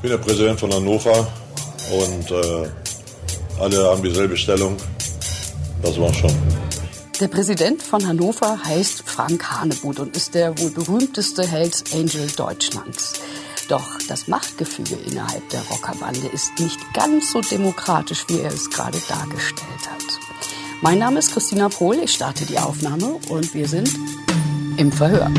Ich 0.00 0.02
bin 0.02 0.12
der 0.12 0.16
Präsident 0.24 0.58
von 0.58 0.72
Hannover 0.72 1.28
und 1.92 2.30
äh, 2.30 2.70
alle 3.60 3.84
haben 3.84 4.02
dieselbe 4.02 4.34
Stellung. 4.34 4.74
Das 5.82 6.00
war's 6.00 6.16
schon. 6.16 6.32
Der 7.20 7.28
Präsident 7.28 7.82
von 7.82 8.08
Hannover 8.08 8.64
heißt 8.64 9.02
Frank 9.04 9.44
Hanebut 9.50 10.00
und 10.00 10.16
ist 10.16 10.34
der 10.34 10.58
wohl 10.58 10.70
berühmteste 10.70 11.46
Hells 11.46 11.84
Angel 11.92 12.26
Deutschlands. 12.34 13.20
Doch 13.68 13.98
das 14.08 14.26
Machtgefüge 14.26 14.96
innerhalb 15.06 15.46
der 15.50 15.60
Rockerbande 15.70 16.28
ist 16.28 16.58
nicht 16.58 16.80
ganz 16.94 17.32
so 17.32 17.42
demokratisch, 17.42 18.24
wie 18.28 18.40
er 18.40 18.54
es 18.54 18.70
gerade 18.70 18.98
dargestellt 19.06 19.86
hat. 19.86 20.18
Mein 20.80 20.98
Name 20.98 21.18
ist 21.18 21.34
Christina 21.34 21.68
Pohl, 21.68 21.98
ich 21.98 22.14
starte 22.14 22.46
die 22.46 22.58
Aufnahme 22.58 23.16
und 23.28 23.52
wir 23.52 23.68
sind 23.68 23.90
im 24.78 24.90
Verhör. 24.90 25.30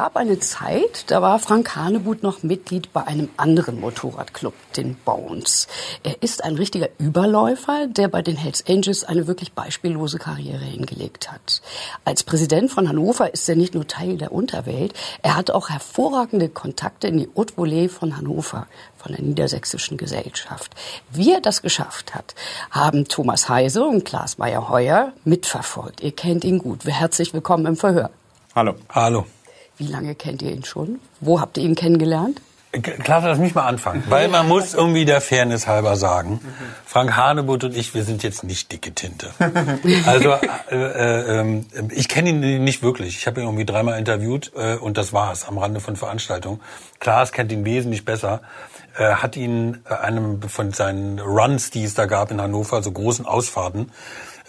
Gab 0.00 0.16
eine 0.16 0.38
Zeit, 0.38 1.04
da 1.08 1.20
war 1.20 1.38
Frank 1.38 1.76
Hanebut 1.76 2.22
noch 2.22 2.42
Mitglied 2.42 2.90
bei 2.94 3.06
einem 3.06 3.28
anderen 3.36 3.78
Motorradclub, 3.80 4.54
den 4.74 4.94
Bones. 4.94 5.68
Er 6.02 6.22
ist 6.22 6.42
ein 6.42 6.54
richtiger 6.54 6.88
Überläufer, 6.96 7.86
der 7.86 8.08
bei 8.08 8.22
den 8.22 8.38
Hells 8.38 8.64
Angels 8.66 9.04
eine 9.04 9.26
wirklich 9.26 9.52
beispiellose 9.52 10.16
Karriere 10.18 10.64
hingelegt 10.64 11.30
hat. 11.30 11.60
Als 12.06 12.22
Präsident 12.22 12.70
von 12.70 12.88
Hannover 12.88 13.34
ist 13.34 13.46
er 13.46 13.56
nicht 13.56 13.74
nur 13.74 13.86
Teil 13.86 14.16
der 14.16 14.32
Unterwelt, 14.32 14.94
er 15.20 15.36
hat 15.36 15.50
auch 15.50 15.68
hervorragende 15.68 16.48
Kontakte 16.48 17.08
in 17.08 17.18
die 17.18 17.28
Haute 17.36 17.52
Volée 17.56 17.90
von 17.90 18.16
Hannover, 18.16 18.68
von 18.96 19.12
der 19.12 19.20
Niedersächsischen 19.20 19.98
Gesellschaft. 19.98 20.74
Wie 21.10 21.30
er 21.30 21.42
das 21.42 21.60
geschafft 21.60 22.14
hat, 22.14 22.34
haben 22.70 23.06
Thomas 23.06 23.50
Heise 23.50 23.84
und 23.84 24.06
Klaas 24.06 24.38
Meyer-Heuer 24.38 25.12
mitverfolgt. 25.26 26.00
Ihr 26.00 26.12
kennt 26.12 26.44
ihn 26.44 26.56
gut. 26.56 26.86
Herzlich 26.86 27.34
willkommen 27.34 27.66
im 27.66 27.76
Verhör. 27.76 28.08
Hallo. 28.54 28.76
Hallo. 28.88 29.26
Wie 29.80 29.86
lange 29.86 30.14
kennt 30.14 30.42
ihr 30.42 30.52
ihn 30.52 30.62
schon? 30.62 31.00
Wo 31.20 31.40
habt 31.40 31.56
ihr 31.56 31.64
ihn 31.64 31.74
kennengelernt? 31.74 32.42
Klar, 33.02 33.22
lass 33.22 33.38
mich 33.38 33.54
mal 33.54 33.66
anfangen. 33.66 34.04
Weil 34.10 34.28
man 34.28 34.46
muss 34.46 34.74
irgendwie 34.74 35.06
der 35.06 35.22
Fairness 35.22 35.66
halber 35.66 35.96
sagen, 35.96 36.38
Frank 36.84 37.16
Hanebut 37.16 37.64
und 37.64 37.74
ich, 37.74 37.94
wir 37.94 38.04
sind 38.04 38.22
jetzt 38.22 38.44
nicht 38.44 38.70
dicke 38.70 38.92
Tinte. 38.92 39.30
Also 40.06 40.34
äh, 40.70 41.40
äh, 41.40 41.62
ich 41.94 42.08
kenne 42.08 42.28
ihn 42.28 42.62
nicht 42.62 42.82
wirklich. 42.82 43.16
Ich 43.16 43.26
habe 43.26 43.40
ihn 43.40 43.46
irgendwie 43.46 43.64
dreimal 43.64 43.98
interviewt 43.98 44.52
äh, 44.54 44.76
und 44.76 44.98
das 44.98 45.14
war's 45.14 45.48
am 45.48 45.56
Rande 45.56 45.80
von 45.80 45.96
Veranstaltungen. 45.96 46.60
Klaas 46.98 47.32
kennt 47.32 47.50
ihn 47.50 47.64
wesentlich 47.64 48.04
besser. 48.04 48.42
Äh, 48.98 49.14
hat 49.14 49.34
ihn 49.34 49.78
äh, 49.88 49.94
einem 49.94 50.42
von 50.42 50.72
seinen 50.72 51.18
Runs, 51.20 51.70
die 51.70 51.84
es 51.84 51.94
da 51.94 52.04
gab 52.04 52.30
in 52.30 52.40
Hannover, 52.40 52.82
so 52.82 52.92
großen 52.92 53.24
Ausfahrten, 53.24 53.90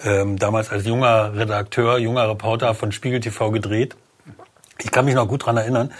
ähm, 0.04 0.38
damals 0.38 0.70
als 0.72 0.86
junger 0.86 1.34
Redakteur, 1.36 2.00
junger 2.00 2.28
Reporter 2.30 2.76
von 2.76 2.92
Spiegel 2.92 3.22
TV 3.22 3.50
gedreht 3.52 3.96
ich 4.84 4.92
kann 4.92 5.06
mich 5.06 5.16
noch 5.16 5.28
gut 5.28 5.46
dran 5.46 5.58
erinnern, 5.58 5.92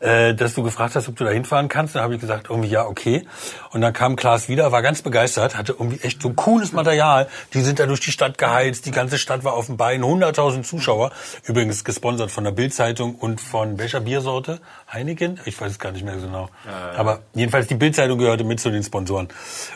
äh, 0.00 0.34
dass 0.34 0.54
du 0.54 0.62
gefragt 0.62 0.94
hast, 0.96 1.08
ob 1.08 1.16
du 1.16 1.24
da 1.24 1.30
hinfahren 1.30 1.68
kannst. 1.68 1.94
Dann 1.94 2.02
habe 2.02 2.14
ich 2.14 2.20
gesagt, 2.20 2.48
irgendwie 2.50 2.68
ja, 2.68 2.84
okay. 2.84 3.26
Und 3.70 3.80
dann 3.80 3.92
kam 3.92 4.16
Klaas 4.16 4.48
wieder, 4.48 4.72
war 4.72 4.82
ganz 4.82 5.02
begeistert, 5.02 5.56
hatte 5.56 5.72
irgendwie 5.72 6.00
echt 6.00 6.22
so 6.22 6.30
cooles 6.30 6.72
Material. 6.72 7.28
Die 7.52 7.60
sind 7.60 7.78
da 7.78 7.86
durch 7.86 8.00
die 8.00 8.12
Stadt 8.12 8.38
geheizt, 8.38 8.86
die 8.86 8.90
ganze 8.90 9.18
Stadt 9.18 9.44
war 9.44 9.54
auf 9.54 9.66
dem 9.66 9.76
Bein, 9.76 10.02
100.000 10.02 10.62
Zuschauer. 10.62 11.12
Übrigens 11.44 11.84
gesponsert 11.84 12.30
von 12.30 12.44
der 12.44 12.52
Bildzeitung 12.52 13.14
und 13.14 13.40
von 13.40 13.78
welcher 13.78 14.00
Biersorte? 14.00 14.60
Heineken? 14.92 15.40
Ich 15.44 15.60
weiß 15.60 15.72
es 15.72 15.78
gar 15.78 15.92
nicht 15.92 16.04
mehr 16.04 16.18
so 16.18 16.26
genau. 16.26 16.48
Aber 16.96 17.20
jedenfalls 17.34 17.66
die 17.66 17.74
Bildzeitung 17.74 18.18
gehörte 18.18 18.44
mit 18.44 18.60
zu 18.60 18.70
den 18.70 18.82
Sponsoren. 18.82 19.28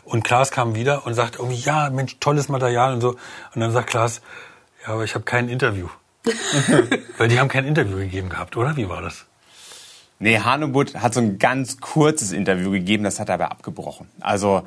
Und 0.05 0.25
Klaas 0.25 0.50
kam 0.50 0.75
wieder 0.75 1.06
und 1.06 1.15
sagt 1.15 1.37
irgendwie, 1.37 1.56
ja, 1.56 1.91
Mensch, 1.91 2.17
tolles 2.20 2.48
Material 2.48 2.95
und 2.95 3.00
so. 3.00 3.11
Und 3.55 3.61
dann 3.61 3.72
sagt 3.72 3.91
Klaas, 3.91 4.20
ja, 4.87 4.95
aber 4.95 5.05
ich 5.05 5.15
habe 5.15 5.25
kein 5.25 5.49
Interview. 5.49 5.88
Weil 7.17 7.29
die 7.29 7.39
haben 7.39 7.49
kein 7.49 7.65
Interview 7.65 7.97
gegeben 7.97 8.29
gehabt, 8.29 8.56
oder? 8.56 8.77
Wie 8.77 8.89
war 8.89 9.03
das? 9.03 9.27
Nee, 10.19 10.41
Hanebut 10.41 10.97
hat 10.97 11.15
so 11.15 11.21
ein 11.21 11.39
ganz 11.39 11.81
kurzes 11.81 12.33
Interview 12.33 12.73
gegeben, 12.73 13.05
das 13.05 13.21
hat 13.21 13.29
er 13.29 13.34
aber 13.34 13.53
abgebrochen. 13.53 14.09
Also 14.21 14.65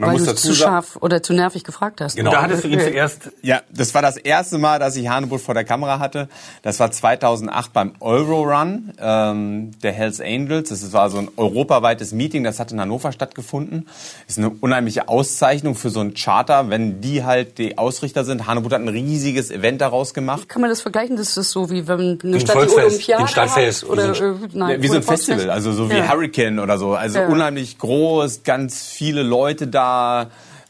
man 0.00 0.08
Weil 0.08 0.16
muss 0.16 0.24
du 0.24 0.30
dazu 0.30 0.48
zu 0.48 0.54
scharf 0.54 0.96
oder 1.00 1.22
zu 1.22 1.34
nervig 1.34 1.62
gefragt 1.62 2.00
hast. 2.00 2.16
Genau. 2.16 2.30
Da 2.30 2.42
hattest 2.42 2.64
du 2.64 2.68
ihn 2.68 2.80
zuerst. 2.80 3.30
Ja, 3.42 3.60
das 3.70 3.92
war 3.92 4.00
das 4.00 4.16
erste 4.16 4.56
Mal, 4.56 4.78
dass 4.78 4.96
ich 4.96 5.08
Hanebut 5.08 5.42
vor 5.42 5.52
der 5.52 5.64
Kamera 5.64 5.98
hatte. 5.98 6.28
Das 6.62 6.80
war 6.80 6.90
2008 6.90 7.72
beim 7.74 7.92
Euro 8.00 8.42
Run 8.44 8.94
ähm, 8.98 9.72
der 9.82 9.92
Hells 9.92 10.20
Angels. 10.20 10.70
Das 10.70 10.92
war 10.94 11.10
so 11.10 11.18
ein 11.18 11.28
europaweites 11.36 12.12
Meeting, 12.12 12.44
das 12.44 12.58
hat 12.58 12.72
in 12.72 12.80
Hannover 12.80 13.12
stattgefunden. 13.12 13.86
Das 14.26 14.36
ist 14.36 14.38
eine 14.38 14.48
unheimliche 14.48 15.08
Auszeichnung 15.08 15.74
für 15.74 15.90
so 15.90 16.00
ein 16.00 16.14
Charter, 16.14 16.70
wenn 16.70 17.02
die 17.02 17.22
halt 17.22 17.58
die 17.58 17.76
Ausrichter 17.76 18.24
sind. 18.24 18.46
Hanebut 18.46 18.72
hat 18.72 18.80
ein 18.80 18.88
riesiges 18.88 19.50
Event 19.50 19.82
daraus 19.82 20.14
gemacht. 20.14 20.44
Wie 20.44 20.46
kann 20.46 20.62
man 20.62 20.70
das 20.70 20.80
vergleichen? 20.80 21.16
Das 21.16 21.36
ist 21.36 21.50
so 21.50 21.70
wie 21.70 21.86
wenn 21.86 22.18
eine 22.24 22.40
Stadt 22.40 22.56
die 22.56 22.74
Olympiade 22.74 23.28
Stadtfest. 23.28 23.82
hat 23.82 23.90
oder 23.90 24.18
äh, 24.18 24.34
nein, 24.54 24.82
wie 24.82 24.88
so 24.88 24.94
ein 24.94 25.02
Festival, 25.02 25.50
also 25.50 25.72
so 25.72 25.90
wie 25.90 25.98
ja. 25.98 26.08
Hurricane 26.08 26.58
oder 26.58 26.78
so. 26.78 26.94
Also 26.94 27.18
ja. 27.18 27.26
unheimlich 27.26 27.78
groß, 27.78 28.44
ganz 28.44 28.82
viele 28.82 29.22
Leute 29.22 29.66
da 29.66 29.89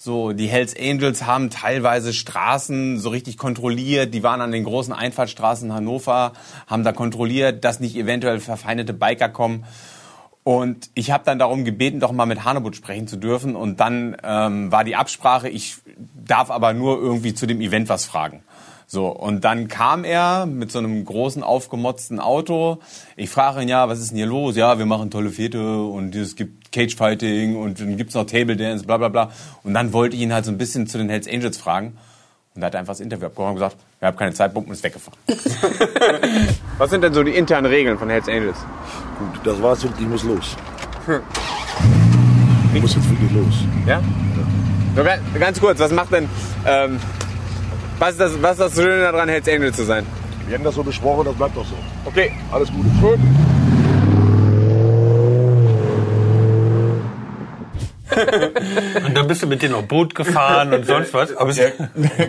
so, 0.03 0.33
die 0.33 0.47
Hells 0.47 0.75
Angels 0.75 1.27
haben 1.27 1.51
teilweise 1.51 2.15
Straßen 2.15 2.99
so 2.99 3.11
richtig 3.11 3.37
kontrolliert. 3.37 4.15
Die 4.15 4.23
waren 4.23 4.41
an 4.41 4.51
den 4.51 4.65
großen 4.65 4.95
Einfahrtstraßen 4.95 5.69
in 5.69 5.75
Hannover, 5.75 6.33
haben 6.67 6.85
da 6.85 6.93
kontrolliert, 6.93 7.65
dass 7.65 7.81
nicht 7.81 7.97
eventuell 7.97 8.41
verfeindete 8.41 8.95
Biker 8.95 9.29
kommen. 9.29 9.67
Und 10.43 10.89
ich 10.95 11.11
habe 11.11 11.25
dann 11.27 11.39
darum 11.39 11.67
gebeten, 11.67 12.01
doch 12.01 12.13
mal 12.13 12.25
mit 12.25 12.45
Hanebut 12.45 12.77
sprechen 12.77 13.09
zu 13.09 13.19
dürfen. 13.19 13.55
Und 13.55 13.79
dann 13.81 14.17
ähm, 14.25 14.73
war 14.73 14.85
die 14.85 14.97
Absprache, 14.97 15.51
ich 15.51 15.77
darf 16.15 16.51
aber 16.51 16.73
nur 16.73 16.99
irgendwie 16.99 17.35
zu 17.35 17.47
dem 17.47 17.61
Event 17.61 17.91
was 17.91 18.07
fragen. 18.07 18.43
So, 18.87 19.07
und 19.07 19.45
dann 19.45 19.69
kam 19.69 20.03
er 20.03 20.47
mit 20.47 20.73
so 20.73 20.81
einem 20.81 21.05
großen 21.05 21.45
aufgemotzten 21.45 22.19
Auto. 22.19 22.79
Ich 23.17 23.31
frage 23.31 23.63
ihn, 23.63 23.69
ja, 23.69 23.89
was 23.89 24.01
ist 24.01 24.11
denn 24.11 24.17
hier 24.17 24.27
los? 24.27 24.57
Ja, 24.57 24.79
wir 24.79 24.87
machen 24.87 25.13
tolle 25.13 25.31
Fete 25.31 25.83
und 25.83 26.17
es 26.17 26.35
gibt 26.35 26.60
Cagefighting 26.73 27.57
und 27.57 27.81
dann 27.81 27.97
gibt's 27.97 28.15
noch 28.15 28.25
Table 28.27 28.57
Dance, 28.57 28.85
bla 28.85 28.97
bla 28.97 29.09
bla. 29.09 29.31
Und 29.63 29.75
dann 29.75 29.93
wollte 29.93 30.17
ich 30.17 30.23
ihn 30.23 30.33
halt 30.33 30.45
so 30.45 30.51
ein 30.51 30.59
bisschen 30.59 30.87
zu 30.87 30.99
den 30.99 31.09
Hells 31.09 31.29
Angels 31.29 31.59
fragen. 31.59 31.97
Und 32.55 32.63
er 32.63 32.67
hat 32.67 32.77
einfach 32.77 32.93
das 32.93 33.01
Interview 33.01 33.27
abgebrochen 33.27 33.51
und 33.51 33.57
gesagt, 33.57 33.77
ich 33.99 34.05
habe 34.05 34.17
keine 34.17 34.35
Zeit, 34.35 34.55
und 34.55 34.71
ist 34.71 34.83
weggefahren. 34.83 35.19
was 36.79 36.91
sind 36.91 37.03
denn 37.03 37.15
so 37.15 37.23
die 37.23 37.33
internen 37.33 37.67
Regeln 37.67 37.97
von 37.99 38.11
Hells 38.11 38.29
Angels? 38.29 38.59
Gut, 39.19 39.41
das 39.45 39.63
war's 39.63 39.85
und 39.85 39.99
ich 40.01 40.07
muss 40.07 40.25
los. 40.25 40.57
Hm. 41.07 41.21
Ich 42.75 42.83
muss 42.83 42.95
jetzt 42.95 43.09
wirklich 43.09 43.33
los. 43.33 43.55
Ja? 43.87 44.03
ja. 44.97 45.19
ganz 45.39 45.61
kurz, 45.61 45.79
was 45.79 45.93
macht 45.93 46.13
denn... 46.13 46.29
Ähm, 46.67 46.99
was 47.99 48.13
ist 48.13 48.21
das, 48.21 48.43
was 48.43 48.53
ist 48.53 48.61
das 48.61 48.75
Schöne 48.75 49.03
daran, 49.03 49.29
Hells 49.29 49.49
Angel 49.49 49.73
zu 49.75 49.85
sein? 49.85 50.07
Wir 50.47 50.57
haben 50.57 50.65
das 50.65 50.75
so 50.75 50.83
besprochen, 50.83 51.27
das 51.27 51.35
bleibt 51.35 51.57
doch 51.57 51.67
so. 51.67 51.77
Okay. 52.05 52.33
Alles 52.51 52.73
Gute. 52.73 52.89
Gut. 53.01 53.21
und 59.07 59.17
dann 59.17 59.27
bist 59.27 59.43
du 59.43 59.47
mit 59.47 59.63
denen 59.63 59.75
auf 59.75 59.87
Boot 59.87 60.15
gefahren 60.15 60.73
und 60.73 60.87
sonst 60.87 61.13
was. 61.15 61.37
Aber 61.37 61.53
ja, 61.53 61.67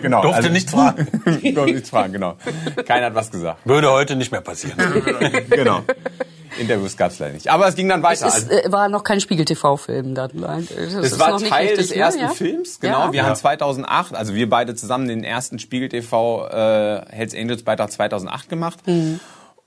genau. 0.00 0.22
durfte 0.22 0.36
also, 0.36 0.48
nichts 0.50 0.72
fragen. 0.72 1.06
durfte 1.24 1.72
nichts 1.72 1.90
fragen, 1.90 2.12
genau. 2.12 2.36
Keiner 2.86 3.06
hat 3.06 3.14
was 3.14 3.30
gesagt. 3.30 3.60
Würde 3.64 3.90
heute 3.90 4.16
nicht 4.16 4.32
mehr 4.32 4.40
passieren. 4.40 4.76
genau. 5.50 5.82
Interviews 6.58 6.96
gab 6.96 7.12
es 7.12 7.18
leider 7.18 7.32
nicht. 7.32 7.48
Aber 7.48 7.66
es 7.66 7.74
ging 7.74 7.88
dann 7.88 8.02
weiter. 8.02 8.26
Es 8.26 8.38
ist, 8.38 8.50
äh, 8.50 8.70
war 8.70 8.88
noch 8.88 9.04
kein 9.04 9.20
Spiegel-TV-Film 9.20 10.14
dann. 10.14 10.66
Es 10.76 11.18
war 11.18 11.38
Teil 11.38 11.68
richtig, 11.68 11.78
des 11.78 11.90
ne? 11.90 11.96
ersten 11.96 12.20
ja? 12.20 12.28
Films, 12.28 12.80
genau. 12.80 13.06
Ja. 13.06 13.12
Wir 13.12 13.20
ja. 13.20 13.26
haben 13.26 13.36
2008, 13.36 14.14
also 14.14 14.34
wir 14.34 14.48
beide 14.50 14.74
zusammen 14.74 15.08
den 15.08 15.24
ersten 15.24 15.58
Spiegel-TV 15.58 16.48
äh, 16.48 17.02
Hells 17.08 17.34
Angels 17.34 17.62
Beitrag 17.62 17.90
2008 17.90 18.48
gemacht. 18.48 18.86
Mhm. 18.86 19.20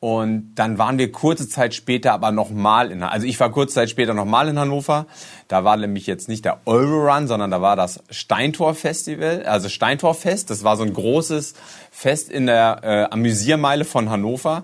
Und 0.06 0.54
dann 0.54 0.78
waren 0.78 1.00
wir 1.00 1.12
kurze 1.12 1.50
Zeit 1.50 1.74
später 1.74 2.14
aber 2.14 2.32
nochmal 2.32 2.92
in, 2.92 3.02
also 3.02 3.26
ich 3.26 3.40
war 3.40 3.52
kurze 3.52 3.74
Zeit 3.74 3.90
später 3.90 4.14
nochmal 4.14 4.48
in 4.48 4.60
Hannover. 4.60 5.08
Da 5.48 5.64
war 5.64 5.78
nämlich 5.78 6.06
jetzt 6.06 6.30
nicht 6.30 6.46
der 6.46 6.60
Eurorun, 6.66 7.28
sondern 7.28 7.50
da 7.50 7.60
war 7.60 7.76
das 7.76 8.04
Steintor 8.12 8.76
Festival, 8.76 9.48
also 9.48 9.68
Steintorfest. 9.68 10.52
Das 10.52 10.64
war 10.64 10.78
so 10.78 10.84
ein 10.84 10.94
großes 10.94 11.56
Fest 11.90 12.30
in 12.30 12.46
der 12.46 12.82
äh, 12.84 13.12
Amüsiermeile 13.12 13.84
von 13.84 14.12
Hannover. 14.12 14.62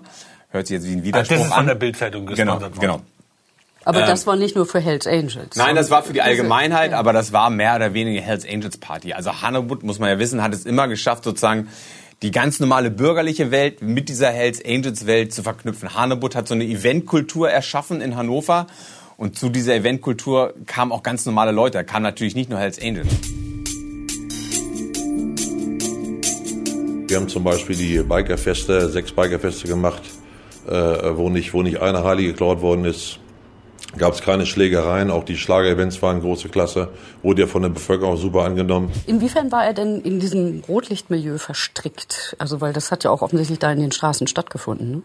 Hört 0.50 0.68
sich 0.68 0.76
jetzt 0.76 0.86
wie 0.86 0.92
ein 0.92 1.02
Widerspruch 1.02 1.36
das 1.36 1.46
ist 1.46 1.52
an. 1.52 1.58
von 1.58 1.66
der 1.66 1.74
Bildzeitung 1.74 2.26
genau, 2.26 2.60
worden. 2.60 2.74
Genau. 2.78 3.00
Aber 3.84 4.02
ähm, 4.02 4.06
das 4.06 4.28
war 4.28 4.36
nicht 4.36 4.54
nur 4.54 4.66
für 4.66 4.78
Hells 4.78 5.08
Angels. 5.08 5.56
Nein, 5.56 5.74
das 5.74 5.90
war 5.90 6.04
für 6.04 6.12
die 6.12 6.22
Allgemeinheit, 6.22 6.92
aber 6.92 7.12
das 7.12 7.32
war 7.32 7.50
mehr 7.50 7.74
oder 7.74 7.94
weniger 7.94 8.20
Hells 8.20 8.46
Angels 8.48 8.76
Party. 8.76 9.12
Also 9.12 9.42
Hannewood, 9.42 9.82
muss 9.82 9.98
man 9.98 10.08
ja 10.08 10.20
wissen, 10.20 10.40
hat 10.40 10.54
es 10.54 10.66
immer 10.66 10.86
geschafft, 10.86 11.24
sozusagen 11.24 11.66
die 12.22 12.30
ganz 12.30 12.60
normale 12.60 12.90
bürgerliche 12.90 13.50
Welt 13.50 13.82
mit 13.82 14.08
dieser 14.08 14.30
Hells 14.30 14.64
Angels 14.64 15.06
Welt 15.06 15.34
zu 15.34 15.42
verknüpfen. 15.42 15.94
Hanebut 15.94 16.34
hat 16.34 16.48
so 16.48 16.54
eine 16.54 16.64
Eventkultur 16.64 17.50
erschaffen 17.50 18.00
in 18.00 18.16
Hannover 18.16 18.66
und 19.16 19.38
zu 19.38 19.48
dieser 19.48 19.74
Eventkultur 19.74 20.54
kamen 20.66 20.92
auch 20.92 21.02
ganz 21.02 21.26
normale 21.26 21.52
Leute. 21.52 21.78
Da 21.78 21.84
kamen 21.84 22.04
natürlich 22.04 22.34
nicht 22.34 22.48
nur 22.48 22.58
Hells 22.58 22.80
Angels. 22.80 23.08
Wir 27.08 27.16
haben 27.18 27.28
zum 27.28 27.44
Beispiel 27.44 27.76
die 27.76 27.98
Bikerfeste, 27.98 28.88
sechs 28.88 29.12
Bikerfeste 29.12 29.68
gemacht 29.68 30.02
äh, 30.66 31.16
wo, 31.16 31.28
nicht, 31.28 31.52
wo 31.54 31.62
nicht 31.62 31.80
eine 31.80 32.04
Harley 32.04 32.26
geklaut 32.26 32.60
worden 32.60 32.84
ist. 32.84 33.18
Gab 33.98 34.14
es 34.14 34.22
keine 34.22 34.46
Schlägereien, 34.46 35.10
auch 35.10 35.24
die 35.24 35.36
Schlagerevents 35.36 36.00
waren 36.02 36.20
große 36.20 36.48
Klasse, 36.48 36.88
wurde 37.22 37.42
ja 37.42 37.48
von 37.48 37.62
der 37.62 37.68
Bevölkerung 37.68 38.16
super 38.16 38.42
angenommen. 38.42 38.90
Inwiefern 39.06 39.52
war 39.52 39.64
er 39.64 39.74
denn 39.74 40.00
in 40.00 40.20
diesem 40.20 40.62
Rotlichtmilieu 40.66 41.38
verstrickt? 41.38 42.36
Also 42.38 42.60
weil 42.60 42.72
das 42.72 42.90
hat 42.90 43.04
ja 43.04 43.10
auch 43.10 43.22
offensichtlich 43.22 43.58
da 43.58 43.72
in 43.72 43.80
den 43.80 43.92
Straßen 43.92 44.26
stattgefunden. 44.26 44.90
Ne? 44.90 45.02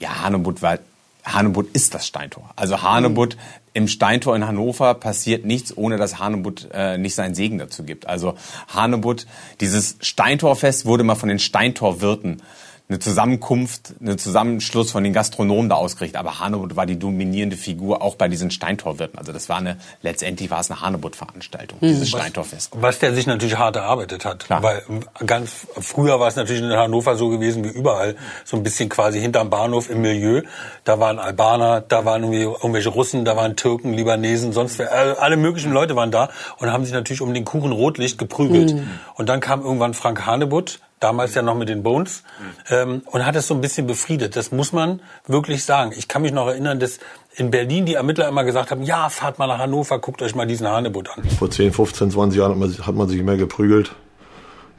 Ja, 0.00 0.22
Hanebutt 0.22 0.62
war 0.62 0.78
Hanebutt 1.24 1.68
ist 1.72 1.94
das 1.94 2.06
Steintor. 2.06 2.50
Also 2.54 2.82
Hanebutt 2.82 3.36
mhm. 3.36 3.40
im 3.72 3.88
Steintor 3.88 4.36
in 4.36 4.46
Hannover 4.46 4.94
passiert 4.94 5.46
nichts, 5.46 5.76
ohne 5.76 5.96
dass 5.96 6.18
Hanebutt 6.18 6.68
äh, 6.72 6.98
nicht 6.98 7.14
seinen 7.14 7.34
Segen 7.34 7.58
dazu 7.58 7.84
gibt. 7.84 8.06
Also 8.06 8.34
Hanebutt, 8.68 9.26
dieses 9.60 9.96
Steintorfest 10.00 10.84
wurde 10.84 11.02
mal 11.02 11.14
von 11.14 11.30
den 11.30 11.38
Steintorwirten 11.38 12.42
eine 12.86 12.98
Zusammenkunft, 12.98 13.94
einen 13.98 14.18
Zusammenschluss 14.18 14.90
von 14.90 15.02
den 15.04 15.14
Gastronomen 15.14 15.70
da 15.70 15.76
ausgerichtet. 15.76 16.20
Aber 16.20 16.38
Hanebut 16.40 16.76
war 16.76 16.84
die 16.84 16.98
dominierende 16.98 17.56
Figur 17.56 18.02
auch 18.02 18.16
bei 18.16 18.28
diesen 18.28 18.50
Steintorwirten. 18.50 19.18
Also 19.18 19.32
das 19.32 19.48
war 19.48 19.56
eine, 19.56 19.78
letztendlich 20.02 20.50
war 20.50 20.60
es 20.60 20.70
eine 20.70 20.82
Hanebut-Veranstaltung, 20.82 21.78
mhm. 21.80 21.86
dieses 21.86 22.10
Steintorfest. 22.10 22.72
Was 22.74 22.98
der 22.98 23.14
sich 23.14 23.26
natürlich 23.26 23.56
hart 23.56 23.76
erarbeitet 23.76 24.26
hat. 24.26 24.44
Klar. 24.44 24.62
Weil 24.62 24.82
ganz 25.24 25.66
früher 25.80 26.20
war 26.20 26.28
es 26.28 26.36
natürlich 26.36 26.60
in 26.60 26.70
Hannover 26.72 27.16
so 27.16 27.30
gewesen 27.30 27.64
wie 27.64 27.68
überall. 27.68 28.16
So 28.44 28.58
ein 28.58 28.62
bisschen 28.62 28.90
quasi 28.90 29.18
hinterm 29.18 29.48
Bahnhof 29.48 29.88
im 29.88 30.02
Milieu. 30.02 30.42
Da 30.84 31.00
waren 31.00 31.18
Albaner, 31.18 31.80
da 31.80 32.04
waren 32.04 32.22
irgendwie 32.22 32.42
irgendwelche 32.42 32.90
Russen, 32.90 33.24
da 33.24 33.34
waren 33.34 33.56
Türken, 33.56 33.94
Libanesen, 33.94 34.52
sonst 34.52 34.78
wer, 34.78 35.22
alle 35.22 35.38
möglichen 35.38 35.72
Leute 35.72 35.96
waren 35.96 36.10
da 36.10 36.28
und 36.58 36.70
haben 36.70 36.84
sich 36.84 36.92
natürlich 36.92 37.22
um 37.22 37.32
den 37.32 37.46
Kuchen 37.46 37.72
Rotlicht 37.72 38.18
geprügelt. 38.18 38.74
Mhm. 38.74 38.90
Und 39.14 39.30
dann 39.30 39.40
kam 39.40 39.62
irgendwann 39.62 39.94
Frank 39.94 40.26
Hanebut, 40.26 40.80
damals 41.04 41.34
ja 41.34 41.42
noch 41.42 41.54
mit 41.54 41.68
den 41.68 41.82
Bones, 41.82 42.22
ähm, 42.70 43.02
und 43.04 43.26
hat 43.26 43.36
es 43.36 43.46
so 43.46 43.54
ein 43.54 43.60
bisschen 43.60 43.86
befriedet. 43.86 44.36
Das 44.36 44.50
muss 44.52 44.72
man 44.72 45.02
wirklich 45.26 45.64
sagen. 45.64 45.92
Ich 45.94 46.08
kann 46.08 46.22
mich 46.22 46.32
noch 46.32 46.46
erinnern, 46.48 46.80
dass 46.80 46.98
in 47.36 47.50
Berlin 47.50 47.84
die 47.84 47.94
Ermittler 47.94 48.26
immer 48.26 48.42
gesagt 48.42 48.70
haben, 48.70 48.82
ja, 48.82 49.10
fahrt 49.10 49.38
mal 49.38 49.46
nach 49.46 49.58
Hannover, 49.58 49.98
guckt 49.98 50.22
euch 50.22 50.34
mal 50.34 50.46
diesen 50.46 50.66
Hanebut 50.66 51.10
an. 51.10 51.22
Vor 51.38 51.50
10, 51.50 51.72
15, 51.74 52.10
20 52.10 52.38
Jahren 52.38 52.52
hat 52.52 52.58
man, 52.58 52.86
hat 52.86 52.94
man 52.94 53.08
sich 53.08 53.22
mehr 53.22 53.36
geprügelt, 53.36 53.94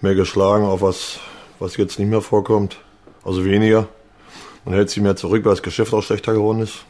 mehr 0.01 0.15
geschlagen, 0.15 0.65
auf 0.65 0.81
was, 0.81 1.19
was 1.59 1.77
jetzt 1.77 1.99
nicht 1.99 2.09
mehr 2.09 2.21
vorkommt. 2.21 2.77
Also 3.23 3.45
weniger. 3.45 3.87
Man 4.65 4.73
hält 4.73 4.89
sich 4.89 5.03
mehr 5.03 5.15
zurück, 5.15 5.45
weil 5.45 5.51
das 5.51 5.61
Geschäft 5.61 5.93
auch 5.93 6.01
schlechter 6.01 6.33
geworden 6.33 6.61
ist. 6.61 6.85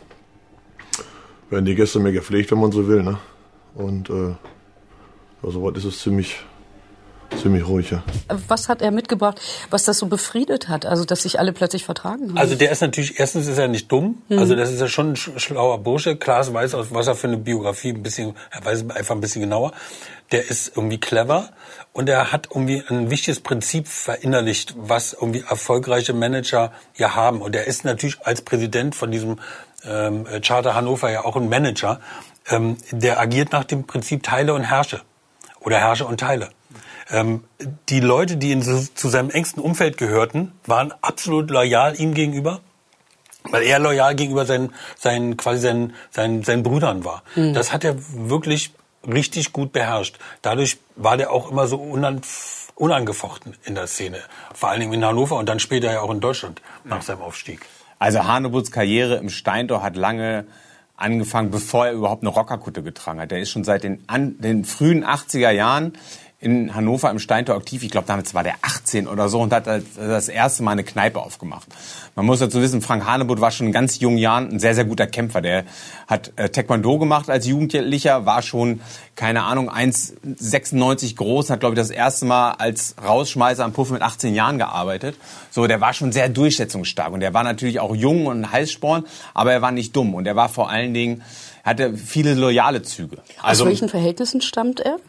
Werden 1.50 1.66
die 1.66 1.76
Gäste 1.76 2.00
mehr 2.00 2.14
gepflegt, 2.14 2.52
wenn 2.52 2.60
man 2.62 2.72
so 2.72 2.88
will. 2.88 3.04
Ne? 3.04 3.18
Und 3.74 4.10
äh, 4.10 4.34
also 5.44 5.62
was 5.62 5.78
ist 5.78 5.86
es 5.86 6.00
ziemlich 6.00 6.38
ziemlich 7.42 7.68
ruhig, 7.68 7.92
ja. 7.92 8.04
Was 8.48 8.70
hat 8.70 8.82
er 8.82 8.92
mitgebracht, 8.92 9.40
was 9.70 9.84
das 9.84 9.98
so 9.98 10.08
befriedet 10.08 10.68
hat? 10.68 10.86
Also, 10.86 11.06
dass 11.06 11.24
sich 11.24 11.40
alle 11.40 11.54
plötzlich 11.54 11.86
vertragen 11.86 12.30
haben? 12.30 12.38
Also, 12.38 12.56
der 12.56 12.72
ist 12.72 12.82
natürlich, 12.82 13.20
erstens 13.20 13.48
ist 13.48 13.58
er 13.58 13.68
nicht 13.68 13.92
dumm. 13.92 14.22
Mhm. 14.30 14.40
Also, 14.40 14.56
das 14.56 14.72
ist 14.72 14.82
ja 14.82 14.88
schon 14.88 15.14
ein 15.14 15.16
schlauer 15.16 15.80
Bursche. 15.80 16.16
Klaas 16.16 16.54
weiß, 16.54 16.76
was 16.92 17.08
er 17.08 17.16
für 17.16 17.28
eine 17.28 17.38
Biografie 17.38 17.90
ein 17.90 18.04
bisschen, 18.04 18.36
er 18.52 18.66
weiß 18.66 18.90
einfach 18.90 19.16
ein 19.16 19.22
bisschen 19.22 19.42
genauer. 19.42 19.72
Der 20.32 20.50
ist 20.50 20.76
irgendwie 20.76 21.00
clever 21.00 21.50
und 21.94 22.10
er 22.10 22.32
hat 22.32 22.48
irgendwie 22.50 22.84
ein 22.90 23.10
wichtiges 23.12 23.40
Prinzip 23.40 23.88
verinnerlicht, 23.88 24.74
was 24.78 25.14
irgendwie 25.14 25.44
erfolgreiche 25.48 26.14
Manager 26.14 26.72
ja 26.98 27.16
haben. 27.16 27.42
Und 27.42 27.56
er 27.56 27.68
ist 27.68 27.86
natürlich 27.86 28.26
als 28.26 28.42
Präsident 28.42 28.96
von 28.96 29.12
diesem 29.12 29.38
ähm, 29.88 30.26
Charter 30.42 30.76
Hannover 30.76 31.12
ja 31.12 31.24
auch 31.24 31.36
ein 31.36 31.48
Manager. 31.48 32.00
Ähm, 32.50 32.78
der 32.92 33.20
agiert 33.20 33.52
nach 33.52 33.64
dem 33.64 33.86
Prinzip 33.86 34.24
Teile 34.24 34.54
und 34.54 34.64
Herrsche. 34.64 35.02
Oder 35.62 35.78
Herrsche 35.78 36.06
und 36.06 36.20
Teile. 36.20 36.50
Ähm, 37.10 37.44
die 37.90 38.00
Leute, 38.00 38.38
die 38.38 38.52
in, 38.52 38.62
zu 38.62 39.10
seinem 39.10 39.30
engsten 39.30 39.62
Umfeld 39.62 39.98
gehörten, 39.98 40.54
waren 40.66 40.94
absolut 41.02 41.52
loyal 41.52 42.00
ihm 42.00 42.14
gegenüber 42.14 42.62
weil 43.52 43.64
er 43.64 43.80
loyal 43.80 44.16
gegenüber 44.16 44.46
seinen, 44.46 44.74
seinen 44.98 45.38
quasi 45.38 45.60
seinen, 45.60 45.94
seinen, 46.10 46.44
seinen 46.44 46.64
Brüdern 46.64 47.06
war. 47.06 47.24
Mhm. 47.36 47.54
Das 47.54 47.72
hat 47.72 47.84
er 47.84 47.96
wirklich 48.12 48.74
richtig 49.08 49.54
gut 49.54 49.72
beherrscht. 49.72 50.18
Dadurch 50.42 50.78
war 50.96 51.18
der 51.18 51.32
auch 51.32 51.52
immer 51.52 51.68
so 51.68 51.78
unangefochten 52.76 53.56
in 53.64 53.76
der 53.76 53.88
Szene. 53.88 54.20
Vor 54.54 54.70
allen 54.70 54.80
Dingen 54.80 54.94
in 54.94 55.06
Hannover 55.06 55.38
und 55.38 55.48
dann 55.48 55.60
später 55.60 55.92
ja 55.92 56.02
auch 56.02 56.12
in 56.12 56.20
Deutschland 56.20 56.62
nach 56.84 57.02
seinem 57.02 57.22
Aufstieg. 57.22 57.62
Also 58.00 58.26
Hanebuts 58.26 58.72
Karriere 58.72 59.16
im 59.16 59.30
Steintor 59.30 59.82
hat 59.82 59.96
lange 59.96 60.46
angefangen, 60.98 61.52
bevor 61.52 61.88
er 61.88 61.94
überhaupt 61.94 62.24
eine 62.24 62.30
Rockerkutte 62.30 62.82
getragen 62.82 63.20
hat. 63.20 63.32
Der 63.32 63.40
ist 63.40 63.52
schon 63.52 63.64
seit 63.64 63.84
den, 63.84 64.04
an, 64.08 64.40
den 64.40 64.66
frühen 64.66 65.06
80er 65.06 65.52
Jahren 65.52 65.94
in 66.46 66.76
Hannover 66.76 67.10
im 67.10 67.18
Steintor 67.18 67.56
aktiv. 67.56 67.82
Ich 67.82 67.90
glaube, 67.90 68.06
damals 68.06 68.36
war 68.36 68.44
der 68.44 68.54
18 68.62 69.08
oder 69.08 69.30
so 69.30 69.42
und 69.42 69.52
hat 69.52 69.66
das 69.66 70.30
erste 70.30 70.62
Mal 70.62 70.74
eine 70.74 70.84
Kneipe 70.84 71.20
aufgemacht. 71.20 71.68
Man 72.14 72.28
muss 72.28 72.38
dazu 72.38 72.62
wissen, 72.62 72.84
Frank 72.84 73.04
Hanebut 73.04 73.42
war 73.42 73.50
schon 73.50 73.66
in 73.66 73.74
ganz 73.74 74.00
jungen 74.00 74.20
Jahren 74.20 74.52
ein 74.52 74.60
sehr, 74.60 74.76
sehr 74.76 74.86
guter 74.86 75.08
Kämpfer. 75.08 75.42
Der 75.42 75.66
hat 76.06 76.34
äh, 76.36 76.50
Taekwondo 76.50 77.00
gemacht 77.00 77.32
als 77.32 77.48
Jugendlicher, 77.48 78.28
war 78.28 78.44
schon, 78.44 78.82
keine 79.16 79.42
Ahnung, 79.42 79.72
1,96 79.72 81.16
groß, 81.16 81.50
hat, 81.50 81.62
glaube 81.62 81.74
ich, 81.74 81.80
das 81.80 81.90
erste 81.90 82.26
Mal 82.26 82.52
als 82.52 82.96
Rausschmeißer 83.04 83.66
am 83.66 83.74
Puff 83.74 83.90
mit 83.90 84.04
18 84.04 84.36
Jahren 84.36 84.60
gearbeitet. 84.60 85.16
So, 85.50 85.66
der 85.66 85.82
war 85.82 85.94
schon 85.94 86.12
sehr 86.12 86.30
durchsetzungsstark 86.30 87.12
und 87.12 87.22
der 87.22 87.34
war 87.34 87.44
natürlich 87.44 87.80
auch 87.80 87.96
jung 87.96 88.28
und 88.28 88.52
heißsporn, 88.52 89.06
aber 89.34 89.52
er 89.52 89.64
war 89.64 89.72
nicht 89.72 89.96
dumm 89.96 90.14
und 90.14 90.28
er 90.28 90.36
war 90.36 90.50
vor 90.50 90.70
allen 90.70 90.94
Dingen, 90.94 91.24
hatte 91.64 91.98
viele 91.98 92.36
loyale 92.36 92.84
Züge. 92.84 93.18
Also, 93.42 93.64
Aus 93.64 93.70
welchen 93.70 93.90
Verhältnissen 93.90 94.42
stammt 94.42 94.80
er? 94.80 95.00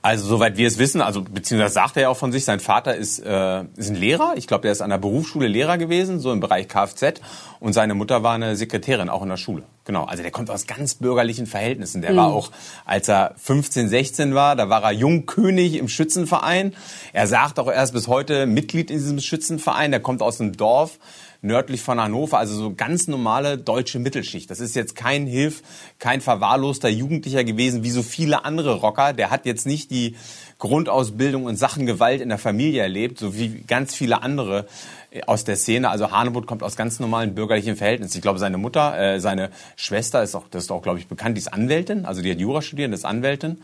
Also 0.00 0.26
soweit 0.26 0.56
wir 0.56 0.68
es 0.68 0.78
wissen, 0.78 1.00
also 1.00 1.22
beziehungsweise 1.22 1.74
sagt 1.74 1.96
er 1.96 2.02
ja 2.02 2.08
auch 2.08 2.16
von 2.16 2.30
sich, 2.30 2.44
sein 2.44 2.60
Vater 2.60 2.94
ist, 2.94 3.18
äh, 3.18 3.64
ist 3.76 3.90
ein 3.90 3.96
Lehrer. 3.96 4.34
Ich 4.36 4.46
glaube, 4.46 4.62
der 4.62 4.70
ist 4.70 4.80
an 4.80 4.90
der 4.90 4.98
Berufsschule 4.98 5.48
Lehrer 5.48 5.76
gewesen, 5.76 6.20
so 6.20 6.32
im 6.32 6.38
Bereich 6.38 6.68
Kfz. 6.68 7.20
Und 7.58 7.72
seine 7.72 7.94
Mutter 7.94 8.22
war 8.22 8.34
eine 8.34 8.54
Sekretärin, 8.54 9.08
auch 9.08 9.22
in 9.22 9.28
der 9.28 9.36
Schule. 9.36 9.64
Genau, 9.84 10.04
also 10.04 10.22
der 10.22 10.30
kommt 10.30 10.50
aus 10.50 10.68
ganz 10.68 10.94
bürgerlichen 10.94 11.46
Verhältnissen. 11.46 12.00
Der 12.00 12.12
mhm. 12.12 12.16
war 12.16 12.26
auch, 12.28 12.52
als 12.84 13.08
er 13.08 13.34
15, 13.38 13.88
16 13.88 14.34
war, 14.34 14.54
da 14.54 14.68
war 14.68 14.84
er 14.84 14.92
Jungkönig 14.92 15.74
im 15.76 15.88
Schützenverein. 15.88 16.76
Er 17.12 17.26
sagt 17.26 17.58
auch 17.58 17.68
erst 17.70 17.92
bis 17.92 18.06
heute 18.06 18.46
Mitglied 18.46 18.92
in 18.92 18.98
diesem 18.98 19.18
Schützenverein. 19.18 19.90
Der 19.90 20.00
kommt 20.00 20.22
aus 20.22 20.40
einem 20.40 20.56
Dorf 20.56 20.98
nördlich 21.40 21.82
von 21.82 22.00
Hannover, 22.00 22.38
also 22.38 22.54
so 22.54 22.74
ganz 22.74 23.06
normale 23.06 23.58
deutsche 23.58 23.98
Mittelschicht. 23.98 24.50
Das 24.50 24.60
ist 24.60 24.74
jetzt 24.74 24.96
kein 24.96 25.26
Hilf, 25.26 25.62
kein 25.98 26.20
verwahrloster 26.20 26.88
Jugendlicher 26.88 27.44
gewesen, 27.44 27.84
wie 27.84 27.90
so 27.90 28.02
viele 28.02 28.44
andere 28.44 28.74
Rocker. 28.74 29.12
Der 29.12 29.30
hat 29.30 29.46
jetzt 29.46 29.66
nicht 29.66 29.90
die 29.90 30.16
Grundausbildung 30.58 31.48
in 31.48 31.56
Sachen 31.56 31.86
Gewalt 31.86 32.20
in 32.20 32.28
der 32.28 32.38
Familie 32.38 32.82
erlebt, 32.82 33.18
so 33.18 33.36
wie 33.36 33.62
ganz 33.66 33.94
viele 33.94 34.22
andere 34.22 34.66
äh, 35.10 35.22
aus 35.22 35.44
der 35.44 35.56
Szene. 35.56 35.90
Also 35.90 36.10
Hanebut 36.10 36.46
kommt 36.46 36.64
aus 36.64 36.74
ganz 36.74 36.98
normalen 36.98 37.34
bürgerlichen 37.34 37.76
Verhältnissen. 37.76 38.16
Ich 38.16 38.22
glaube, 38.22 38.40
seine 38.40 38.58
Mutter, 38.58 38.98
äh, 38.98 39.20
seine 39.20 39.50
Schwester 39.76 40.22
ist 40.22 40.34
auch, 40.34 40.48
das 40.50 40.64
ist 40.64 40.72
auch, 40.72 40.82
glaube 40.82 40.98
ich, 40.98 41.06
bekannt, 41.06 41.36
die 41.36 41.40
ist 41.40 41.52
Anwältin, 41.52 42.04
also 42.04 42.20
die 42.20 42.30
hat 42.32 42.40
Jura 42.40 42.62
studiert, 42.62 42.92
ist 42.92 43.04
Anwältin. 43.04 43.62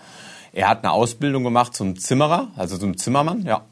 Er 0.53 0.69
hat 0.69 0.85
eine 0.85 0.93
Ausbildung 0.93 1.43
gemacht 1.43 1.75
zum 1.75 1.99
Zimmerer, 1.99 2.53
also 2.57 2.79
zum 2.79 2.97
Zimmermann, 2.97 3.43
ja. 3.45 3.65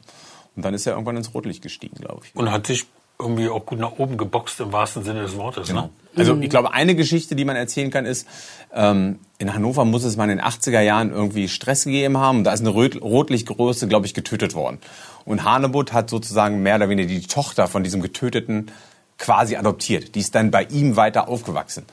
Und 0.55 0.65
dann 0.65 0.73
ist 0.73 0.85
er 0.85 0.93
irgendwann 0.93 1.15
ins 1.15 1.33
Rotlicht 1.33 1.63
gestiegen, 1.63 1.95
glaube 1.95 2.23
ich. 2.25 2.35
Und 2.35 2.51
hat 2.51 2.67
sich 2.67 2.85
irgendwie 3.23 3.49
auch 3.49 3.65
gut 3.65 3.79
nach 3.79 3.93
oben 3.97 4.17
geboxt 4.17 4.59
im 4.59 4.71
wahrsten 4.71 5.03
Sinne 5.03 5.21
des 5.21 5.35
Wortes. 5.35 5.67
Genau. 5.67 5.83
Ne? 5.83 5.89
Also 6.15 6.37
ich 6.39 6.49
glaube, 6.49 6.73
eine 6.73 6.95
Geschichte, 6.95 7.35
die 7.35 7.45
man 7.45 7.55
erzählen 7.55 7.89
kann, 7.89 8.05
ist, 8.05 8.27
ähm, 8.73 9.19
in 9.39 9.53
Hannover 9.53 9.83
muss 9.85 10.03
es 10.03 10.15
mal 10.15 10.29
in 10.29 10.37
den 10.37 10.45
80er 10.45 10.81
Jahren 10.81 11.11
irgendwie 11.11 11.47
Stress 11.47 11.85
gegeben 11.85 12.17
haben. 12.17 12.39
Und 12.39 12.43
da 12.43 12.53
ist 12.53 12.61
eine 12.61 12.69
Rotlichtgröße, 12.69 13.87
glaube 13.87 14.05
ich, 14.05 14.13
getötet 14.13 14.53
worden. 14.53 14.77
Und 15.25 15.43
Hanebut 15.43 15.93
hat 15.93 16.09
sozusagen 16.09 16.61
mehr 16.61 16.75
oder 16.75 16.89
weniger 16.89 17.07
die 17.07 17.21
Tochter 17.21 17.67
von 17.67 17.83
diesem 17.83 18.01
Getöteten 18.01 18.71
quasi 19.17 19.55
adoptiert. 19.55 20.15
Die 20.15 20.19
ist 20.19 20.35
dann 20.35 20.51
bei 20.51 20.63
ihm 20.65 20.95
weiter 20.95 21.27
aufgewachsen. 21.27 21.85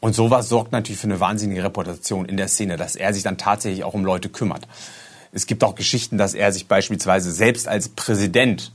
Und 0.00 0.14
sowas 0.14 0.48
sorgt 0.48 0.72
natürlich 0.72 1.00
für 1.00 1.08
eine 1.08 1.20
wahnsinnige 1.20 1.64
Reputation 1.64 2.26
in 2.26 2.36
der 2.36 2.48
Szene, 2.48 2.76
dass 2.76 2.96
er 2.96 3.12
sich 3.14 3.22
dann 3.22 3.38
tatsächlich 3.38 3.82
auch 3.82 3.94
um 3.94 4.04
Leute 4.04 4.28
kümmert. 4.28 4.68
Es 5.32 5.46
gibt 5.46 5.64
auch 5.64 5.74
Geschichten, 5.74 6.18
dass 6.18 6.34
er 6.34 6.52
sich 6.52 6.68
beispielsweise 6.68 7.32
selbst 7.32 7.66
als 7.66 7.88
Präsident 7.88 8.72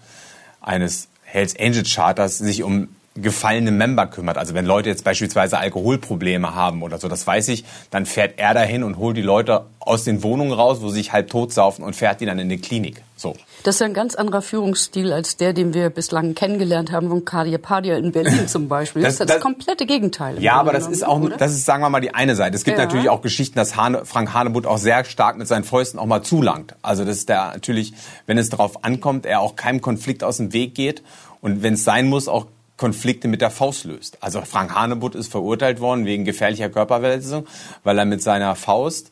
eines 0.59 1.07
Hells 1.31 1.55
Angels 1.57 1.93
Charters 1.93 2.39
sich 2.39 2.61
um 2.61 2.89
gefallene 3.15 3.71
Member 3.71 4.07
kümmert. 4.07 4.37
Also 4.37 4.53
wenn 4.53 4.65
Leute 4.65 4.87
jetzt 4.87 5.03
beispielsweise 5.03 5.57
Alkoholprobleme 5.57 6.55
haben 6.55 6.81
oder 6.81 6.97
so, 6.97 7.09
das 7.09 7.27
weiß 7.27 7.49
ich, 7.49 7.65
dann 7.89 8.05
fährt 8.05 8.35
er 8.37 8.53
dahin 8.53 8.83
und 8.83 8.97
holt 8.97 9.17
die 9.17 9.21
Leute 9.21 9.65
aus 9.79 10.05
den 10.05 10.23
Wohnungen 10.23 10.53
raus, 10.53 10.77
wo 10.81 10.87
sie 10.89 10.95
sich 10.95 11.11
halb 11.11 11.29
tot 11.29 11.51
saufen 11.51 11.83
und 11.83 11.93
fährt 11.93 12.21
die 12.21 12.25
dann 12.25 12.39
in 12.39 12.47
die 12.47 12.59
Klinik. 12.59 13.01
So. 13.17 13.35
Das 13.63 13.75
ist 13.75 13.81
ein 13.81 13.93
ganz 13.93 14.15
anderer 14.15 14.41
Führungsstil 14.41 15.11
als 15.11 15.35
der, 15.35 15.51
den 15.51 15.73
wir 15.73 15.89
bislang 15.89 16.35
kennengelernt 16.35 16.91
haben 16.91 17.09
von 17.09 17.25
Kadia 17.25 17.57
Padia 17.57 17.97
in 17.97 18.13
Berlin 18.13 18.47
zum 18.47 18.69
Beispiel. 18.69 19.01
Das, 19.01 19.17
das 19.17 19.21
ist 19.21 19.29
das, 19.29 19.35
das 19.37 19.43
komplette 19.43 19.85
Gegenteil. 19.85 20.41
Ja, 20.41 20.53
aber 20.53 20.71
das 20.71 20.87
ist 20.87 21.05
auch, 21.05 21.19
oder? 21.19 21.35
das 21.35 21.51
ist, 21.51 21.65
sagen 21.65 21.83
wir 21.83 21.89
mal, 21.89 21.99
die 21.99 22.13
eine 22.13 22.35
Seite. 22.35 22.55
Es 22.55 22.63
gibt 22.63 22.77
ja. 22.77 22.85
natürlich 22.85 23.09
auch 23.09 23.21
Geschichten, 23.21 23.55
dass 23.55 23.75
Hane, 23.75 24.05
Frank 24.05 24.33
Hanebutt 24.33 24.65
auch 24.65 24.77
sehr 24.77 25.03
stark 25.03 25.37
mit 25.37 25.49
seinen 25.49 25.65
Fäusten 25.65 25.99
auch 25.99 26.05
mal 26.05 26.23
zulangt. 26.23 26.75
Also 26.81 27.03
das 27.03 27.17
ist 27.17 27.29
der 27.29 27.51
natürlich, 27.53 27.93
wenn 28.25 28.37
es 28.37 28.49
darauf 28.49 28.85
ankommt, 28.85 29.25
er 29.25 29.41
auch 29.41 29.57
keinem 29.57 29.81
Konflikt 29.81 30.23
aus 30.23 30.37
dem 30.37 30.53
Weg 30.53 30.75
geht 30.75 31.03
und 31.41 31.61
wenn 31.61 31.73
es 31.73 31.83
sein 31.83 32.07
muss, 32.07 32.27
auch 32.27 32.45
Konflikte 32.81 33.27
mit 33.27 33.41
der 33.41 33.51
Faust 33.51 33.85
löst. 33.85 34.17
Also 34.21 34.41
Frank 34.41 34.73
Hanebutt 34.73 35.13
ist 35.13 35.31
verurteilt 35.31 35.79
worden 35.81 36.05
wegen 36.05 36.25
gefährlicher 36.25 36.67
Körperverletzung, 36.67 37.45
weil 37.83 37.99
er 37.99 38.05
mit 38.05 38.23
seiner 38.23 38.55
Faust 38.55 39.11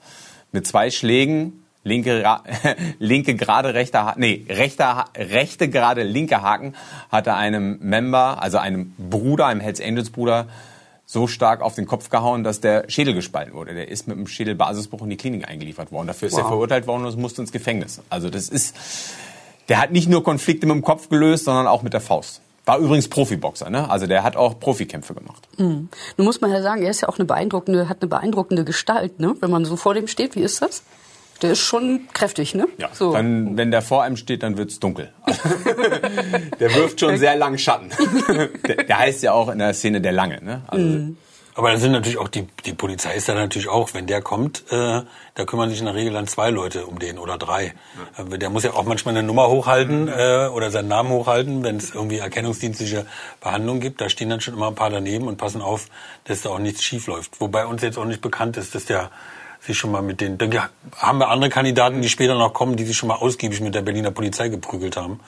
mit 0.52 0.66
zwei 0.66 0.90
Schlägen 0.90 1.64
linke 1.84 2.26
linke 3.00 3.36
gerade 3.36 3.76
rechter 3.76 4.06
ha 4.06 4.16
nee 4.18 4.44
rechter 4.50 5.06
rechte 5.16 5.70
gerade 5.70 6.02
linke 6.02 6.42
Haken 6.42 6.74
hatte 7.12 7.36
einem 7.36 7.78
Member 7.80 8.42
also 8.42 8.58
einem 8.58 8.96
Bruder 8.98 9.46
einem 9.46 9.62
Hells 9.62 9.80
Angels 9.80 10.10
Bruder 10.10 10.48
so 11.06 11.28
stark 11.28 11.62
auf 11.62 11.76
den 11.76 11.86
Kopf 11.86 12.10
gehauen, 12.10 12.44
dass 12.44 12.62
der 12.62 12.88
Schädel 12.88 13.16
gespalten 13.16 13.54
wurde. 13.56 13.74
Der 13.74 13.88
ist 13.88 14.08
mit 14.08 14.16
einem 14.16 14.28
Schädelbasisbruch 14.28 15.02
in 15.02 15.10
die 15.10 15.18
Klinik 15.18 15.48
eingeliefert 15.48 15.92
worden. 15.92 16.06
Dafür 16.06 16.28
ist 16.28 16.36
wow. 16.36 16.42
er 16.42 16.48
verurteilt 16.48 16.86
worden 16.86 17.04
und 17.04 17.18
musste 17.18 17.42
ins 17.42 17.52
Gefängnis. 17.52 18.00
Also 18.12 18.30
das 18.30 18.48
ist, 18.48 18.76
der 19.70 19.82
hat 19.82 19.92
nicht 19.92 20.08
nur 20.08 20.24
Konflikte 20.24 20.68
mit 20.68 20.76
dem 20.76 20.84
Kopf 20.84 21.10
gelöst, 21.10 21.46
sondern 21.46 21.66
auch 21.66 21.82
mit 21.82 21.94
der 21.94 22.02
Faust. 22.02 22.42
War 22.66 22.78
übrigens 22.78 23.08
Profiboxer, 23.08 23.70
ne? 23.70 23.90
Also 23.90 24.08
der 24.08 24.24
hat 24.24 24.36
auch 24.36 24.60
Profikämpfe 24.60 25.14
gemacht. 25.14 25.48
Mhm. 25.58 25.90
Nun 26.18 26.26
muss 26.26 26.42
man 26.42 26.52
ja 26.52 26.62
sagen, 26.62 26.84
er 26.84 26.92
ist 26.92 27.02
ja 27.02 27.10
auch 27.10 27.18
eine 27.18 27.26
beeindruckende, 27.26 27.90
hat 27.90 28.02
eine 28.02 28.10
beeindruckende 28.10 28.64
Gestalt, 28.64 29.20
ne? 29.20 29.36
Wenn 29.40 29.50
man 29.50 29.66
so 29.66 29.76
vor 29.76 29.94
dem 29.94 30.08
steht, 30.08 30.36
wie 30.36 30.42
ist 30.42 30.62
das? 30.62 30.84
Der 31.42 31.52
ist 31.52 31.60
schon 31.60 32.02
kräftig, 32.14 32.54
ne? 32.54 32.68
Ja. 32.78 32.90
So. 32.92 33.14
Dann, 33.14 33.56
wenn 33.56 33.72
der 33.72 33.82
vor 33.82 34.04
einem 34.04 34.18
steht, 34.18 34.44
dann 34.44 34.58
wird's 34.58 34.80
dunkel. 34.80 35.14
der 36.60 36.76
wirft 36.76 37.00
schon 37.00 37.18
sehr 37.18 37.36
langen 37.38 37.58
Schatten. 37.58 37.90
der, 38.68 38.84
der, 38.84 39.00
heißt 39.00 39.24
ja 39.24 39.32
auch 39.32 39.48
in 39.50 39.60
der 39.60 39.74
Szene 39.74 40.02
der 40.02 40.12
Lange, 40.12 40.44
ne? 40.44 40.64
Also, 40.68 40.86
mhm. 40.86 41.18
Aber 41.60 41.72
dann 41.72 41.80
sind 41.82 41.92
natürlich 41.92 42.18
auch 42.18 42.30
die, 42.30 42.48
die 42.64 42.72
Polizei 42.72 43.16
ist 43.16 43.28
da 43.28 43.34
natürlich 43.34 43.68
auch, 43.68 43.94
wenn 43.94 44.08
der 44.08 44.22
kommt, 44.22 44.64
äh, 44.72 45.02
da 45.36 45.46
kümmern 45.46 45.70
sich 45.70 45.80
in 45.80 45.88
der 45.88 45.94
Regel 45.94 46.14
dann 46.14 46.26
zwei 46.26 46.52
Leute 46.52 46.86
um 46.86 47.00
den 47.00 47.20
oder 47.20 47.38
drei. 47.38 47.74
Äh, 48.18 48.38
der 48.38 48.50
muss 48.50 48.64
ja 48.64 48.72
auch 48.72 48.86
manchmal 48.86 49.14
eine 49.18 49.28
Nummer 49.28 49.50
hochhalten 49.50 50.08
äh, 50.08 50.48
oder 50.54 50.72
seinen 50.72 50.88
Namen 50.88 51.10
hochhalten, 51.10 51.62
wenn 51.66 51.76
es 51.76 51.94
irgendwie 51.94 52.20
erkennungsdienstliche 52.20 53.06
Behandlung 53.42 53.82
gibt. 53.82 54.00
Da 54.00 54.08
stehen 54.08 54.30
dann 54.30 54.40
schon 54.40 54.54
immer 54.54 54.70
ein 54.70 54.76
paar 54.76 54.90
daneben 54.90 55.28
und 55.28 55.36
passen 55.36 55.62
auf, 55.62 55.88
dass 56.24 56.44
da 56.44 56.50
auch 56.52 56.60
nichts 56.60 56.82
schief 56.82 57.08
läuft. 57.08 57.42
Wobei 57.42 57.66
uns 57.66 57.82
jetzt 57.82 57.98
auch 57.98 58.06
nicht 58.06 58.22
bekannt 58.22 58.56
ist, 58.56 58.74
dass 58.74 58.86
der 58.86 59.12
sich 59.60 59.78
schon 59.78 59.92
mal 59.92 60.02
mit 60.02 60.22
den, 60.22 60.38
dann 60.38 60.58
haben 60.96 61.20
wir 61.20 61.28
andere 61.28 61.50
Kandidaten, 61.50 62.02
die 62.02 62.08
später 62.08 62.36
noch 62.36 62.54
kommen, 62.54 62.78
die 62.78 62.86
sich 62.86 62.96
schon 62.96 63.10
mal 63.10 63.16
ausgiebig 63.16 63.60
mit 63.60 63.76
der 63.76 63.82
Berliner 63.82 64.12
Polizei 64.12 64.48
geprügelt 64.48 64.96
haben. 64.96 65.20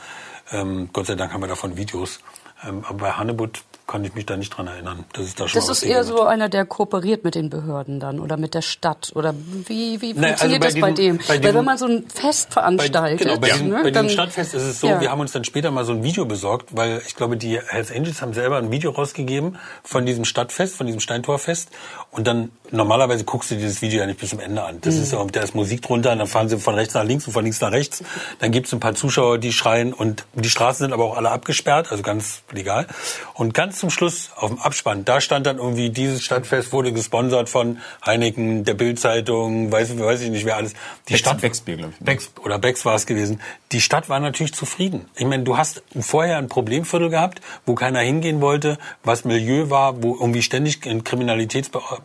Ähm, 0.54 0.92
Gott 0.94 1.08
sei 1.08 1.16
Dank 1.16 1.34
haben 1.34 1.42
wir 1.42 1.50
davon 1.50 1.76
Videos. 1.76 2.22
Ähm, 2.66 2.86
aber 2.88 3.00
bei 3.00 3.12
Hannebut 3.12 3.64
kann 3.88 4.06
ich 4.06 4.14
mich 4.16 4.26
da 4.26 4.38
nicht 4.38 4.50
dran 4.50 4.68
erinnern. 4.68 5.04
Das 5.14 5.26
ist 5.26 5.40
da 5.40 5.48
schon 5.48 5.60
Das 5.60 5.70
ist 5.70 5.84
eher 5.84 6.04
so 6.04 6.24
einer, 6.24 6.50
der 6.50 6.66
kooperiert 6.66 7.24
mit 7.24 7.36
den 7.36 7.50
Behörden 7.50 8.00
dann 8.00 8.20
oder 8.20 8.38
mit 8.38 8.54
der 8.54 8.62
Stadt 8.62 9.12
oder 9.16 9.34
wie, 9.68 10.02
wie 10.02 10.14
funktioniert 10.14 10.42
also 10.42 10.48
bei 10.48 10.58
das 10.60 10.74
diesem, 10.74 10.82
bei 10.82 10.92
dem? 10.92 11.18
Bei 11.18 11.24
diesem, 11.24 11.44
Weil 11.44 11.54
wenn 11.54 11.66
man 11.66 11.78
so 11.78 11.86
ein 11.86 12.06
Fest 12.08 12.54
veranstaltet. 12.54 13.20
Bei, 13.20 13.26
genau, 13.26 13.40
bei, 13.40 13.50
diesem, 13.50 13.70
ne, 13.70 13.80
bei 13.84 13.92
diesem 13.92 14.10
Stadtfest 14.10 14.54
ist 14.54 14.64
es 14.64 14.80
so, 14.80 14.88
ja. 14.88 15.02
wir 15.02 15.12
haben 15.12 15.20
uns 15.20 15.32
dann 15.32 15.44
später 15.44 15.72
mal 15.72 15.84
so 15.84 15.92
ein 15.92 16.04
Video 16.04 16.26
besorgt, 16.26 16.76
weil 16.76 17.02
ich 17.06 17.16
glaube, 17.16 17.38
die 17.38 17.60
Hells 17.60 17.92
Angels 17.92 18.22
haben 18.22 18.34
selber 18.34 18.58
ein 18.58 18.72
Video 18.72 18.92
rausgegeben 18.92 19.58
von 19.84 20.06
diesem 20.06 20.26
Stadtfest, 20.26 20.76
von 20.76 20.86
diesem 20.86 21.02
Steintorfest 21.02 21.70
und 22.12 22.27
dann 22.27 22.51
normalerweise 22.72 23.24
guckst 23.24 23.51
du 23.51 23.56
dieses 23.56 23.82
Video 23.82 24.01
ja 24.01 24.06
nicht 24.06 24.20
bis 24.20 24.32
zum 24.32 24.39
Ende 24.39 24.63
an. 24.63 24.80
Das 24.82 24.96
mhm. 24.96 25.03
ist 25.03 25.13
ja, 25.13 25.25
da 25.25 25.41
ist 25.41 25.56
Musik 25.56 25.82
drunter, 25.82 26.12
und 26.12 26.20
dann 26.20 26.27
fahren 26.27 26.50
sie 26.50 26.58
von 26.58 26.75
rechts 26.75 26.94
nach 26.94 27.03
links 27.03 27.27
und 27.27 27.34
von 27.34 27.44
links 27.44 27.62
nach 27.62 27.72
rechts. 27.72 28.03
Dann 28.39 28.51
gibt 28.51 28.68
es 28.68 28.74
ein 28.74 28.80
paar 28.80 28.96
Zuschauer, 28.96 29.38
die 29.38 29.51
schreien 29.51 29.94
und 29.94 30.25
die 30.34 30.50
Straßen 30.50 30.86
sind 30.86 30.94
aber 30.94 31.06
auch 31.06 31.18
alle 31.18 31.32
abgesperrt, 31.32 31.91
also 31.91 32.03
ganz 32.03 32.44
legal. 32.51 32.88
Und 33.34 33.53
ganz 33.53 33.80
zum 33.80 33.89
Schluss 33.89 34.32
auf 34.36 34.50
dem 34.50 34.60
Abspann, 34.60 35.06
da 35.06 35.22
stand 35.22 35.46
dann 35.46 35.58
irgendwie, 35.58 35.89
dieses 35.89 36.24
Stadtfest 36.24 36.74
wurde 36.74 36.91
gesponsert 36.91 37.50
von 37.50 37.80
Heineken, 38.06 38.63
der 38.63 38.74
Bildzeitung, 38.74 39.72
weiß, 39.72 39.98
weiß 39.98 40.22
ich 40.22 40.30
nicht 40.30 40.46
wer 40.46 40.58
alles. 40.58 40.74
Die 41.08 41.13
Becks, 41.13 41.20
Stadt 41.20 41.41
Becksbier, 41.41 41.77
glaube 41.77 41.94
ich. 41.98 42.06
Becks, 42.06 42.32
oder 42.44 42.60
Becks 42.60 42.86
war 42.86 42.96
es 42.96 43.06
gewesen. 43.06 43.41
Die 43.72 43.82
Stadt 43.82 44.10
war 44.10 44.20
natürlich 44.20 44.53
zufrieden. 44.53 45.06
Ich 45.15 45.25
meine, 45.25 45.44
du 45.44 45.58
hast 45.58 45.84
vorher 46.00 46.38
ein 46.38 46.48
Problemviertel 46.48 47.10
gehabt, 47.10 47.41
wo 47.65 47.75
keiner 47.75 48.00
hingehen 48.00 48.41
wollte, 48.41 48.77
was 49.03 49.24
Milieu 49.24 49.70
war, 49.70 50.03
wo 50.03 50.15
irgendwie 50.15 50.41
ständig 50.41 50.86
ein 50.86 51.03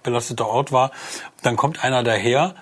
kriminalitätsbelasteter 0.02 0.46
Ort 0.46 0.72
war. 0.72 0.90
Dann 1.42 1.56
kommt 1.56 1.84
einer 1.84 2.02
daher, 2.02 2.54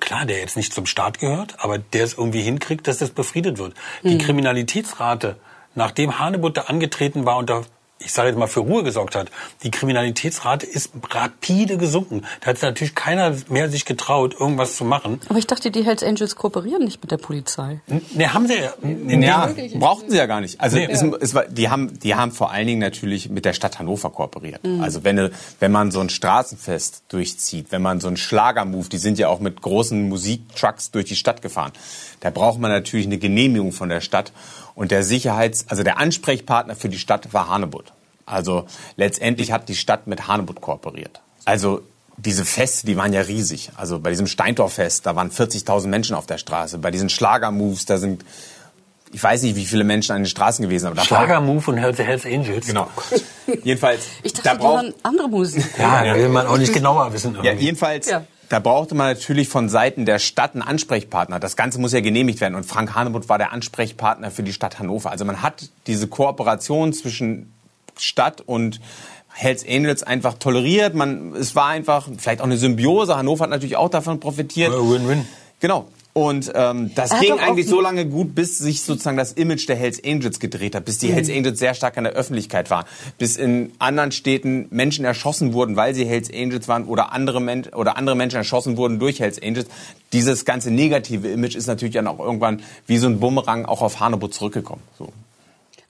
klar, 0.00 0.26
der 0.26 0.38
jetzt 0.38 0.56
nicht 0.56 0.72
zum 0.72 0.86
Staat 0.86 1.18
gehört, 1.18 1.56
aber 1.58 1.78
der 1.78 2.04
es 2.04 2.14
irgendwie 2.14 2.42
hinkriegt, 2.42 2.86
dass 2.86 2.98
das 2.98 3.10
befriedet 3.10 3.58
wird. 3.58 3.74
Die 4.02 4.14
mhm. 4.14 4.18
Kriminalitätsrate 4.18 5.36
nachdem 5.78 6.18
Hanebutter 6.18 6.68
angetreten 6.68 7.24
war 7.24 7.38
und 7.38 7.48
da 7.48 7.62
ich 8.00 8.12
sage 8.12 8.28
jetzt 8.28 8.38
mal, 8.38 8.46
für 8.46 8.60
Ruhe 8.60 8.84
gesorgt 8.84 9.16
hat. 9.16 9.30
Die 9.62 9.70
Kriminalitätsrate 9.70 10.66
ist 10.66 10.92
rapide 11.10 11.78
gesunken. 11.78 12.22
Da 12.40 12.48
hat 12.48 12.62
natürlich 12.62 12.94
keiner 12.94 13.34
mehr 13.48 13.68
sich 13.68 13.84
getraut, 13.84 14.36
irgendwas 14.38 14.76
zu 14.76 14.84
machen. 14.84 15.20
Aber 15.28 15.38
ich 15.38 15.46
dachte, 15.46 15.70
die 15.70 15.84
Hells 15.84 16.02
Angels 16.02 16.36
kooperieren 16.36 16.84
nicht 16.84 17.02
mit 17.02 17.10
der 17.10 17.16
Polizei. 17.16 17.80
Ne, 17.86 18.32
haben 18.32 18.46
sie 18.46 18.54
ja. 18.54 18.74
Ja, 19.18 19.50
brauchten 19.78 20.10
sie 20.10 20.16
ja 20.16 20.26
gar 20.26 20.40
nicht. 20.40 20.60
Also 20.60 20.76
nee. 20.76 20.88
es, 20.90 21.02
es 21.02 21.34
war, 21.34 21.44
die 21.46 21.68
haben, 21.68 21.98
die 21.98 22.14
haben 22.14 22.30
vor 22.30 22.52
allen 22.52 22.66
Dingen 22.66 22.80
natürlich 22.80 23.30
mit 23.30 23.44
der 23.44 23.52
Stadt 23.52 23.78
Hannover 23.78 24.10
kooperiert. 24.10 24.64
Mhm. 24.64 24.80
Also 24.80 25.02
wenn, 25.02 25.30
wenn 25.58 25.72
man 25.72 25.90
so 25.90 26.00
ein 26.00 26.08
Straßenfest 26.08 27.04
durchzieht, 27.08 27.72
wenn 27.72 27.82
man 27.82 28.00
so 28.00 28.08
einen 28.08 28.16
Schlagermove, 28.16 28.88
die 28.88 28.98
sind 28.98 29.18
ja 29.18 29.28
auch 29.28 29.40
mit 29.40 29.60
großen 29.60 30.08
Musiktrucks 30.08 30.90
durch 30.92 31.06
die 31.06 31.16
Stadt 31.16 31.42
gefahren, 31.42 31.72
da 32.20 32.30
braucht 32.30 32.58
man 32.58 32.70
natürlich 32.70 33.06
eine 33.06 33.18
Genehmigung 33.18 33.72
von 33.72 33.88
der 33.88 34.00
Stadt. 34.00 34.32
Und 34.74 34.90
der 34.90 35.02
Sicherheits-, 35.02 35.66
also 35.68 35.82
der 35.82 35.98
Ansprechpartner 35.98 36.76
für 36.76 36.88
die 36.88 36.98
Stadt 36.98 37.32
war 37.32 37.48
Hanebut. 37.48 37.92
Also 38.26 38.66
letztendlich 38.96 39.52
hat 39.52 39.68
die 39.68 39.74
Stadt 39.74 40.06
mit 40.06 40.28
Hanebut 40.28 40.60
kooperiert. 40.60 41.20
Also 41.44 41.82
diese 42.16 42.44
Feste, 42.44 42.86
die 42.86 42.96
waren 42.96 43.12
ja 43.12 43.22
riesig. 43.22 43.70
Also 43.76 44.00
bei 44.00 44.10
diesem 44.10 44.26
Steintorfest, 44.26 45.06
da 45.06 45.16
waren 45.16 45.30
40.000 45.30 45.86
Menschen 45.86 46.14
auf 46.14 46.26
der 46.26 46.38
Straße. 46.38 46.78
Bei 46.78 46.90
diesen 46.90 47.08
Schlagermoves, 47.08 47.86
da 47.86 47.98
sind 47.98 48.24
ich 49.12 49.22
weiß 49.22 49.42
nicht, 49.42 49.56
wie 49.56 49.64
viele 49.64 49.84
Menschen 49.84 50.12
an 50.12 50.22
den 50.22 50.26
Straßen 50.26 50.62
gewesen 50.62 50.92
sind. 50.94 51.06
Schlagermove 51.06 51.68
und 51.68 51.78
Hells, 51.78 51.98
Hells 51.98 52.26
Angels. 52.26 52.66
Genau. 52.66 52.88
jedenfalls. 53.64 54.02
Ich 54.22 54.34
dachte, 54.34 54.48
da 54.48 54.54
braucht, 54.54 54.94
andere 55.02 55.28
Musik. 55.28 55.64
Ja, 55.78 56.04
ja, 56.04 56.14
will 56.14 56.28
man 56.28 56.46
auch 56.46 56.58
nicht 56.58 56.72
genauer 56.72 57.12
wissen. 57.12 57.34
Irgendwie. 57.34 57.46
Ja, 57.46 57.54
jedenfalls. 57.54 58.08
Ja. 58.08 58.24
Da 58.48 58.60
brauchte 58.60 58.94
man 58.94 59.12
natürlich 59.12 59.48
von 59.48 59.68
Seiten 59.68 60.06
der 60.06 60.18
Stadt 60.18 60.54
einen 60.54 60.62
Ansprechpartner. 60.62 61.38
Das 61.38 61.54
Ganze 61.54 61.78
muss 61.80 61.92
ja 61.92 62.00
genehmigt 62.00 62.40
werden. 62.40 62.54
Und 62.54 62.64
Frank 62.64 62.94
Hanemuth 62.94 63.28
war 63.28 63.36
der 63.36 63.52
Ansprechpartner 63.52 64.30
für 64.30 64.42
die 64.42 64.52
Stadt 64.52 64.78
Hannover. 64.78 65.10
Also 65.10 65.24
man 65.24 65.42
hat 65.42 65.68
diese 65.86 66.08
Kooperation 66.08 66.92
zwischen 66.92 67.52
Stadt 67.98 68.40
und 68.40 68.80
Hells 69.28 69.64
Angels 69.68 70.02
einfach 70.02 70.34
toleriert. 70.34 70.94
Man, 70.94 71.34
es 71.34 71.54
war 71.54 71.66
einfach 71.66 72.08
vielleicht 72.16 72.40
auch 72.40 72.46
eine 72.46 72.56
Symbiose. 72.56 73.16
Hannover 73.16 73.44
hat 73.44 73.50
natürlich 73.50 73.76
auch 73.76 73.90
davon 73.90 74.18
profitiert. 74.18 74.72
Win-win. 74.72 75.28
Genau. 75.60 75.88
Und 76.12 76.50
ähm, 76.54 76.90
das 76.94 77.20
ging 77.20 77.38
eigentlich 77.38 77.68
so 77.68 77.80
lange 77.80 78.06
gut, 78.06 78.34
bis 78.34 78.58
sich 78.58 78.82
sozusagen 78.82 79.16
das 79.16 79.32
Image 79.32 79.68
der 79.68 79.76
Hells 79.76 80.02
Angels 80.04 80.40
gedreht 80.40 80.74
hat, 80.74 80.84
bis 80.84 80.98
die 80.98 81.08
mhm. 81.08 81.12
Hells 81.12 81.30
Angels 81.30 81.58
sehr 81.58 81.74
stark 81.74 81.96
in 81.96 82.04
der 82.04 82.14
Öffentlichkeit 82.14 82.70
waren, 82.70 82.86
bis 83.18 83.36
in 83.36 83.72
anderen 83.78 84.10
Städten 84.10 84.66
Menschen 84.70 85.04
erschossen 85.04 85.52
wurden, 85.52 85.76
weil 85.76 85.94
sie 85.94 86.04
Hells 86.06 86.28
Angels 86.32 86.66
waren 86.66 86.86
oder 86.86 87.12
andere, 87.12 87.40
Men 87.40 87.66
oder 87.66 87.96
andere 87.96 88.16
Menschen 88.16 88.36
erschossen 88.36 88.76
wurden 88.76 88.98
durch 88.98 89.20
Hells 89.20 89.40
Angels. 89.40 89.68
Dieses 90.12 90.44
ganze 90.44 90.70
negative 90.70 91.28
Image 91.28 91.54
ist 91.54 91.66
natürlich 91.66 91.94
dann 91.94 92.08
auch 92.08 92.18
irgendwann 92.18 92.62
wie 92.86 92.98
so 92.98 93.06
ein 93.06 93.20
Bumerang 93.20 93.64
auch 93.66 93.82
auf 93.82 94.00
Hanebut 94.00 94.34
zurückgekommen. 94.34 94.82
So. 94.98 95.12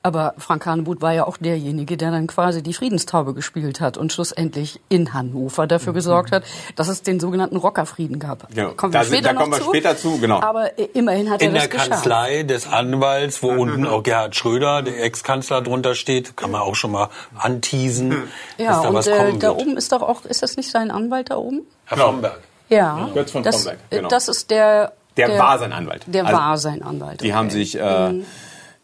Aber 0.08 0.32
Frank 0.38 0.64
Hanebuth 0.64 1.02
war 1.02 1.12
ja 1.12 1.26
auch 1.26 1.36
derjenige, 1.36 1.98
der 1.98 2.10
dann 2.10 2.28
quasi 2.28 2.62
die 2.62 2.72
Friedenstaube 2.72 3.34
gespielt 3.34 3.82
hat 3.82 3.98
und 3.98 4.10
schlussendlich 4.10 4.80
in 4.88 5.12
Hannover 5.12 5.66
dafür 5.66 5.92
mhm. 5.92 5.96
gesorgt 5.96 6.32
hat, 6.32 6.44
dass 6.76 6.88
es 6.88 7.02
den 7.02 7.20
sogenannten 7.20 7.58
Rockerfrieden 7.58 8.18
gab. 8.18 8.48
Genau. 8.48 8.70
Kommen 8.70 8.94
wir 8.94 9.00
da, 9.00 9.04
später, 9.04 9.34
da 9.34 9.34
kommen 9.34 9.52
wir 9.52 9.58
zu. 9.58 9.68
später 9.68 9.98
zu. 9.98 10.18
Genau. 10.18 10.40
Aber 10.40 10.78
immerhin 10.94 11.28
hat 11.28 11.42
in 11.42 11.54
er 11.54 11.56
das 11.56 11.68
geschafft. 11.68 11.88
In 11.88 11.90
der 11.90 11.98
Kanzlei 11.98 12.42
des 12.44 12.66
Anwalts, 12.66 13.42
wo 13.42 13.52
mhm. 13.52 13.58
unten 13.58 13.86
auch 13.86 14.02
Gerhard 14.02 14.34
Schröder, 14.34 14.80
der 14.80 15.04
Ex-Kanzler, 15.04 15.60
drunter 15.60 15.94
steht, 15.94 16.38
kann 16.38 16.52
man 16.52 16.62
auch 16.62 16.74
schon 16.74 16.92
mal 16.92 17.10
anteasen, 17.36 18.08
mhm. 18.08 18.28
ja, 18.56 18.68
dass 18.68 18.80
da 18.80 18.88
und, 18.88 18.94
was 18.94 19.10
kommen 19.10 19.36
äh, 19.36 19.38
da 19.40 19.50
oben 19.50 19.76
ist 19.76 19.92
doch 19.92 20.00
auch, 20.00 20.24
ist 20.24 20.42
das 20.42 20.56
nicht 20.56 20.70
sein 20.70 20.90
Anwalt 20.90 21.28
da 21.28 21.36
oben? 21.36 21.66
Herr 21.84 21.98
genau. 21.98 22.08
Fromberg. 22.12 22.40
Ja, 22.70 23.10
Götz 23.12 23.30
von 23.30 23.42
das, 23.42 23.56
Fromberg. 23.56 23.78
Genau. 23.90 24.08
Das 24.08 24.28
ist 24.28 24.50
der... 24.50 24.92
Der, 25.18 25.28
der 25.28 25.38
war 25.38 25.58
sein 25.58 25.74
Anwalt. 25.74 26.04
Der 26.06 26.24
also, 26.24 26.38
war 26.38 26.56
sein 26.56 26.82
Anwalt. 26.82 27.20
Die 27.20 27.26
okay. 27.26 27.34
haben 27.34 27.50
sich... 27.50 27.78
Äh, 27.78 28.12
mhm 28.12 28.24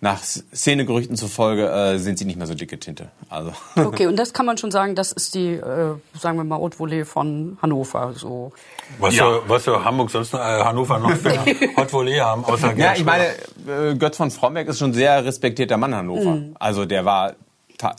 nach 0.04 0.23
Szenegerüchten 0.23 1.16
zufolge 1.16 1.66
äh, 1.66 1.99
sind 1.99 2.18
sie 2.18 2.26
nicht 2.26 2.37
mehr 2.37 2.46
so 2.46 2.54
dicke 2.54 2.78
Tinte. 2.78 3.08
Also. 3.30 3.52
Okay, 3.75 4.06
und 4.06 4.16
das 4.16 4.34
kann 4.34 4.44
man 4.44 4.58
schon 4.58 4.70
sagen, 4.70 4.94
das 4.94 5.12
ist 5.12 5.34
die, 5.34 5.54
äh, 5.54 5.94
sagen 6.20 6.37
wir 6.37 6.44
mal, 6.44 6.58
Haute 6.58 6.76
Volée 6.76 7.06
von 7.06 7.56
Hannover. 7.62 8.12
So. 8.14 8.52
Was, 8.99 9.14
ja. 9.16 9.25
für, 9.25 9.49
was 9.49 9.64
für 9.64 9.82
Hamburg 9.82 10.11
sonst 10.11 10.34
äh, 10.34 10.37
Hannover 10.37 10.99
noch 10.99 11.16
für 11.16 11.30
Haute 11.76 11.90
Volée 11.90 12.20
haben, 12.20 12.44
außer 12.44 12.76
Ja, 12.76 12.92
ich 12.94 13.04
meine, 13.04 13.28
äh, 13.66 13.94
Götz 13.96 14.18
von 14.18 14.30
Fromberg 14.30 14.68
ist 14.68 14.78
schon 14.78 14.90
ein 14.90 14.94
sehr 14.94 15.25
respektierter 15.25 15.78
Mann 15.78 15.92
in 15.92 15.96
Hannover. 15.96 16.32
Mhm. 16.32 16.56
Also 16.61 16.84
der 16.84 17.06
war 17.06 17.34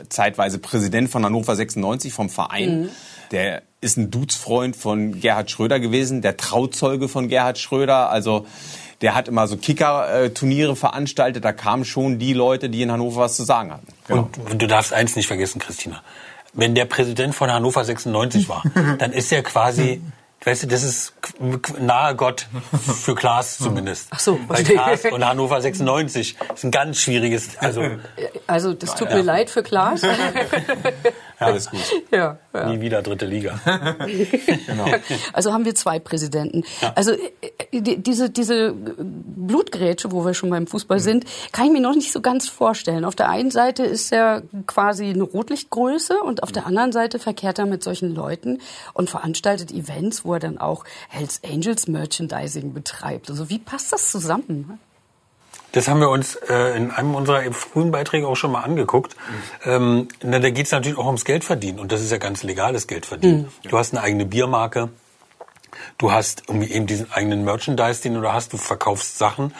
zeitweise 0.09 0.59
Präsident 0.59 1.09
von 1.09 1.25
Hannover 1.25 1.55
96 1.55 2.13
vom 2.13 2.29
Verein. 2.29 2.81
Mhm. 2.81 2.89
Der 3.31 3.63
ist 3.81 3.97
ein 3.97 4.11
Dudesfreund 4.11 4.75
von 4.75 5.19
Gerhard 5.19 5.49
Schröder 5.49 5.79
gewesen, 5.79 6.21
der 6.21 6.37
Trauzeuge 6.37 7.07
von 7.07 7.29
Gerhard 7.29 7.57
Schröder. 7.57 8.11
Also 8.11 8.45
der 9.01 9.15
hat 9.15 9.27
immer 9.27 9.47
so 9.47 9.57
Kicker-Turniere 9.57 10.75
veranstaltet. 10.75 11.43
Da 11.43 11.53
kamen 11.53 11.85
schon 11.85 12.19
die 12.19 12.33
Leute, 12.33 12.69
die 12.69 12.81
in 12.81 12.91
Hannover 12.91 13.21
was 13.21 13.35
zu 13.35 13.43
sagen 13.43 13.71
hatten. 13.71 13.87
Genau. 14.07 14.29
Und 14.49 14.61
du 14.61 14.67
darfst 14.67 14.93
eins 14.93 15.15
nicht 15.15 15.27
vergessen, 15.27 15.59
Christina. 15.59 16.01
Wenn 16.53 16.75
der 16.75 16.85
Präsident 16.85 17.35
von 17.35 17.51
Hannover 17.51 17.83
96 17.83 18.47
war, 18.47 18.63
dann 18.97 19.11
ist 19.11 19.31
er 19.31 19.43
quasi 19.43 20.01
Weißt 20.45 20.61
du, 20.61 20.67
das 20.67 20.83
ist 20.83 21.13
nahe 21.79 22.15
Gott 22.15 22.47
für 23.01 23.15
Klaas 23.15 23.57
zumindest. 23.57 24.09
Ach 24.11 24.19
so, 24.19 24.39
Bei 24.47 24.61
Klaas 24.61 25.03
und 25.05 25.25
Hannover 25.25 25.59
96 25.59 26.37
ist 26.53 26.63
ein 26.63 26.69
ganz 26.69 26.99
schwieriges. 26.99 27.57
Also, 27.57 27.81
also 28.47 28.73
das 28.73 28.95
tut 28.95 29.09
ja. 29.09 29.17
mir 29.17 29.23
leid 29.23 29.49
für 29.49 29.63
Klaas. 29.63 30.01
Alles 31.39 31.69
gut. 31.69 31.79
Ja, 32.11 32.37
ja. 32.53 32.69
Nie 32.69 32.79
wieder 32.79 33.01
dritte 33.01 33.25
Liga. 33.25 33.59
genau. 34.65 34.85
Also 35.33 35.51
haben 35.51 35.65
wir 35.65 35.75
zwei 35.75 35.99
Präsidenten. 35.99 36.63
Ja. 36.81 36.93
Also 36.95 37.11
äh, 37.11 37.17
äh, 37.71 37.97
diese, 37.97 38.29
diese 38.29 38.73
Blutgrätsche, 38.73 40.11
wo 40.11 40.25
wir 40.25 40.33
schon 40.33 40.49
beim 40.49 40.67
Fußball 40.67 40.99
mhm. 40.99 41.03
sind, 41.03 41.25
kann 41.51 41.65
ich 41.65 41.71
mir 41.71 41.81
noch 41.81 41.95
nicht 41.95 42.11
so 42.11 42.21
ganz 42.21 42.47
vorstellen. 42.47 43.03
Auf 43.03 43.15
der 43.15 43.29
einen 43.29 43.51
Seite 43.51 43.83
ist 43.83 44.11
er 44.11 44.43
quasi 44.67 45.05
eine 45.05 45.23
Rotlichtgröße 45.23 46.19
und 46.19 46.43
auf 46.43 46.51
der 46.51 46.63
mhm. 46.63 46.69
anderen 46.69 46.91
Seite 46.91 47.19
verkehrt 47.19 47.59
er 47.59 47.65
mit 47.65 47.83
solchen 47.83 48.15
Leuten 48.15 48.59
und 48.93 49.09
veranstaltet 49.09 49.71
Events, 49.71 50.23
wo 50.23 50.33
er 50.33 50.39
dann 50.39 50.57
auch 50.57 50.85
Hells 51.09 51.41
Angels 51.43 51.87
Merchandising 51.87 52.73
betreibt. 52.73 53.29
Also 53.29 53.49
wie 53.49 53.59
passt 53.59 53.91
das 53.91 54.11
zusammen? 54.11 54.79
Das 55.75 55.89
haben 55.89 55.99
wir 55.99 56.09
uns 56.09 56.35
äh, 56.35 56.77
in 56.77 56.89
einem 56.89 57.15
unserer 57.15 57.51
frühen 57.51 57.91
Beiträge 57.91 58.29
auch 58.29 58.37
schon 58.37 58.53
mal 58.53 58.61
angeguckt. 58.61 59.17
Mhm. 59.65 59.69
Ähm, 59.69 60.07
na, 60.23 60.39
da 60.39 60.49
geht 60.49 60.67
es 60.67 60.71
natürlich 60.71 60.97
auch 60.97 61.05
ums 61.05 61.25
Geldverdienen 61.25 61.81
und 61.81 61.91
das 61.91 62.01
ist 62.01 62.11
ja 62.11 62.17
ganz 62.17 62.43
legales 62.43 62.87
Geldverdienen. 62.87 63.41
Mhm. 63.63 63.69
Du 63.69 63.77
hast 63.77 63.93
eine 63.93 64.01
eigene 64.01 64.25
Biermarke, 64.25 64.87
du 65.97 66.13
hast 66.13 66.43
irgendwie 66.47 66.71
eben 66.71 66.87
diesen 66.87 67.11
eigenen 67.11 67.43
Merchandise, 67.43 68.01
den 68.01 68.13
du 68.13 68.21
da 68.21 68.31
hast, 68.31 68.53
du 68.53 68.57
verkaufst 68.57 69.17
Sachen, 69.17 69.53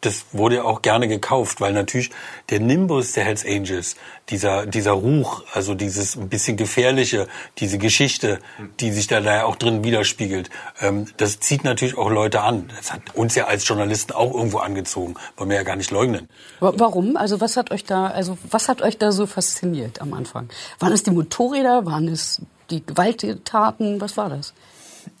das 0.00 0.26
wurde 0.32 0.56
ja 0.56 0.64
auch 0.64 0.82
gerne 0.82 1.08
gekauft, 1.08 1.60
weil 1.60 1.72
natürlich 1.72 2.10
der 2.50 2.60
Nimbus 2.60 3.12
der 3.12 3.24
Hells 3.24 3.44
Angels, 3.44 3.96
dieser, 4.28 4.66
dieser 4.66 4.92
Ruch, 4.92 5.42
also 5.52 5.74
dieses 5.74 6.16
ein 6.16 6.28
bisschen 6.28 6.56
gefährliche, 6.56 7.26
diese 7.58 7.78
Geschichte, 7.78 8.38
die 8.80 8.92
sich 8.92 9.08
da 9.08 9.20
ja 9.20 9.44
auch 9.44 9.56
drin 9.56 9.82
widerspiegelt, 9.82 10.50
ähm, 10.80 11.06
das 11.16 11.40
zieht 11.40 11.64
natürlich 11.64 11.98
auch 11.98 12.10
Leute 12.10 12.42
an. 12.42 12.70
Das 12.76 12.92
hat 12.92 13.14
uns 13.14 13.34
ja 13.34 13.46
als 13.46 13.66
Journalisten 13.66 14.12
auch 14.12 14.34
irgendwo 14.34 14.58
angezogen, 14.58 15.14
wollen 15.36 15.50
wir 15.50 15.56
ja 15.56 15.64
gar 15.64 15.76
nicht 15.76 15.90
leugnen. 15.90 16.28
Warum? 16.60 17.16
Also 17.16 17.40
was 17.40 17.56
hat 17.56 17.70
euch 17.72 17.84
da, 17.84 18.06
also 18.06 18.38
was 18.48 18.68
hat 18.68 18.82
euch 18.82 18.98
da 18.98 19.10
so 19.10 19.26
fasziniert 19.26 20.00
am 20.00 20.14
Anfang? 20.14 20.48
Waren 20.78 20.92
es 20.92 21.02
die 21.02 21.10
Motorräder? 21.10 21.86
Waren 21.86 22.08
es 22.08 22.40
die 22.70 22.84
Gewalttaten? 22.84 24.00
Was 24.00 24.16
war 24.16 24.28
das? 24.28 24.54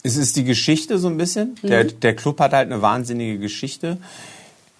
Es 0.02 0.16
ist 0.16 0.36
die 0.36 0.44
Geschichte 0.44 0.98
so 0.98 1.08
ein 1.08 1.16
bisschen. 1.16 1.56
Mhm. 1.62 1.68
Der, 1.68 1.84
der 1.84 2.14
Club 2.14 2.38
hat 2.40 2.52
halt 2.52 2.70
eine 2.70 2.82
wahnsinnige 2.82 3.38
Geschichte. 3.38 3.98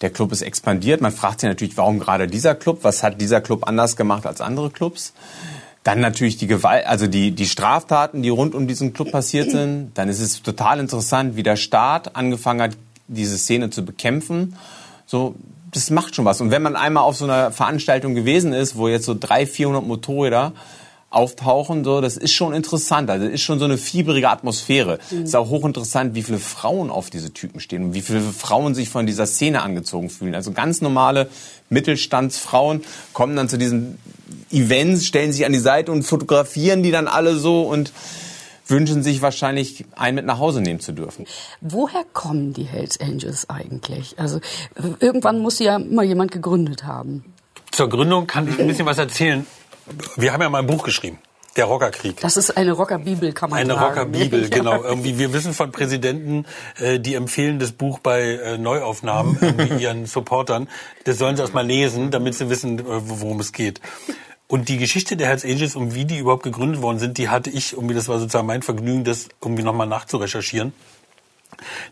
Der 0.01 0.11
Club 0.11 0.33
ist 0.33 0.43
expandiert. 0.43 1.01
Man 1.01 1.13
fragt 1.13 1.41
sich 1.41 1.49
natürlich, 1.49 1.77
warum 1.77 1.99
gerade 1.99 2.27
dieser 2.27 2.55
Club? 2.55 2.81
Was 2.83 3.03
hat 3.03 3.21
dieser 3.21 3.41
Club 3.41 3.67
anders 3.67 3.97
gemacht 3.97 4.27
als 4.27 4.41
andere 4.41 4.71
Clubs? 4.71 5.13
Dann 5.83 6.01
natürlich 6.01 6.37
die 6.37 6.47
Gewalt, 6.47 6.87
also 6.87 7.07
die, 7.07 7.31
die 7.31 7.47
Straftaten, 7.47 8.23
die 8.23 8.29
rund 8.29 8.55
um 8.55 8.67
diesen 8.67 8.93
Club 8.93 9.11
passiert 9.11 9.51
sind. 9.51 9.93
Dann 9.95 10.09
ist 10.09 10.21
es 10.21 10.43
total 10.43 10.81
interessant, 10.81 11.37
wie 11.37 11.43
der 11.43 11.57
Staat 11.57 12.15
angefangen 12.15 12.63
hat, 12.63 12.77
diese 13.09 13.39
Szene 13.39 13.71
zu 13.71 13.85
bekämpfen. 13.85 14.55
So, 15.07 15.35
das 15.73 15.91
macht 15.91 16.15
schon 16.15 16.25
was. 16.25 16.41
Und 16.41 16.51
wenn 16.51 16.63
man 16.63 16.77
einmal 16.77 17.05
auf 17.05 17.17
so 17.17 17.25
einer 17.25 17.51
Veranstaltung 17.51 18.15
gewesen 18.15 18.53
ist, 18.53 18.77
wo 18.77 18.89
jetzt 18.89 19.07
so 19.07 19.17
300, 19.19 19.49
400 19.49 19.87
Motorräder 19.87 20.53
auftauchen, 21.11 21.85
so, 21.85 22.01
das 22.01 22.17
ist 22.17 22.33
schon 22.33 22.53
interessant. 22.53 23.09
Also, 23.09 23.25
das 23.25 23.35
ist 23.35 23.43
schon 23.43 23.59
so 23.59 23.65
eine 23.65 23.79
fieberige 23.79 24.29
Atmosphäre. 24.29 24.99
Mhm. 25.11 25.25
Ist 25.25 25.37
auch 25.37 25.49
hochinteressant, 25.49 26.15
wie 26.15 26.23
viele 26.23 26.39
Frauen 26.39 26.91
auf 26.91 27.09
diese 27.11 27.33
Typen 27.33 27.61
stehen 27.61 27.85
und 27.85 27.95
wie 27.95 28.03
viele 28.03 28.21
Frauen 28.21 28.75
sich 28.75 28.91
von 28.91 29.07
dieser 29.07 29.27
Szene 29.27 29.63
angezogen 29.63 30.11
fühlen. 30.11 30.35
Also 30.35 30.53
ganz 30.53 30.83
normale 30.83 31.29
Mittelstandsfrauen 31.71 32.83
kommen 33.13 33.37
dann 33.37 33.49
zu 33.49 33.57
diesen 33.57 33.99
Events, 34.51 35.07
stellen 35.07 35.33
sich 35.33 35.47
an 35.47 35.53
die 35.53 35.59
Seite 35.59 35.93
und 35.93 36.03
fotografieren 36.03 36.83
die 36.83 36.91
dann 36.91 37.09
alle 37.09 37.37
so 37.37 37.63
und 37.63 37.93
wünschen 38.67 39.03
sich 39.03 39.23
wahrscheinlich, 39.23 39.87
einen 39.97 40.17
mit 40.17 40.27
nach 40.27 40.39
Hause 40.39 40.61
nehmen 40.61 40.81
zu 40.81 40.93
dürfen. 40.93 41.25
Woher 41.63 42.05
kommen 42.13 42.53
die 42.53 42.65
Hells 42.65 43.01
Angels 43.01 43.49
eigentlich? 43.49 44.19
Also 44.19 44.41
irgendwann 45.01 45.39
muss 45.39 45.59
ja 45.59 45.79
mal 45.79 46.05
jemand 46.05 46.33
gegründet 46.33 46.85
haben. 46.85 47.25
Zur 47.71 47.89
Gründung 47.89 48.27
kann 48.27 48.47
ich 48.49 48.59
ein 48.59 48.67
bisschen 48.67 48.87
was 48.87 48.99
erzählen. 48.99 49.47
Wir 50.17 50.33
haben 50.33 50.43
ja 50.43 50.49
mal 50.49 50.59
ein 50.59 50.67
Buch 50.67 50.85
geschrieben. 50.85 51.19
Der 51.57 51.65
Rockerkrieg. 51.65 52.21
Das 52.21 52.37
ist 52.37 52.57
eine 52.57 52.73
Rockerbibel, 52.73 53.33
kann 53.33 53.51
man 53.51 53.59
eine 53.59 53.75
sagen. 53.75 53.81
Eine 53.81 53.89
Rockerbibel, 53.89 54.49
genau. 54.49 54.83
Irgendwie, 54.85 55.19
wir 55.19 55.33
wissen 55.33 55.55
von 55.55 55.73
Präsidenten, 55.73 56.47
äh, 56.79 57.01
die 57.01 57.15
empfehlen 57.15 57.59
das 57.59 57.73
Buch 57.73 57.99
bei 57.99 58.21
äh, 58.21 58.59
Neuaufnahmen 58.59 59.37
ihren 59.81 60.07
Supportern. 60.07 60.69
Das 61.03 61.19
sollen 61.19 61.35
sie 61.35 61.43
erst 61.43 61.55
mal 61.55 61.67
lesen, 61.67 62.13
damit 62.13 62.35
sie 62.35 62.49
wissen, 62.49 62.79
äh, 62.79 62.85
worum 62.87 63.41
es 63.41 63.53
geht. 63.53 63.81
Und 64.47 64.69
die 64.69 64.79
Geschichte 64.79 65.17
der 65.17 65.27
Hells 65.27 65.45
Angels 65.45 65.75
und 65.75 65.95
wie 65.95 66.05
die 66.05 66.19
überhaupt 66.19 66.43
gegründet 66.43 66.81
worden 66.81 66.99
sind, 66.99 67.19
die 67.19 67.29
hatte 67.29 67.51
ich, 67.51 67.73
irgendwie, 67.73 67.95
das 67.95 68.09
war 68.09 68.19
sozusagen 68.19 68.47
mein 68.47 68.63
Vergnügen, 68.63 69.05
das 69.05 69.29
irgendwie 69.43 69.63
nochmal 69.63 69.87
nachzurecherchieren. 69.87 70.73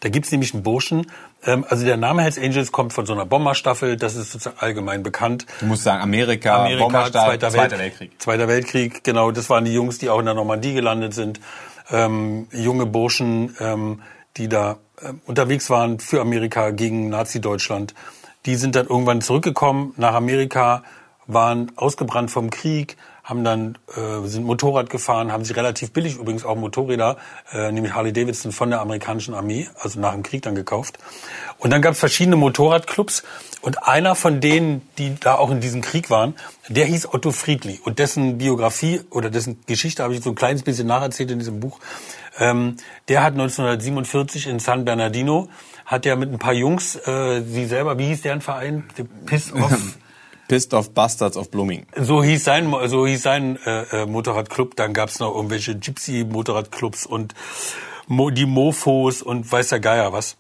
Da 0.01 0.09
gibt's 0.09 0.31
nämlich 0.31 0.55
einen 0.55 0.63
Burschen, 0.63 1.07
ähm, 1.45 1.65
also 1.69 1.85
der 1.85 1.97
Name 1.97 2.23
Hells 2.23 2.39
Angels 2.39 2.73
kommt 2.73 2.93
von 2.93 3.07
so 3.07 3.13
einer 3.13 3.25
Bomberstaffel, 3.25 3.97
das 3.97 4.17
ist 4.17 4.33
sozusagen 4.33 4.59
allgemein 4.59 5.03
bekannt. 5.03 5.47
Du 5.61 5.67
musst 5.67 5.85
sagen, 5.85 6.03
Amerika, 6.03 6.57
Amerika 6.57 6.85
Bomberstaffel, 6.85 7.39
Zweiter, 7.39 7.51
Zweiter 7.51 7.79
Weltkrieg. 7.79 8.13
Zweiter 8.19 8.49
Weltkrieg, 8.49 9.05
genau, 9.05 9.31
das 9.31 9.49
waren 9.49 9.65
die 9.65 9.73
Jungs, 9.73 9.99
die 9.99 10.11
auch 10.11 10.19
in 10.19 10.27
der 10.27 10.35
Normandie 10.35 10.75
gelandet 10.75 11.15
sind. 11.15 11.41
Ähm, 11.91 12.49
junge 12.53 12.87
Burschen, 12.87 13.57
ähm, 13.61 14.03
die 14.37 14.49
da 14.49 14.79
äh, 15.01 15.13
unterwegs 15.27 15.71
waren 15.71 16.01
für 16.01 16.21
Amerika 16.21 16.71
gegen 16.71 17.09
Nazi-Deutschland. 17.09 17.95
Die 18.45 18.57
sind 18.57 18.75
dann 18.75 18.87
irgendwann 18.87 19.21
zurückgekommen 19.21 19.95
nach 19.97 20.15
Amerika, 20.15 20.83
waren 21.27 21.73
ausgebrannt 21.77 22.31
vom 22.31 22.51
Krieg, 22.51 22.97
haben 23.27 23.43
dann 23.43 23.77
äh, 23.97 24.25
sind 24.27 24.45
Motorrad 24.45 24.89
gefahren, 24.89 25.33
haben 25.33 25.45
sich 25.45 25.57
relativ 25.57 25.93
billig 25.93 26.17
übrigens 26.17 26.45
auch 26.45 26.55
Motorräder, 26.55 27.17
äh, 27.53 27.73
nämlich 27.73 27.93
Harley 27.93 28.13
Davidson 28.13 28.53
von 28.53 28.71
der 28.71 28.81
amerikanischen 28.81 29.35
Armee, 29.35 29.69
also 29.81 29.99
nach 29.99 30.13
dem 30.13 30.23
Krieg 30.23 30.43
dann 30.43 30.55
gekauft. 30.55 30.99
Und 31.59 31.71
dann 31.71 31.83
gab 31.83 31.95
es 31.95 31.99
verschiedene 31.99 32.37
Motorradclubs 32.37 33.25
und 33.63 33.83
einer 33.83 34.15
von 34.15 34.41
denen, 34.41 34.89
die 34.97 35.17
da 35.19 35.35
auch 35.35 35.51
in 35.51 35.61
diesem 35.61 35.83
Krieg 35.83 36.09
waren, 36.09 36.37
der 36.69 36.87
hieß 36.87 37.13
Otto 37.13 37.33
Friedli 37.33 37.81
und 37.85 37.99
dessen 37.99 38.39
Biografie 38.39 39.01
oder 39.11 39.29
dessen 39.29 39.59
Geschichte 39.67 40.05
habe 40.05 40.15
ich 40.15 40.23
so 40.23 40.31
ein 40.31 40.37
kleines 40.37 40.63
bisschen 40.63 40.87
nacherzählt 40.87 41.33
in 41.33 41.41
diesem 41.41 41.59
Buch. 41.59 41.81
Ähm, 42.39 42.77
der 43.09 43.25
hat 43.25 43.33
1947 43.33 44.47
in 44.47 44.61
San 44.61 44.85
Bernardino 44.85 45.49
hat 45.85 46.07
er 46.07 46.17
mit 46.17 46.33
ein 46.33 46.39
paar 46.39 46.53
Jungs, 46.53 46.97
äh, 47.07 47.43
sie 47.43 47.67
selber, 47.67 47.99
wie 47.99 48.07
hieß 48.07 48.23
deren 48.23 48.41
Verein? 48.41 48.85
Piss 49.25 49.53
Off. 49.53 49.99
Pissed 50.49 50.75
Off 50.75 50.93
Bastards 50.93 51.37
of 51.37 51.51
Blooming. 51.51 51.87
So 51.97 52.23
hieß 52.23 52.45
sein, 52.45 52.73
so 52.87 53.07
hieß 53.07 53.23
sein 53.23 53.59
äh, 53.65 54.03
äh 54.03 54.07
Motorradclub. 54.07 54.77
Dann 54.77 54.95
gab's 54.95 55.19
noch 55.19 55.35
irgendwelche 55.35 55.75
Gypsy-Motorradclubs 55.75 57.07
und 57.07 57.35
Mo 58.07 58.31
die 58.31 58.47
Mofos 58.47 59.23
und 59.23 59.51
weiß 59.51 59.69
der 59.69 59.81
Geier 59.81 60.13
was. 60.13 60.37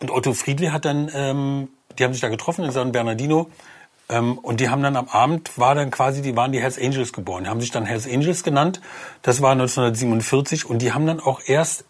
Und 0.00 0.10
Otto 0.10 0.32
Friedli 0.32 0.68
hat 0.68 0.84
dann, 0.84 1.10
ähm, 1.14 1.68
die 1.98 2.04
haben 2.04 2.12
sich 2.12 2.22
da 2.22 2.28
getroffen 2.28 2.64
in 2.64 2.70
San 2.70 2.92
Bernardino. 2.92 3.50
Ähm, 4.08 4.38
und 4.38 4.60
die 4.60 4.68
haben 4.68 4.82
dann 4.82 4.96
am 4.96 5.08
Abend, 5.08 5.56
war 5.58 5.74
dann 5.74 5.90
quasi, 5.90 6.22
die 6.22 6.36
waren 6.36 6.52
die 6.52 6.60
Hells 6.60 6.78
Angels 6.78 7.12
geboren. 7.12 7.44
Die 7.44 7.50
haben 7.50 7.60
sich 7.60 7.70
dann 7.70 7.84
Hells 7.84 8.06
Angels 8.06 8.42
genannt. 8.42 8.80
Das 9.22 9.42
war 9.42 9.52
1947. 9.52 10.64
Und 10.64 10.80
die 10.80 10.92
haben 10.92 11.06
dann 11.06 11.20
auch 11.20 11.40
erst 11.44 11.84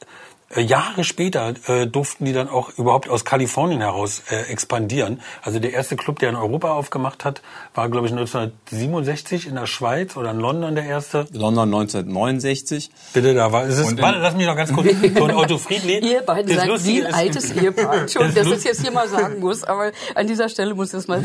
Jahre 0.57 1.05
später 1.05 1.55
äh, 1.69 1.87
durften 1.87 2.25
die 2.25 2.33
dann 2.33 2.49
auch 2.49 2.77
überhaupt 2.77 3.09
aus 3.09 3.25
Kalifornien 3.25 3.81
heraus 3.81 4.23
äh, 4.31 4.51
expandieren. 4.51 5.21
Also 5.43 5.61
der 5.61 5.73
erste 5.73 5.95
Club, 5.95 6.19
der 6.19 6.31
in 6.31 6.35
Europa 6.35 6.73
aufgemacht 6.73 7.25
hat, 7.25 7.41
war, 7.75 7.89
glaube 7.89 8.09
ich, 8.09 8.13
1967 8.13 9.47
in 9.47 9.55
der 9.55 9.67
Schweiz 9.67 10.17
oder 10.17 10.33
in 10.33 10.41
London 10.41 10.75
der 10.75 10.87
erste. 10.87 11.27
London 11.33 11.73
1969. 11.73 12.91
Bitte, 13.13 13.35
da 13.35 13.53
war 13.53 13.65
es. 13.65 13.79
Ist, 13.79 14.03
warte, 14.03 14.19
lass 14.19 14.35
mich 14.35 14.47
noch 14.47 14.57
ganz 14.57 14.73
kurz. 14.73 14.89
So 15.21 15.25
ein 15.27 15.37
Otto 15.37 15.59
Friedli. 15.59 15.99
Ihr 15.99 16.23
beiden 16.23 16.55
seid 16.55 16.85
wie 16.85 17.05
ein 17.05 17.13
altes 17.13 17.53
Ehepaar. 17.53 18.09
Schon, 18.13 18.35
dass 18.35 18.47
ich 18.47 18.65
jetzt 18.65 18.81
hier 18.81 18.91
mal 18.91 19.07
sagen 19.09 19.39
muss, 19.39 19.65
aber 19.65 19.93
an 20.15 20.27
dieser 20.27 20.49
Stelle 20.49 20.75
muss 20.75 20.89
ich 20.89 20.93
das 20.93 21.09
mal. 21.09 21.23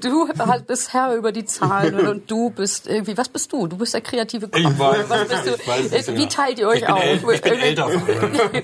Du 0.00 0.28
bist 0.66 0.92
Herr 0.92 1.14
über 1.14 1.32
die 1.32 1.44
Zahlen 1.44 2.06
und 2.08 2.30
du 2.30 2.50
bist 2.50 2.88
irgendwie. 2.88 3.16
Was 3.16 3.28
bist 3.28 3.52
du? 3.52 3.68
Du 3.68 3.76
bist 3.76 3.94
der 3.94 4.00
kreative 4.00 4.48
Kopf. 4.48 4.60
Ich 4.60 4.78
weiß, 4.78 5.08
was 5.08 5.28
bist 5.28 5.46
du? 5.46 5.54
Ich 5.54 5.92
weiß 5.92 6.16
wie 6.16 6.26
teilt 6.26 6.58
ihr 6.58 6.68
euch 6.68 6.82
ich 6.82 6.88
auf? 6.88 7.02
ich 7.32 7.40
bin 7.40 7.52
älter. 7.60 7.88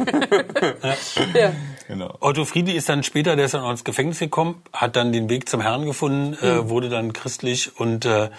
ja. 1.34 1.52
Genau. 1.88 2.16
Otto 2.20 2.44
Friedli 2.44 2.72
ist 2.72 2.88
dann 2.88 3.02
später, 3.02 3.36
der 3.36 3.46
ist 3.46 3.54
dann 3.54 3.68
ins 3.70 3.84
Gefängnis 3.84 4.18
gekommen, 4.18 4.62
hat 4.72 4.96
dann 4.96 5.12
den 5.12 5.28
Weg 5.28 5.48
zum 5.48 5.60
Herrn 5.60 5.84
gefunden, 5.84 6.36
äh, 6.40 6.54
mhm. 6.54 6.58
äh, 6.58 6.68
wurde 6.68 6.88
dann 6.88 7.12
christlich 7.12 7.78
und 7.78 8.04
äh, 8.04 8.30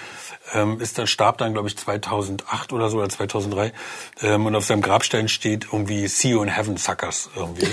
ähm, 0.54 0.80
ist 0.80 0.97
dann 0.97 1.08
starb 1.08 1.38
dann 1.38 1.54
glaube 1.54 1.67
ich 1.67 1.78
2008 1.78 2.73
oder 2.73 2.89
so 2.89 2.97
oder 2.97 3.10
2003 3.10 3.73
ähm, 4.21 4.45
und 4.45 4.56
auf 4.56 4.65
seinem 4.65 4.82
Grabstein 4.82 5.28
steht 5.28 5.67
irgendwie 5.71 6.08
See 6.08 6.30
you 6.30 6.41
in 6.41 6.49
heaven 6.49 6.78
suckers 6.78 7.30
irgendwie 7.36 7.65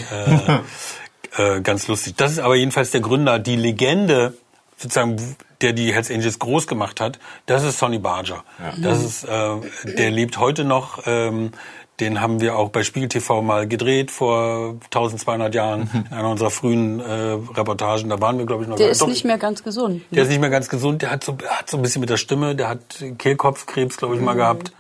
äh, 1.39 1.57
äh, 1.57 1.61
ganz 1.61 1.89
lustig. 1.89 2.15
Das 2.17 2.33
ist 2.33 2.41
aber 2.41 2.57
jedenfalls 2.57 2.91
der 2.91 3.01
Gründer, 3.01 3.39
die 3.39 3.57
Legende 3.57 4.35
sozusagen 4.77 5.37
der 5.61 5.73
die 5.73 5.93
Hells 5.93 6.11
Angels 6.11 6.39
groß 6.39 6.67
gemacht 6.67 7.01
hat, 7.01 7.19
das 7.47 7.65
ist 7.65 7.79
Sonny 7.79 7.99
Barger. 7.99 8.45
Ja. 8.59 8.73
Das 8.79 9.05
ist, 9.05 9.25
äh, 9.25 9.57
der 9.85 10.11
lebt 10.11 10.39
heute 10.39 10.65
noch. 10.65 11.03
Ähm, 11.07 11.53
den 12.01 12.21
haben 12.21 12.41
wir 12.41 12.57
auch 12.57 12.71
bei 12.71 12.83
Spiegel 12.83 13.09
TV 13.09 13.43
mal 13.43 13.69
gedreht 13.69 14.11
vor 14.11 14.77
1200 14.87 15.55
Jahren 15.55 15.91
mhm. 15.93 16.05
in 16.11 16.17
einer 16.17 16.31
unserer 16.31 16.51
frühen 16.51 17.01
äh, 17.01 17.05
Reportagen. 17.05 18.09
Da 18.09 18.21
waren 18.21 18.39
wir, 18.39 18.47
glaube 18.47 18.63
ich, 18.65 18.69
noch. 18.69 18.77
Der 18.77 18.91
ist 18.91 19.03
doch, 19.03 19.07
nicht 19.07 19.25
mehr 19.25 19.39
ganz 19.39 19.63
gesund. 19.63 20.03
Der 20.11 20.23
ist 20.23 20.31
nicht 20.31 20.41
mehr 20.41 20.51
ganz 20.51 20.69
gesund. 20.69 21.03
Der 21.03 21.11
hat 21.11 21.25
so, 21.25 21.37
hat 21.47 21.69
so 21.69 21.77
ein 21.77 21.83
bisschen 21.83 22.01
mit 22.01 22.11
der 22.11 22.17
Stimme. 22.17 22.57
Der 22.57 22.69
hat 22.69 23.05
Kehlkopfkrebs, 23.19 23.99
glaube 23.99 24.17
ich, 24.17 24.21
mal 24.21 24.35
gehabt. 24.35 24.73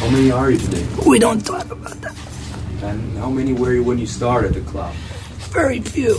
How 0.00 0.10
many 0.10 0.32
are 0.32 0.50
you 0.50 0.58
today? 0.58 0.82
We 1.04 1.18
don't 1.18 1.44
talk 1.44 1.70
about 1.70 2.00
that. 2.02 2.14
And 2.82 3.18
how 3.18 3.30
many 3.30 3.52
were 3.52 3.74
you 3.74 3.84
when 3.84 3.98
you 3.98 4.06
started 4.06 4.54
the 4.54 4.60
club? 4.60 4.92
Very 5.52 5.80
few. 5.80 6.18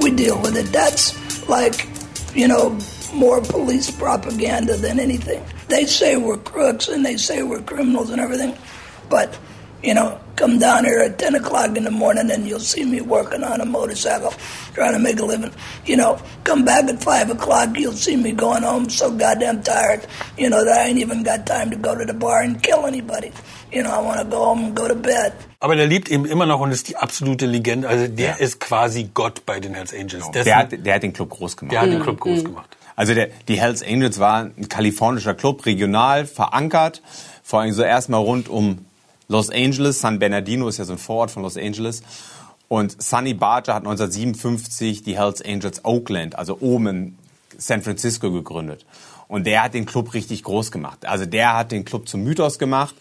We 0.00 0.10
deal 0.10 0.40
with 0.40 0.56
it. 0.56 0.66
That's 0.66 1.48
like, 1.48 1.88
you 2.34 2.48
know, 2.48 2.78
more 3.14 3.40
police 3.40 3.90
propaganda 3.90 4.76
than 4.76 4.98
anything. 4.98 5.44
They 5.68 5.86
say 5.86 6.16
we're 6.16 6.38
crooks 6.38 6.88
and 6.88 7.04
they 7.04 7.16
say 7.16 7.42
we're 7.42 7.62
criminals 7.62 8.10
and 8.10 8.20
everything, 8.20 8.56
but 9.08 9.38
you 9.82 9.94
know, 9.94 10.18
come 10.36 10.58
down 10.58 10.84
here 10.84 11.00
at 11.00 11.18
10 11.18 11.34
o'clock 11.34 11.76
in 11.76 11.84
the 11.84 11.90
morning 11.90 12.30
and 12.30 12.46
you'll 12.46 12.60
see 12.60 12.84
me 12.84 13.00
working 13.00 13.42
on 13.42 13.60
a 13.60 13.64
motorcycle, 13.64 14.32
trying 14.74 14.92
to 14.92 14.98
make 14.98 15.18
a 15.18 15.24
living. 15.24 15.52
You 15.86 15.96
know, 15.96 16.20
come 16.44 16.64
back 16.64 16.88
at 16.88 17.02
5 17.02 17.30
o'clock, 17.30 17.76
you'll 17.76 17.92
see 17.92 18.16
me 18.16 18.32
going 18.32 18.62
home 18.62 18.88
so 18.88 19.10
goddamn 19.10 19.62
tired, 19.62 20.06
you 20.38 20.48
know, 20.48 20.64
that 20.64 20.78
I 20.78 20.88
ain't 20.88 20.98
even 20.98 21.22
got 21.22 21.46
time 21.46 21.70
to 21.70 21.76
go 21.76 21.96
to 21.96 22.04
the 22.04 22.14
bar 22.14 22.42
and 22.42 22.62
kill 22.62 22.86
anybody. 22.86 23.32
You 23.72 23.82
know, 23.82 23.90
I 23.90 24.00
want 24.00 24.20
to 24.20 24.24
go 24.24 24.44
home 24.44 24.64
and 24.66 24.76
go 24.76 24.86
to 24.86 24.94
bed. 24.94 25.32
Aber 25.60 25.76
der 25.76 25.86
lebt 25.86 26.10
eben 26.10 26.26
immer 26.26 26.44
noch 26.46 26.60
und 26.60 26.72
ist 26.72 26.88
die 26.88 26.96
absolute 26.96 27.46
Legende. 27.46 27.88
Also 27.88 28.08
der 28.08 28.30
ja. 28.30 28.34
ist 28.34 28.60
quasi 28.60 29.10
Gott 29.14 29.46
bei 29.46 29.60
den 29.60 29.74
Hells 29.74 29.94
Angels. 29.94 30.30
Genau. 30.30 30.44
Der, 30.44 30.56
hat, 30.56 30.68
der 30.72 30.94
hat 30.94 31.02
den 31.02 31.12
Club 31.12 31.30
groß 31.30 31.56
gemacht. 31.56 31.72
Der 31.72 31.80
hat 31.82 31.88
den 31.88 32.02
Club 32.02 32.20
groß 32.20 32.40
mhm. 32.40 32.44
gemacht. 32.44 32.76
Also 32.96 33.14
der, 33.14 33.28
die 33.48 33.60
Hells 33.60 33.82
Angels 33.82 34.18
war 34.18 34.42
ein 34.42 34.68
kalifornischer 34.68 35.34
Club, 35.34 35.64
regional 35.64 36.26
verankert. 36.26 37.00
Vor 37.42 37.60
allem 37.60 37.72
so 37.72 37.82
erstmal 37.82 38.20
rund 38.20 38.48
um 38.48 38.84
Los 39.32 39.48
Angeles, 39.48 40.00
San 40.00 40.18
Bernardino 40.18 40.68
ist 40.68 40.76
ja 40.76 40.84
so 40.84 40.92
ein 40.92 40.98
Vorort 40.98 41.30
von 41.30 41.42
Los 41.42 41.56
Angeles. 41.56 42.02
Und 42.68 43.02
Sonny 43.02 43.32
Barger 43.32 43.74
hat 43.74 43.82
1957 43.82 45.02
die 45.02 45.16
Hells 45.18 45.42
Angels 45.42 45.84
Oakland, 45.84 46.36
also 46.36 46.58
oben 46.60 46.86
in 46.86 47.18
San 47.56 47.82
Francisco 47.82 48.30
gegründet. 48.30 48.84
Und 49.28 49.46
der 49.46 49.62
hat 49.62 49.72
den 49.72 49.86
Club 49.86 50.12
richtig 50.12 50.42
groß 50.42 50.70
gemacht. 50.70 51.06
Also 51.06 51.24
der 51.24 51.56
hat 51.56 51.72
den 51.72 51.86
Club 51.86 52.08
zum 52.08 52.22
Mythos 52.22 52.58
gemacht 52.58 52.94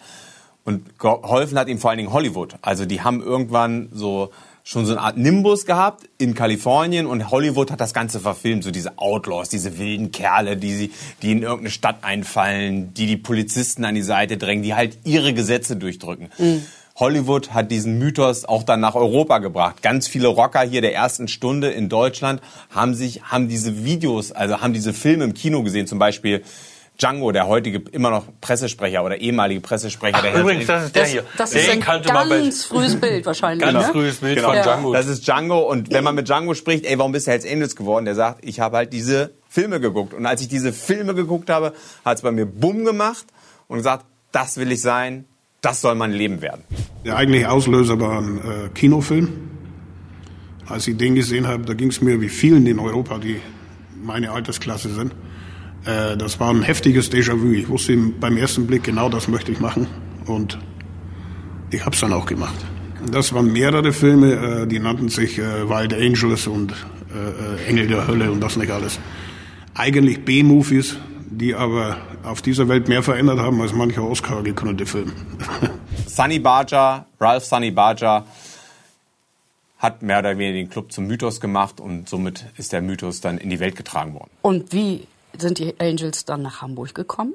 und 0.64 0.98
geholfen 0.98 1.60
hat 1.60 1.68
ihm 1.68 1.80
vor 1.80 1.90
allen 1.90 1.98
Dingen 1.98 2.14
Hollywood. 2.14 2.56
Also 2.62 2.86
die 2.86 3.02
haben 3.02 3.22
irgendwann 3.22 3.90
so 3.92 4.32
schon 4.64 4.86
so 4.86 4.94
eine 4.94 5.02
Art 5.02 5.18
Nimbus 5.18 5.66
gehabt 5.66 6.10
in 6.18 6.34
Kalifornien 6.34 7.06
und 7.06 7.32
Hollywood 7.32 7.72
hat 7.72 7.82
das 7.82 7.94
Ganze 7.94 8.20
verfilmt, 8.20 8.64
so 8.64 8.72
diese 8.72 8.98
Outlaws, 8.98 9.50
diese 9.50 9.78
wilden 9.78 10.12
Kerle, 10.12 10.58
die, 10.58 10.76
sie, 10.76 10.92
die 11.22 11.32
in 11.32 11.42
irgendeine 11.42 11.72
Stadt 11.72 12.04
einfallen, 12.04 12.94
die 12.94 13.08
die 13.08 13.18
Polizisten 13.18 13.86
an 13.86 13.96
die 13.96 14.02
Seite 14.02 14.38
drängen, 14.38 14.64
die 14.64 14.76
halt 14.76 15.00
ihre 15.04 15.34
Gesetze 15.34 15.76
durchdrücken. 15.76 16.30
Mhm. 16.38 16.66
Hollywood 16.96 17.54
hat 17.54 17.72
diesen 17.72 17.98
Mythos 17.98 18.46
auch 18.46 18.64
dann 18.64 18.80
nach 18.80 18.96
Europa 18.96 19.40
gebracht. 19.40 19.82
Ganz 19.82 20.08
viele 20.08 20.28
Rocker 20.28 20.62
hier 20.62 20.82
der 20.82 20.94
ersten 20.94 21.28
Stunde 21.28 21.72
in 21.72 21.90
Deutschland 21.90 22.42
haben 22.70 22.94
sich, 22.94 23.24
haben 23.24 23.48
diese 23.48 23.84
Videos, 23.84 24.32
also 24.32 24.62
haben 24.62 24.74
diese 24.74 24.94
Filme 24.94 25.24
im 25.24 25.34
Kino 25.34 25.64
gesehen, 25.64 25.88
zum 25.88 26.00
Beispiel 26.00 26.44
Django, 27.02 27.32
der 27.32 27.48
heutige 27.48 27.82
immer 27.92 28.12
noch 28.12 28.26
Pressesprecher 28.42 29.04
oder 29.04 29.18
ehemalige 29.20 29.60
Pressesprecher 29.60 30.18
Ach, 30.20 30.22
der 30.22 30.40
Übrigens, 30.40 30.68
das 30.68 30.86
ist 30.86 30.96
der 30.96 31.06
hier. 31.06 31.24
Das 31.38 31.54
ist 31.54 31.70
ein 31.70 31.80
ganz 31.80 32.66
frühes 32.66 33.00
Bild 33.00 33.26
wahrscheinlich. 33.26 33.66
Ganz 33.66 33.88
ne? 33.88 33.92
frühes 33.92 34.18
Bild 34.18 34.36
genau. 34.36 34.54
von 34.54 34.62
Django. 34.62 34.94
Das 34.94 35.08
ist 35.08 35.26
Django 35.26 35.60
und 35.60 35.92
wenn 35.92 36.04
man 36.04 36.14
mit 36.14 36.28
Django 36.28 36.54
spricht, 36.54 36.86
ey, 36.86 36.98
warum 37.00 37.12
bist 37.12 37.28
du 37.28 37.32
Hells 37.32 37.46
Angels 37.46 37.76
geworden? 37.76 38.06
Der 38.06 38.16
sagt, 38.16 38.46
ich 38.46 38.60
habe 38.60 38.78
halt 38.78 38.94
diese 38.94 39.32
Filme 39.50 39.80
geguckt. 39.80 40.14
Und 40.14 40.26
als 40.26 40.42
ich 40.42 40.48
diese 40.48 40.74
Filme 40.74 41.16
geguckt 41.16 41.50
habe, 41.50 41.74
hat 42.06 42.18
es 42.18 42.22
bei 42.22 42.32
mir 42.32 42.46
Bumm 42.46 42.86
gemacht 42.86 43.26
und 43.68 43.78
gesagt, 43.78 44.06
das 44.32 44.58
will 44.58 44.72
ich 44.72 44.82
sein, 44.82 45.26
das 45.62 45.82
soll 45.82 45.96
mein 45.96 46.12
Leben 46.12 46.42
werden. 46.42 46.64
Der 47.04 47.18
eigentliche 47.18 47.50
Auslöser 47.50 48.00
war 48.00 48.20
ein 48.20 48.38
äh, 48.38 48.70
Kinofilm. 48.74 49.50
Als 50.68 50.88
ich 50.88 50.98
den 50.98 51.16
gesehen 51.16 51.48
habe, 51.48 51.66
da 51.66 51.74
ging 51.74 51.90
es 51.90 52.02
mir 52.02 52.22
wie 52.22 52.30
vielen 52.30 52.66
in 52.66 52.80
Europa, 52.80 53.18
die 53.18 53.42
meine 54.02 54.32
Altersklasse 54.32 54.94
sind. 54.94 55.14
Äh, 55.86 56.18
das 56.18 56.40
war 56.40 56.50
ein 56.50 56.62
heftiges 56.62 57.12
Déjà-vu. 57.12 57.52
Ich 57.52 57.70
wusste 57.70 57.98
beim 57.98 58.38
ersten 58.38 58.68
Blick 58.68 58.84
genau, 58.84 59.10
das 59.10 59.28
möchte 59.28 59.52
ich 59.52 59.60
machen. 59.60 59.88
Und 60.26 60.60
ich 61.72 61.86
habe 61.86 61.96
es 61.96 62.02
dann 62.02 62.14
auch 62.14 62.26
gemacht. 62.26 62.56
Das 63.12 63.34
waren 63.34 63.52
mehrere 63.52 63.94
Filme, 63.94 64.34
äh, 64.34 64.68
die 64.68 64.80
nannten 64.80 65.10
sich 65.10 65.40
äh, 65.40 65.70
Wild 65.70 65.94
Angels 65.94 66.48
und 66.48 66.74
Engel 67.68 67.88
der 67.88 68.08
Hölle 68.08 68.32
und 68.32 68.40
das 68.40 68.56
nicht 68.56 68.72
alles. 68.72 68.98
Eigentlich 69.74 70.24
B-Movies, 70.24 70.96
die 71.30 71.54
aber 71.54 71.98
auf 72.24 72.42
dieser 72.42 72.70
Welt 72.70 72.88
mehr 72.88 73.04
verändert 73.04 73.38
haben 73.38 73.60
als 73.60 73.74
mancher 73.74 74.04
Oscar 74.04 74.42
gekrönte 74.44 74.86
Film. 74.86 75.12
Sunny 76.08 76.40
Barger, 76.40 77.06
Ralph 77.20 77.44
Sunny 77.44 77.72
Barger, 77.72 78.26
hat 79.78 80.04
mehr 80.04 80.20
oder 80.20 80.38
weniger 80.38 80.54
den 80.54 80.70
Club 80.70 80.94
zum 80.94 81.08
Mythos 81.08 81.42
gemacht 81.42 81.82
und 81.82 82.08
somit 82.08 82.46
ist 82.56 82.72
der 82.72 82.82
Mythos 82.82 83.20
dann 83.20 83.38
in 83.40 83.50
die 83.50 83.60
Welt 83.60 83.76
getragen 83.76 84.14
worden. 84.14 84.30
Und 84.42 84.72
wie 84.72 85.08
sind 85.38 85.60
die 85.60 85.80
Angels 85.80 86.26
dann 86.26 86.42
nach 86.42 86.62
Hamburg 86.62 86.94
gekommen? 86.94 87.34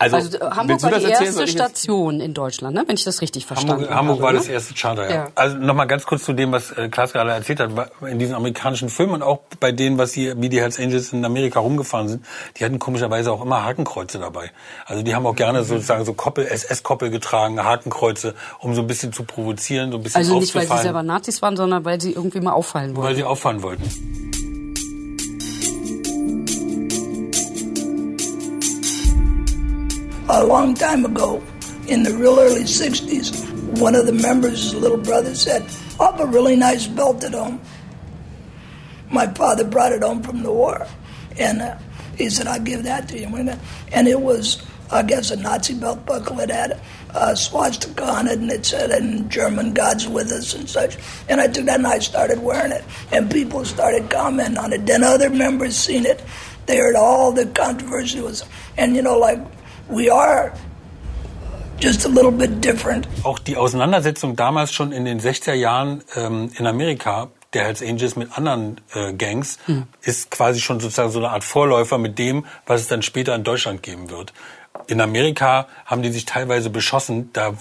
Also, 0.00 0.16
also 0.16 0.38
äh, 0.38 0.50
Hamburg 0.52 0.82
war 0.82 0.98
die 0.98 1.04
erste 1.04 1.46
Station 1.46 2.20
in 2.20 2.32
Deutschland, 2.32 2.74
ne? 2.74 2.84
wenn 2.86 2.94
ich 2.94 3.04
das 3.04 3.20
richtig 3.20 3.44
verstanden 3.44 3.82
Hamburg, 3.82 3.94
Hamburg 3.94 4.14
habe. 4.14 4.22
war 4.22 4.32
ne? 4.32 4.38
das 4.38 4.48
erste 4.48 4.72
Charter, 4.72 5.10
ja. 5.10 5.14
ja. 5.14 5.28
Also 5.34 5.58
nochmal 5.58 5.86
ganz 5.88 6.06
kurz 6.06 6.24
zu 6.24 6.32
dem, 6.32 6.52
was 6.52 6.70
äh, 6.70 6.88
Klaas 6.88 7.12
gerade 7.12 7.32
erzählt 7.32 7.60
hat. 7.60 7.70
In 8.08 8.18
diesen 8.18 8.34
amerikanischen 8.34 8.88
Filmen 8.88 9.12
und 9.12 9.22
auch 9.22 9.40
bei 9.60 9.72
denen, 9.72 9.98
was 9.98 10.12
die, 10.12 10.32
wie 10.40 10.48
die 10.48 10.58
Hells 10.58 10.80
Angels 10.80 11.12
in 11.12 11.22
Amerika 11.22 11.60
rumgefahren 11.60 12.08
sind, 12.08 12.24
die 12.56 12.64
hatten 12.64 12.78
komischerweise 12.78 13.30
auch 13.30 13.42
immer 13.42 13.62
Hakenkreuze 13.62 14.18
dabei. 14.18 14.50
Also 14.86 15.02
die 15.02 15.14
haben 15.14 15.26
auch 15.26 15.36
gerne 15.36 15.64
sozusagen 15.64 16.06
so 16.06 16.14
Koppel, 16.14 16.46
SS-Koppel 16.46 17.10
getragen, 17.10 17.62
Hakenkreuze, 17.62 18.34
um 18.60 18.74
so 18.74 18.80
ein 18.80 18.86
bisschen 18.86 19.12
zu 19.12 19.24
provozieren, 19.24 19.90
so 19.90 19.98
ein 19.98 20.02
bisschen 20.02 20.16
Also 20.16 20.40
nicht, 20.40 20.54
weil 20.54 20.66
sie 20.66 20.78
selber 20.78 21.02
Nazis 21.02 21.42
waren, 21.42 21.58
sondern 21.58 21.84
weil 21.84 22.00
sie 22.00 22.12
irgendwie 22.12 22.40
mal 22.40 22.52
auffallen 22.52 22.96
wollten. 22.96 23.06
Weil 23.06 23.16
sie 23.16 23.24
auffallen 23.24 23.62
wollten. 23.62 24.49
A 30.38 30.44
long 30.44 30.74
time 30.74 31.04
ago, 31.04 31.42
in 31.88 32.02
the 32.02 32.14
real 32.14 32.38
early 32.38 32.62
60s, 32.62 33.50
one 33.80 33.94
of 33.94 34.06
the 34.06 34.12
members' 34.12 34.74
little 34.74 34.98
brother 34.98 35.34
said, 35.34 35.64
I 35.98 36.06
have 36.06 36.20
a 36.20 36.26
really 36.26 36.56
nice 36.56 36.86
belt 36.86 37.24
at 37.24 37.32
home. 37.32 37.60
My 39.10 39.26
father 39.26 39.64
brought 39.64 39.92
it 39.92 40.02
home 40.02 40.22
from 40.22 40.42
the 40.42 40.52
war. 40.52 40.86
And 41.36 41.60
uh, 41.60 41.78
he 42.16 42.30
said, 42.30 42.46
I'll 42.46 42.60
give 42.60 42.84
that 42.84 43.08
to 43.08 43.18
you. 43.18 43.26
And 43.92 44.06
it 44.08 44.20
was, 44.20 44.64
I 44.90 45.02
guess, 45.02 45.30
a 45.30 45.36
Nazi 45.36 45.74
belt 45.74 46.06
buckle. 46.06 46.38
It 46.40 46.50
had 46.50 46.80
a 47.14 47.34
swastika 47.34 48.04
on 48.04 48.28
it, 48.28 48.38
and 48.38 48.50
it 48.50 48.64
said 48.64 48.90
in 48.90 49.28
German, 49.28 49.72
God's 49.72 50.06
with 50.06 50.30
us 50.30 50.54
and 50.54 50.68
such. 50.68 50.96
And 51.28 51.40
I 51.40 51.48
took 51.48 51.64
that 51.64 51.78
and 51.78 51.86
I 51.86 51.98
started 51.98 52.40
wearing 52.40 52.72
it. 52.72 52.84
And 53.10 53.30
people 53.30 53.64
started 53.64 54.10
commenting 54.10 54.58
on 54.58 54.72
it. 54.72 54.86
Then 54.86 55.02
other 55.02 55.30
members 55.30 55.76
seen 55.76 56.06
it. 56.06 56.22
They 56.66 56.76
heard 56.76 56.94
all 56.94 57.32
the 57.32 57.46
controversy 57.46 58.20
was, 58.20 58.44
and 58.76 58.94
you 58.94 59.02
know, 59.02 59.18
like 59.18 59.40
we 59.90 60.10
are 60.10 60.52
just 61.80 62.04
a 62.04 62.08
little 62.08 62.30
bit 62.30 62.64
different. 62.64 63.08
Auch 63.24 63.38
die 63.38 63.56
Auseinandersetzung 63.56 64.36
damals 64.36 64.72
schon 64.72 64.92
in 64.92 65.04
den 65.04 65.20
60er 65.20 65.54
Jahren 65.54 66.02
ähm, 66.16 66.50
in 66.56 66.66
Amerika 66.66 67.28
der 67.52 67.64
Hells 67.64 67.82
Angels 67.82 68.16
mit 68.16 68.36
anderen 68.36 68.80
äh, 68.94 69.12
Gangs 69.12 69.58
mhm. 69.66 69.86
ist 70.02 70.30
quasi 70.30 70.60
schon 70.60 70.78
sozusagen 70.78 71.10
so 71.10 71.18
eine 71.18 71.30
Art 71.30 71.42
Vorläufer 71.42 71.98
mit 71.98 72.18
dem, 72.18 72.46
was 72.66 72.82
es 72.82 72.88
dann 72.88 73.02
später 73.02 73.34
in 73.34 73.42
Deutschland 73.42 73.82
geben 73.82 74.08
wird. 74.10 74.32
In 74.86 75.00
Amerika 75.00 75.66
haben 75.84 76.02
die 76.02 76.12
sich 76.12 76.26
teilweise 76.26 76.70
beschossen. 76.70 77.30
Da 77.32 77.54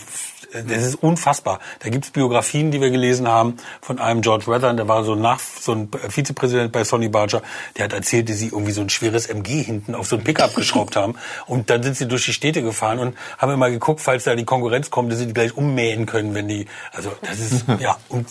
das 0.52 0.84
ist 0.84 0.96
unfassbar. 0.96 1.60
Da 1.80 1.90
gibt's 1.90 2.12
Biografien, 2.12 2.72
die 2.72 2.82
wir 2.82 2.90
gelesen 2.90 3.28
haben 3.28 3.58
von 3.82 4.00
einem 4.00 4.22
George 4.22 4.48
Weather, 4.48 4.74
der 4.74 4.88
war 4.88 5.04
so 5.04 5.16
nach 5.16 5.40
so 5.40 5.74
ein 5.74 5.90
Vizepräsident 6.10 6.72
bei 6.72 6.84
Sonny 6.84 7.10
Barger, 7.10 7.42
der 7.78 7.86
hat 7.86 7.94
erzählt, 7.94 8.30
dass 8.30 8.38
sie 8.38 8.48
irgendwie 8.48 8.72
so 8.72 8.82
ein 8.82 8.90
schweres 8.90 9.28
MG 9.28 9.64
hinten 9.64 9.96
auf 9.96 10.08
so 10.08 10.16
ein 10.16 10.24
Pickup 10.24 10.56
geschraubt 10.56 10.96
haben 10.96 11.16
und 11.48 11.70
dann 11.70 11.84
sind 11.84 11.98
sie 11.98 12.08
durch 12.08 12.26
die 12.26 12.34
Städte 12.34 12.64
gefahren 12.64 13.00
und 13.00 13.18
haben 13.38 13.52
immer 13.52 13.70
geguckt, 13.70 14.02
falls 14.02 14.24
da 14.24 14.36
die 14.36 14.46
Konkurrenz 14.46 14.90
kommt, 14.90 15.12
dass 15.12 15.20
sie 15.20 15.28
die 15.28 15.34
gleich 15.34 15.56
ummähen 15.56 16.06
können, 16.06 16.34
wenn 16.34 16.48
die 16.48 16.68
also 16.94 17.12
das 17.22 17.40
ist 17.40 17.66
ja 17.80 17.98
und 18.10 18.28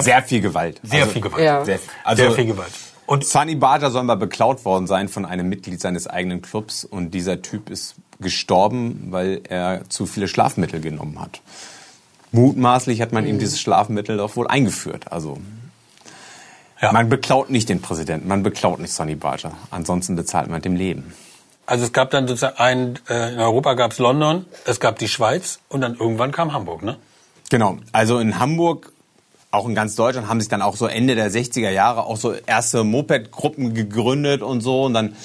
sehr 0.00 0.22
viel 0.22 0.40
Gewalt. 0.40 0.80
Sehr 0.82 1.02
also, 1.02 1.12
viel 1.12 1.22
Gewalt. 1.22 1.44
Ja. 1.44 1.64
Sehr, 1.64 1.78
also, 2.02 2.22
sehr 2.22 2.32
viel 2.32 2.46
Gewalt. 2.46 2.72
Und 3.06 3.24
Sunny 3.24 3.54
Barger 3.54 3.90
soll 3.90 4.02
mal 4.02 4.16
beklaut 4.16 4.64
worden 4.64 4.86
sein 4.86 5.08
von 5.08 5.24
einem 5.24 5.48
Mitglied 5.48 5.80
seines 5.80 6.08
eigenen 6.08 6.42
Clubs 6.42 6.84
und 6.84 7.12
dieser 7.12 7.40
Typ 7.40 7.70
ist 7.70 7.94
gestorben, 8.20 9.08
weil 9.10 9.42
er 9.48 9.88
zu 9.88 10.06
viele 10.06 10.26
Schlafmittel 10.26 10.80
genommen 10.80 11.20
hat. 11.20 11.40
Mutmaßlich 12.32 13.00
hat 13.00 13.12
man 13.12 13.24
mhm. 13.24 13.30
ihm 13.30 13.38
dieses 13.38 13.60
Schlafmittel 13.60 14.16
doch 14.16 14.36
wohl 14.36 14.48
eingeführt. 14.48 15.12
Also 15.12 15.38
ja. 16.80 16.92
man 16.92 17.08
beklaut 17.08 17.50
nicht 17.50 17.68
den 17.68 17.80
Präsidenten, 17.80 18.26
man 18.26 18.42
beklaut 18.42 18.80
nicht 18.80 18.92
Sonny 18.92 19.14
Barger. 19.14 19.52
Ansonsten 19.70 20.16
bezahlt 20.16 20.48
man 20.48 20.60
dem 20.60 20.74
Leben. 20.74 21.14
Also 21.66 21.84
es 21.84 21.92
gab 21.92 22.10
dann 22.10 22.26
sozusagen 22.26 22.58
ein, 22.58 22.98
äh, 23.08 23.32
in 23.32 23.38
Europa 23.38 23.74
gab 23.74 23.92
es 23.92 23.98
London, 23.98 24.46
es 24.64 24.80
gab 24.80 24.98
die 24.98 25.08
Schweiz 25.08 25.60
und 25.68 25.80
dann 25.80 25.96
irgendwann 25.96 26.32
kam 26.32 26.52
Hamburg, 26.52 26.82
ne? 26.82 26.96
Genau. 27.50 27.78
Also 27.92 28.18
in 28.18 28.38
Hamburg 28.38 28.92
auch 29.56 29.66
in 29.66 29.74
ganz 29.74 29.96
Deutschland 29.96 30.28
haben 30.28 30.40
sich 30.40 30.48
dann 30.48 30.62
auch 30.62 30.76
so 30.76 30.86
Ende 30.86 31.14
der 31.14 31.30
60er 31.30 31.70
Jahre 31.70 32.04
auch 32.04 32.16
so 32.16 32.32
erste 32.32 32.84
Moped-Gruppen 32.84 33.74
gegründet 33.74 34.42
und 34.42 34.60
so. 34.60 34.84
Und 34.84 34.94
dann 34.94 35.16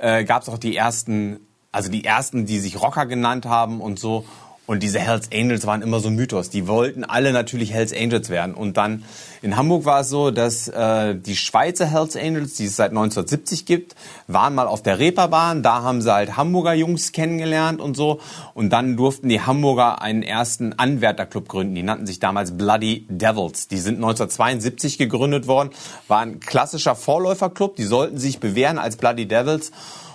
äh, 0.00 0.24
gab 0.24 0.42
es 0.42 0.48
auch 0.48 0.58
die 0.58 0.76
ersten, 0.76 1.40
also 1.70 1.90
die 1.90 2.04
ersten, 2.04 2.46
die 2.46 2.58
sich 2.58 2.80
Rocker 2.80 3.06
genannt 3.06 3.46
haben 3.46 3.80
und 3.80 3.98
so. 3.98 4.24
Und 4.66 4.82
diese 4.82 4.98
Hells 4.98 5.28
Angels 5.30 5.66
waren 5.66 5.82
immer 5.82 6.00
so 6.00 6.08
ein 6.08 6.14
Mythos. 6.14 6.48
Die 6.48 6.66
wollten 6.66 7.04
alle 7.04 7.32
natürlich 7.32 7.72
Hells 7.72 7.92
Angels 7.92 8.30
werden. 8.30 8.54
Und 8.54 8.78
dann 8.78 9.04
in 9.42 9.58
Hamburg 9.58 9.84
war 9.84 10.00
es 10.00 10.08
so, 10.08 10.30
dass 10.30 10.68
äh, 10.68 11.14
die 11.14 11.36
Schweizer 11.36 11.84
Hells 11.84 12.16
Angels, 12.16 12.54
die 12.54 12.64
es 12.64 12.76
seit 12.76 12.90
1970 12.90 13.66
gibt, 13.66 13.94
waren 14.26 14.54
mal 14.54 14.66
auf 14.66 14.82
der 14.82 14.98
Reeperbahn. 14.98 15.62
Da 15.62 15.82
haben 15.82 16.00
sie 16.00 16.10
halt 16.10 16.38
Hamburger 16.38 16.72
Jungs 16.72 17.12
kennengelernt 17.12 17.78
und 17.78 17.94
so. 17.94 18.20
Und 18.54 18.70
dann 18.70 18.96
durften 18.96 19.28
die 19.28 19.42
Hamburger 19.42 20.00
einen 20.00 20.22
ersten 20.22 20.72
Anwärterclub 20.72 21.46
gründen. 21.46 21.74
Die 21.74 21.82
nannten 21.82 22.06
sich 22.06 22.18
damals 22.18 22.56
Bloody 22.56 23.06
Devils. 23.10 23.68
Die 23.68 23.78
sind 23.78 23.96
1972 23.96 24.96
gegründet 24.96 25.46
worden. 25.46 25.70
War 26.08 26.20
ein 26.20 26.40
klassischer 26.40 26.96
Vorläuferclub. 26.96 27.76
Die 27.76 27.84
sollten 27.84 28.16
sich 28.16 28.40
bewähren 28.40 28.78
als 28.78 28.96
Bloody 28.96 29.26
Devils. 29.26 29.72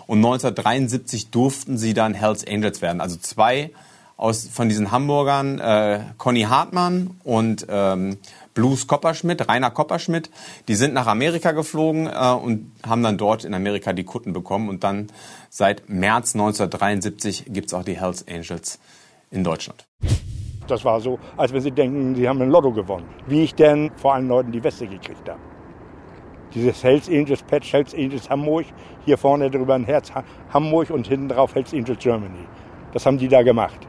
Und 0.07 0.17
1973 0.17 1.29
durften 1.29 1.77
sie 1.77 1.93
dann 1.93 2.15
Hells 2.15 2.43
Angels 2.47 2.81
werden. 2.81 2.99
Also 2.99 3.17
zwei 3.17 3.69
aus, 4.19 4.47
von 4.47 4.67
diesen 4.67 4.91
Hamburgern, 4.91 5.59
äh, 5.59 6.01
Conny 6.17 6.41
Hartmann 6.41 7.11
und 7.23 7.65
ähm, 7.69 8.17
Blues 8.53 8.85
Kopperschmidt, 8.85 9.47
Rainer 9.47 9.71
Kopperschmidt, 9.71 10.29
die 10.67 10.75
sind 10.75 10.93
nach 10.93 11.07
Amerika 11.07 11.53
geflogen 11.53 12.07
äh, 12.07 12.31
und 12.33 12.71
haben 12.85 13.01
dann 13.01 13.17
dort 13.17 13.45
in 13.45 13.53
Amerika 13.53 13.93
die 13.93 14.03
Kutten 14.03 14.33
bekommen. 14.33 14.67
Und 14.67 14.83
dann 14.83 15.07
seit 15.49 15.87
März 15.87 16.35
1973 16.35 17.45
gibt's 17.47 17.73
auch 17.73 17.83
die 17.83 17.99
Hells 17.99 18.27
Angels 18.27 18.79
in 19.31 19.45
Deutschland. 19.45 19.87
Das 20.67 20.83
war 20.83 20.99
so, 20.99 21.17
als 21.37 21.53
wenn 21.53 21.61
sie 21.61 21.71
denken, 21.71 22.13
sie 22.15 22.27
haben 22.27 22.41
ein 22.41 22.49
Lotto 22.49 22.73
gewonnen. 22.73 23.07
Wie 23.25 23.43
ich 23.43 23.55
denn 23.55 23.89
vor 23.95 24.15
allen 24.15 24.27
Leuten 24.27 24.51
die 24.51 24.63
Weste 24.63 24.85
gekriegt 24.85 25.29
habe. 25.29 25.39
Dieses 26.53 26.83
Hells 26.83 27.07
Angels 27.07 27.41
Patch, 27.43 27.71
Hells 27.71 27.93
Angels 27.93 28.29
Hamburg, 28.29 28.65
hier 29.05 29.17
vorne 29.17 29.49
drüber 29.49 29.75
ein 29.75 29.85
Herz 29.85 30.11
Hamburg 30.51 30.89
und 30.89 31.07
hinten 31.07 31.29
drauf 31.29 31.55
Hells 31.55 31.73
Angels 31.73 31.99
Germany. 31.99 32.45
Das 32.91 33.05
haben 33.05 33.17
die 33.17 33.27
da 33.27 33.43
gemacht. 33.43 33.87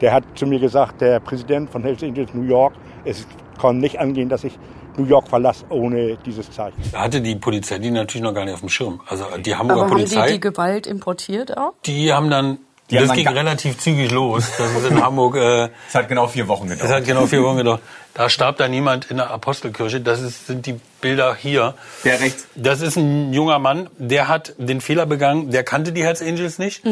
Der 0.00 0.12
hat 0.12 0.24
zu 0.34 0.46
mir 0.46 0.58
gesagt, 0.58 1.00
der 1.00 1.20
Präsident 1.20 1.70
von 1.70 1.82
Hells 1.82 2.02
Angels 2.02 2.32
New 2.34 2.42
York, 2.46 2.74
es 3.04 3.26
kann 3.60 3.78
nicht 3.78 3.98
angehen, 3.98 4.28
dass 4.28 4.44
ich 4.44 4.58
New 4.96 5.04
York 5.06 5.28
verlasse 5.28 5.64
ohne 5.68 6.16
dieses 6.24 6.50
Zeichen. 6.50 6.76
Da 6.92 7.00
hatte 7.02 7.20
die 7.20 7.36
Polizei 7.36 7.78
die 7.78 7.90
natürlich 7.90 8.22
noch 8.22 8.34
gar 8.34 8.44
nicht 8.44 8.54
auf 8.54 8.60
dem 8.60 8.68
Schirm. 8.68 9.00
Also 9.06 9.24
die 9.38 9.54
Hamburger 9.54 9.82
Aber 9.82 9.90
Polizei. 9.90 10.16
haben 10.20 10.26
die 10.28 10.32
die 10.34 10.40
Gewalt 10.40 10.86
importiert 10.86 11.56
auch? 11.56 11.74
Die 11.86 12.12
haben 12.12 12.28
dann, 12.30 12.58
Die 12.90 12.96
das 12.96 13.08
dann 13.08 13.16
ging 13.16 13.28
relativ 13.28 13.78
zügig 13.78 14.10
los. 14.10 14.50
Das 14.58 14.72
ist 14.74 14.90
in 14.90 15.00
Hamburg, 15.04 15.36
äh, 15.36 15.68
Es 15.88 15.94
hat 15.94 16.08
genau 16.08 16.26
vier 16.26 16.48
Wochen 16.48 16.68
das 16.68 16.78
gedauert. 16.78 16.96
hat 17.00 17.04
genau 17.06 17.26
vier 17.26 17.42
Wochen 17.44 17.58
gedauert. 17.58 17.80
Da 18.14 18.28
starb 18.28 18.56
da 18.56 18.66
niemand 18.68 19.10
in 19.10 19.18
der 19.18 19.30
Apostelkirche. 19.30 20.00
Das 20.00 20.20
ist, 20.20 20.46
sind 20.48 20.66
die 20.66 20.80
Bilder 21.00 21.34
hier. 21.34 21.74
Der 22.04 22.20
rechts. 22.20 22.48
Das 22.56 22.80
ist 22.80 22.96
ein 22.96 23.32
junger 23.32 23.58
Mann, 23.60 23.88
der 23.98 24.26
hat 24.28 24.54
den 24.58 24.80
Fehler 24.80 25.06
begangen, 25.06 25.50
der 25.50 25.62
kannte 25.62 25.92
die 25.92 26.02
Hells 26.04 26.20
Angels 26.20 26.58
nicht. 26.58 26.82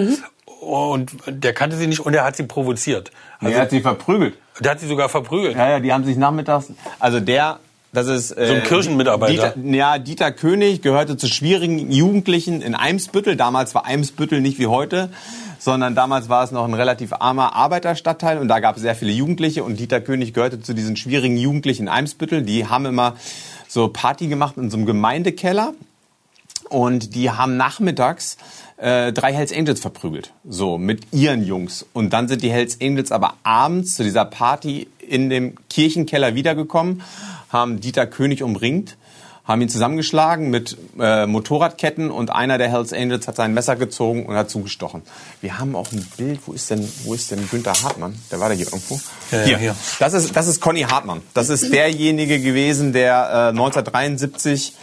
Und 0.61 1.13
der 1.27 1.53
kannte 1.53 1.77
sie 1.77 1.87
nicht 1.87 2.01
und 2.01 2.15
er 2.15 2.25
hat 2.25 2.37
sie 2.37 2.43
provoziert. 2.43 3.11
Also, 3.41 3.55
er 3.55 3.63
hat 3.63 3.71
sie 3.71 3.81
verprügelt. 3.81 4.35
der 4.61 4.73
hat 4.73 4.81
sie 4.81 4.89
sogar 4.89 5.09
verprügelt. 5.09 5.57
Ja, 5.57 5.69
ja, 5.71 5.81
die 5.81 5.93
haben 5.93 6.05
sich 6.05 6.17
nachmittags. 6.17 6.73
Also 6.99 7.21
der, 7.21 7.61
das 7.93 8.09
ist 8.09 8.33
äh, 8.33 8.49
So 8.49 8.55
ein 8.55 8.63
Kirchenmitarbeiter. 8.65 9.51
Dieter, 9.51 9.77
ja, 9.77 9.99
Dieter 9.99 10.33
König 10.33 10.83
gehörte 10.83 11.17
zu 11.17 11.29
schwierigen 11.29 11.91
Jugendlichen 11.93 12.61
in 12.61 12.75
Eimsbüttel. 12.75 13.37
Damals 13.37 13.75
war 13.75 13.87
Eimsbüttel 13.87 14.41
nicht 14.41 14.59
wie 14.59 14.67
heute, 14.67 15.11
sondern 15.61 15.95
damals 15.95 16.29
war 16.29 16.43
es 16.43 16.51
noch 16.51 16.65
ein 16.65 16.75
relativ 16.75 17.13
armer 17.13 17.55
Arbeiterstadtteil 17.55 18.39
und 18.39 18.49
da 18.49 18.59
gab 18.59 18.77
es 18.77 18.83
sehr 18.83 18.97
viele 18.97 19.13
Jugendliche 19.13 19.63
und 19.63 19.79
Dieter 19.79 20.01
König 20.01 20.35
gehörte 20.35 20.61
zu 20.61 20.75
diesen 20.75 20.97
schwierigen 20.97 21.37
Jugendlichen 21.37 21.83
in 21.85 21.89
Eimsbüttel. 21.89 22.43
Die 22.43 22.67
haben 22.67 22.85
immer 22.85 23.15
so 23.69 23.89
Party 23.89 24.27
gemacht 24.27 24.57
in 24.57 24.71
so 24.71 24.77
einem 24.77 24.87
Gemeindekeller 24.87 25.73
und 26.69 27.15
die 27.15 27.31
haben 27.31 27.57
nachmittags 27.57 28.37
äh, 28.79 29.13
drei 29.13 29.33
Hells 29.33 29.53
Angels 29.53 29.81
verprügelt, 29.81 30.33
so 30.49 30.79
mit 30.79 31.13
ihren 31.13 31.45
Jungs. 31.45 31.85
Und 31.93 32.13
dann 32.13 32.29
sind 32.29 32.43
die 32.43 32.51
Hells 32.51 32.81
Angels 32.81 33.13
aber 33.13 33.35
abends 33.43 33.97
zu 33.97 34.05
dieser 34.05 34.25
Party 34.25 34.89
in 35.01 35.31
dem 35.31 35.55
Kirchenkeller 35.69 36.35
wiedergekommen, 36.35 37.03
haben 37.49 37.81
Dieter 37.81 38.07
König 38.07 38.43
umringt, 38.43 38.97
haben 39.45 39.63
ihn 39.63 39.71
zusammengeschlagen 39.71 40.51
mit 40.51 40.77
äh, 41.01 41.27
Motorradketten 41.27 42.11
und 42.11 42.31
einer 42.31 42.59
der 42.59 42.71
Hells 42.71 42.93
Angels 42.93 43.27
hat 43.27 43.37
sein 43.37 43.55
Messer 43.55 43.77
gezogen 43.77 44.27
und 44.27 44.37
hat 44.37 44.51
zugestochen. 44.51 45.03
Wir 45.41 45.59
haben 45.59 45.75
auch 45.75 45.91
ein 45.91 46.07
Bild, 46.19 46.41
wo 46.47 46.53
ist 46.53 46.71
denn, 46.71 46.87
wo 47.05 47.15
ist 47.15 47.31
denn 47.31 47.49
Günther 47.51 47.73
Hartmann? 47.83 48.15
Der 48.31 48.41
war 48.41 48.51
da 48.51 48.55
hier 48.55 48.67
irgendwo. 48.67 49.01
Ja, 49.33 49.39
ja, 49.39 49.45
hier. 49.45 49.59
hier. 49.59 49.77
Das 49.99 50.13
ist, 50.13 50.37
das 50.37 50.47
ist 50.47 50.61
Conny 50.61 50.83
Hartmann. 50.83 51.23
Das 51.33 51.49
ist 51.49 51.73
derjenige 51.73 52.41
gewesen, 52.41 52.93
der 52.93 53.15
äh, 53.15 53.49
1973 53.49 54.75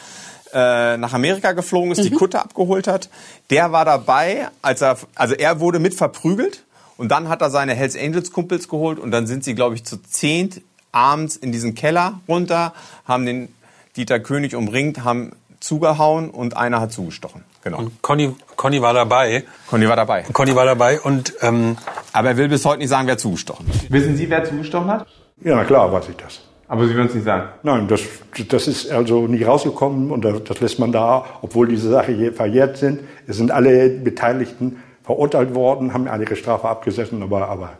äh, 0.56 0.98
nach 0.98 1.14
Amerika 1.14 1.52
geflogen 1.52 1.92
ist, 1.92 2.04
die 2.04 2.12
Kutte 2.12 2.42
abgeholt 2.42 2.88
hat. 2.88 3.10
Der 3.50 3.74
war 3.74 3.84
dabei, 3.84 4.48
als 4.62 4.82
er, 4.82 4.98
also 5.14 5.36
er 5.36 5.60
wurde 5.60 5.80
mit 5.80 5.94
verprügelt 5.94 6.64
und 6.98 7.10
dann 7.10 7.28
hat 7.28 7.42
er 7.42 7.50
seine 7.50 7.74
Hells 7.76 7.98
Angels 7.98 8.32
Kumpels 8.32 8.70
geholt 8.70 8.98
und 8.98 9.12
dann 9.12 9.28
sind 9.28 9.44
sie, 9.44 9.54
glaube 9.54 9.76
ich, 9.76 9.84
zu 9.84 9.98
zehnt 10.02 10.62
abends 10.94 11.36
in 11.36 11.52
diesen 11.52 11.76
Keller 11.76 12.22
runter, 12.28 12.74
haben 13.06 13.26
den 13.26 13.54
Dieter 13.98 14.20
König 14.22 14.56
umringt, 14.56 15.04
haben 15.04 15.34
zugehauen 15.60 16.30
und 16.30 16.56
einer 16.56 16.80
hat 16.80 16.94
zugestochen. 16.94 17.44
Genau. 17.64 17.80
Und 17.80 18.02
Conny, 18.02 18.34
Conny 18.56 18.82
war 18.82 18.94
dabei. 18.94 19.44
Conny 19.68 19.90
war 19.90 19.96
dabei. 19.98 20.24
Conny 20.32 20.56
war 20.56 20.66
dabei 20.66 21.02
und 21.02 21.34
ähm, 21.42 21.78
Aber 22.14 22.30
er 22.30 22.38
will 22.38 22.48
bis 22.48 22.64
heute 22.64 22.80
nicht 22.80 22.90
sagen, 22.90 23.08
wer 23.08 23.18
zugestochen 23.18 23.68
hat. 23.68 23.92
Wissen 23.92 24.16
Sie, 24.16 24.30
wer 24.30 24.46
zugestochen 24.46 24.88
hat? 24.90 25.08
Ja, 25.42 25.56
na 25.58 25.66
klar 25.66 25.92
weiß 25.92 26.08
ich 26.10 26.16
das. 26.16 26.45
Aber 26.68 26.88
Sie 26.88 26.96
würden 26.96 27.08
es 27.08 27.14
nicht 27.14 27.26
sagen. 27.26 27.50
Nein, 27.64 27.88
das, 27.88 28.02
das 28.48 28.68
ist 28.68 28.90
also 28.92 29.28
nie 29.28 29.44
rausgekommen 29.44 30.10
und 30.12 30.26
das, 30.26 30.60
lässt 30.60 30.80
man 30.80 30.92
da, 30.92 31.26
obwohl 31.42 31.68
diese 31.68 31.90
Sache 31.90 32.12
hier 32.12 32.34
verjährt 32.34 32.78
sind. 32.78 33.02
Es 33.28 33.38
sind 33.38 33.52
alle 33.52 33.90
Beteiligten 33.90 34.78
verurteilt 35.04 35.54
worden, 35.54 35.94
haben 35.94 36.08
eine 36.08 36.24
ihre 36.24 36.36
Strafe 36.36 36.68
abgesessen, 36.68 37.22
aber, 37.22 37.48
aber 37.50 37.74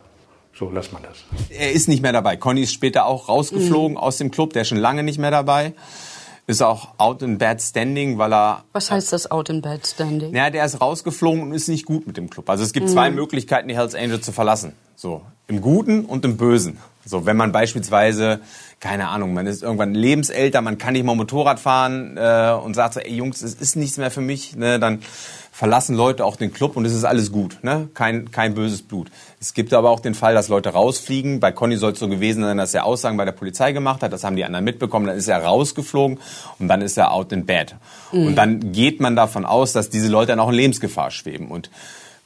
so 0.54 0.70
lässt 0.70 0.92
man 0.92 1.02
das. 1.02 1.24
Er 1.50 1.72
ist 1.72 1.88
nicht 1.88 2.00
mehr 2.00 2.12
dabei. 2.12 2.36
Conny 2.36 2.62
ist 2.62 2.72
später 2.72 3.06
auch 3.06 3.28
rausgeflogen 3.28 3.96
aus 3.96 4.18
dem 4.18 4.30
Club. 4.30 4.52
Der 4.52 4.62
ist 4.62 4.68
schon 4.68 4.78
lange 4.78 5.02
nicht 5.02 5.18
mehr 5.18 5.32
dabei. 5.32 5.74
Ist 6.48 6.62
auch 6.62 6.94
out 6.98 7.22
in 7.22 7.38
bad 7.38 7.60
standing, 7.60 8.18
weil 8.18 8.32
er 8.32 8.64
Was 8.72 8.92
heißt 8.92 9.12
das 9.12 9.28
Out 9.32 9.48
in 9.48 9.62
Bad 9.62 9.84
Standing? 9.84 10.32
Ja, 10.32 10.48
der 10.48 10.64
ist 10.64 10.80
rausgeflogen 10.80 11.42
und 11.42 11.52
ist 11.52 11.68
nicht 11.68 11.86
gut 11.86 12.06
mit 12.06 12.16
dem 12.16 12.30
Club. 12.30 12.48
Also 12.48 12.62
es 12.62 12.72
gibt 12.72 12.88
zwei 12.88 13.10
Möglichkeiten, 13.10 13.66
die 13.66 13.76
Hells 13.76 13.96
Angels 13.96 14.24
zu 14.24 14.30
verlassen. 14.30 14.72
So, 14.94 15.22
im 15.48 15.60
Guten 15.60 16.04
und 16.04 16.24
im 16.24 16.36
Bösen. 16.36 16.78
So, 17.04 17.26
wenn 17.26 17.36
man 17.36 17.50
beispielsweise, 17.50 18.40
keine 18.78 19.08
Ahnung, 19.08 19.34
man 19.34 19.46
ist 19.46 19.62
irgendwann 19.62 19.94
lebensälter, 19.94 20.60
man 20.60 20.78
kann 20.78 20.92
nicht 20.92 21.04
mal 21.04 21.16
Motorrad 21.16 21.58
fahren 21.58 22.16
äh, 22.16 22.52
und 22.52 22.74
sagt 22.74 22.94
so, 22.94 23.00
ey 23.00 23.14
Jungs, 23.14 23.42
es 23.42 23.54
ist 23.54 23.76
nichts 23.76 23.96
mehr 23.96 24.10
für 24.10 24.20
mich, 24.20 24.56
ne, 24.56 24.78
dann 24.78 25.02
verlassen 25.56 25.96
Leute 25.96 26.22
auch 26.26 26.36
den 26.36 26.52
Club 26.52 26.76
und 26.76 26.84
es 26.84 26.92
ist 26.92 27.04
alles 27.04 27.32
gut, 27.32 27.60
ne? 27.62 27.88
Kein, 27.94 28.30
kein 28.30 28.52
böses 28.52 28.82
Blut. 28.82 29.10
Es 29.40 29.54
gibt 29.54 29.72
aber 29.72 29.88
auch 29.88 30.00
den 30.00 30.12
Fall, 30.12 30.34
dass 30.34 30.48
Leute 30.48 30.68
rausfliegen. 30.68 31.40
Bei 31.40 31.50
Conny 31.50 31.78
soll 31.78 31.92
es 31.92 31.98
so 31.98 32.08
gewesen 32.08 32.42
sein, 32.42 32.58
dass 32.58 32.74
er 32.74 32.84
Aussagen 32.84 33.16
bei 33.16 33.24
der 33.24 33.32
Polizei 33.32 33.72
gemacht 33.72 34.02
hat. 34.02 34.12
Das 34.12 34.22
haben 34.22 34.36
die 34.36 34.44
anderen 34.44 34.66
mitbekommen. 34.66 35.06
Dann 35.06 35.16
ist 35.16 35.28
er 35.28 35.42
rausgeflogen 35.42 36.18
und 36.58 36.68
dann 36.68 36.82
ist 36.82 36.98
er 36.98 37.10
out 37.10 37.32
in 37.32 37.46
bed. 37.46 37.74
Und 38.26 38.36
dann 38.36 38.72
geht 38.72 39.00
man 39.00 39.16
davon 39.16 39.46
aus, 39.46 39.72
dass 39.72 39.88
diese 39.88 40.08
Leute 40.08 40.32
dann 40.32 40.40
auch 40.40 40.50
in 40.50 40.56
Lebensgefahr 40.56 41.10
schweben. 41.10 41.48
Und 41.48 41.70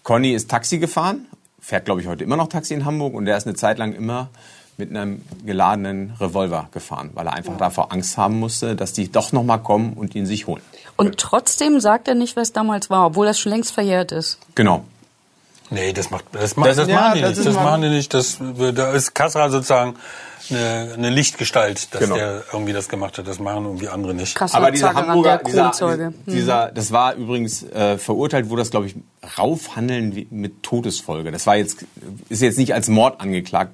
Conny 0.03 0.33
ist 0.33 0.51
Taxi 0.51 0.79
gefahren, 0.79 1.27
fährt 1.61 1.85
glaube 1.85 2.01
ich 2.01 2.09
heute 2.09 2.25
immer 2.25 2.37
noch 2.37 2.49
Taxi 2.49 2.75
in 2.75 2.85
Hamburg 2.85 3.15
und 3.15 3.27
der 3.27 3.37
ist 3.37 3.47
eine 3.47 3.55
Zeit 3.55 3.79
lang 3.79 3.93
immer 3.93 4.31
mit 4.77 4.91
einem 4.91 5.23
geladenen 5.47 6.15
Revolver 6.19 6.69
gefahren, 6.73 7.11
weil 7.15 7.29
er 7.29 7.35
einfach 7.35 7.57
davor 7.59 7.93
Angst 7.93 8.19
haben 8.19 8.41
musste, 8.41 8.75
dass 8.75 8.93
die 8.93 9.13
doch 9.13 9.31
noch 9.31 9.45
mal 9.45 9.59
kommen 9.59 9.93
und 9.93 10.17
ihn 10.17 10.27
sich 10.27 10.49
holen. 10.49 10.63
Und 11.01 11.17
trotzdem 11.19 11.81
sagt 11.81 12.09
er 12.09 12.15
nicht, 12.15 12.37
was 12.37 12.53
damals 12.53 12.91
war, 12.91 13.07
obwohl 13.07 13.27
das 13.27 13.39
schon 13.39 13.53
längst 13.53 13.73
verjährt 13.73 14.13
ist. 14.13 14.39
Genau. 14.55 14.85
nee, 15.71 15.93
das 15.93 16.11
macht 16.11 16.25
das, 16.33 16.57
macht, 16.57 16.69
Das- 16.71 16.77
das, 16.77 16.89
ja, 16.89 16.95
machen 17.01 17.15
die 17.15 17.21
das 17.23 17.37
nicht. 17.37 17.47
Das 17.49 17.55
machen 17.55 17.83
die 17.83 17.89
nicht. 17.89 18.13
Das, 18.15 18.39
da 18.75 18.93
ist 18.93 19.15
Kassra 19.15 19.51
sozusagen 19.51 19.97
eine, 20.51 20.95
eine 20.95 21.11
Lichtgestalt, 21.11 21.95
dass 21.95 22.01
Genau. 22.01 22.17
der 22.17 22.43
irgendwie 22.53 22.73
das 22.73 22.89
gemacht 22.89 23.17
hat. 23.19 23.29
Das 23.29 23.39
machen 23.39 23.65
irgendwie 23.67 23.89
andere 23.89 24.15
nicht. 24.15 24.35
Kassel 24.35 24.57
Aber 24.57 24.71
dieser 24.73 24.95
Hamburger, 24.95 25.37
der 25.39 25.45
dieser, 25.45 25.63
Kronzeuge. 25.63 26.05
Hm. 26.07 26.15
dieser, 26.27 26.73
das 26.73 26.91
war 26.91 27.15
übrigens 27.15 27.63
äh, 27.63 27.99
verurteilt, 27.99 28.49
wurde 28.51 28.63
das 28.63 28.71
glaube 28.71 28.87
ich 28.87 28.97
raufhandeln 29.39 30.27
mit 30.31 30.63
Todesfolge. 30.63 31.31
Das 31.31 31.47
war 31.47 31.57
jetzt 31.57 31.85
ist 32.29 32.43
jetzt 32.43 32.59
nicht 32.59 32.75
als 32.75 32.89
Mord 32.89 33.21
angeklagt 33.21 33.73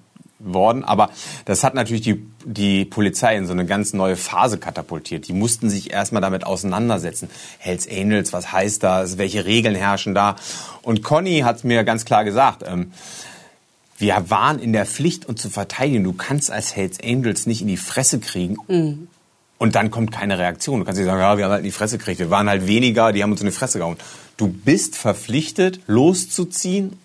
worden, 0.52 0.84
aber 0.84 1.10
das 1.44 1.64
hat 1.64 1.74
natürlich 1.74 2.02
die 2.02 2.26
die 2.46 2.84
Polizei 2.84 3.36
in 3.36 3.44
so 3.44 3.52
eine 3.52 3.66
ganz 3.66 3.92
neue 3.92 4.14
Phase 4.14 4.58
katapultiert. 4.58 5.26
Die 5.26 5.32
mussten 5.32 5.68
sich 5.68 5.90
erstmal 5.90 6.22
damit 6.22 6.46
auseinandersetzen. 6.46 7.28
Hells 7.58 7.88
Angels, 7.90 8.32
was 8.32 8.52
heißt 8.52 8.84
das? 8.84 9.18
Welche 9.18 9.44
Regeln 9.44 9.74
herrschen 9.74 10.14
da? 10.14 10.36
Und 10.82 11.02
Conny 11.02 11.40
hat 11.40 11.64
mir 11.64 11.82
ganz 11.82 12.04
klar 12.04 12.24
gesagt. 12.24 12.62
Ähm, 12.64 12.92
wir 13.98 14.30
waren 14.30 14.60
in 14.60 14.72
der 14.72 14.86
Pflicht, 14.86 15.26
uns 15.26 15.42
zu 15.42 15.50
verteidigen. 15.50 16.04
Du 16.04 16.12
kannst 16.12 16.50
als 16.50 16.76
Hells 16.76 17.00
Angels 17.02 17.46
nicht 17.46 17.62
in 17.62 17.68
die 17.68 17.76
Fresse 17.76 18.20
kriegen 18.20 18.56
und 19.58 19.74
dann 19.74 19.90
kommt 19.90 20.12
keine 20.12 20.38
Reaktion. 20.38 20.78
Du 20.78 20.84
kannst 20.84 21.00
nicht 21.00 21.06
sagen, 21.06 21.20
ja, 21.20 21.36
wir 21.36 21.44
haben 21.44 21.52
halt 21.52 21.60
in 21.60 21.64
die 21.64 21.72
Fresse 21.72 21.98
gekriegt. 21.98 22.20
Wir 22.20 22.30
waren 22.30 22.48
halt 22.48 22.68
weniger, 22.68 23.12
die 23.12 23.22
haben 23.22 23.32
uns 23.32 23.40
in 23.40 23.46
die 23.46 23.52
Fresse 23.52 23.78
gehauen. 23.78 23.96
Du 24.36 24.48
bist 24.48 24.96
verpflichtet, 24.96 25.80
loszuziehen 25.86 26.98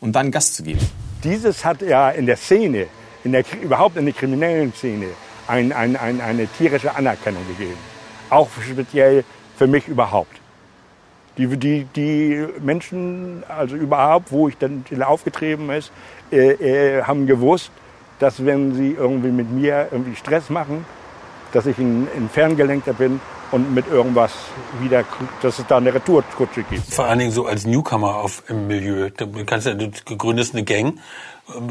und 0.00 0.12
dann 0.12 0.30
Gas 0.30 0.54
zu 0.54 0.62
geben. 0.62 0.80
Dieses 1.24 1.64
hat 1.64 1.82
ja 1.82 2.10
in 2.10 2.26
der 2.26 2.36
Szene, 2.36 2.86
in 3.24 3.32
der, 3.32 3.44
überhaupt 3.60 3.96
in 3.96 4.04
der 4.04 4.14
kriminellen 4.14 4.72
Szene, 4.72 5.06
ein, 5.48 5.72
ein, 5.72 5.96
ein, 5.96 6.20
eine 6.20 6.46
tierische 6.46 6.94
Anerkennung 6.94 7.42
gegeben. 7.48 7.78
Auch 8.30 8.48
speziell 8.70 9.24
für 9.56 9.66
mich 9.66 9.88
überhaupt. 9.88 10.36
Die, 11.36 11.46
die, 11.56 11.84
die 11.96 12.46
Menschen, 12.60 13.42
also 13.48 13.76
überhaupt, 13.76 14.30
wo 14.30 14.48
ich 14.48 14.56
dann 14.58 14.84
aufgetrieben 15.00 15.70
ist, 15.70 15.90
äh, 16.30 16.98
äh, 16.98 17.02
haben 17.02 17.26
gewusst, 17.26 17.70
dass 18.18 18.44
wenn 18.44 18.74
sie 18.74 18.92
irgendwie 18.92 19.30
mit 19.30 19.50
mir 19.50 19.88
irgendwie 19.90 20.16
Stress 20.16 20.50
machen, 20.50 20.84
dass 21.52 21.66
ich 21.66 21.78
ein, 21.78 22.08
ein 22.16 22.28
Ferngelenkter 22.28 22.92
bin 22.92 23.20
und 23.52 23.74
mit 23.74 23.88
irgendwas 23.88 24.32
wieder, 24.80 25.04
dass 25.42 25.58
es 25.58 25.66
da 25.66 25.78
eine 25.78 25.94
Retourkutsche 25.94 26.62
gibt. 26.64 26.92
Vor 26.92 27.06
allen 27.06 27.18
Dingen 27.18 27.32
so 27.32 27.46
als 27.46 27.66
Newcomer 27.66 28.16
auf 28.16 28.42
im 28.48 28.66
Milieu. 28.66 29.10
Du 29.10 29.44
kannst 29.44 29.66
ja, 29.66 29.74
du 29.74 29.90
gründest 30.16 30.54
eine 30.54 30.64
Gang, 30.64 30.98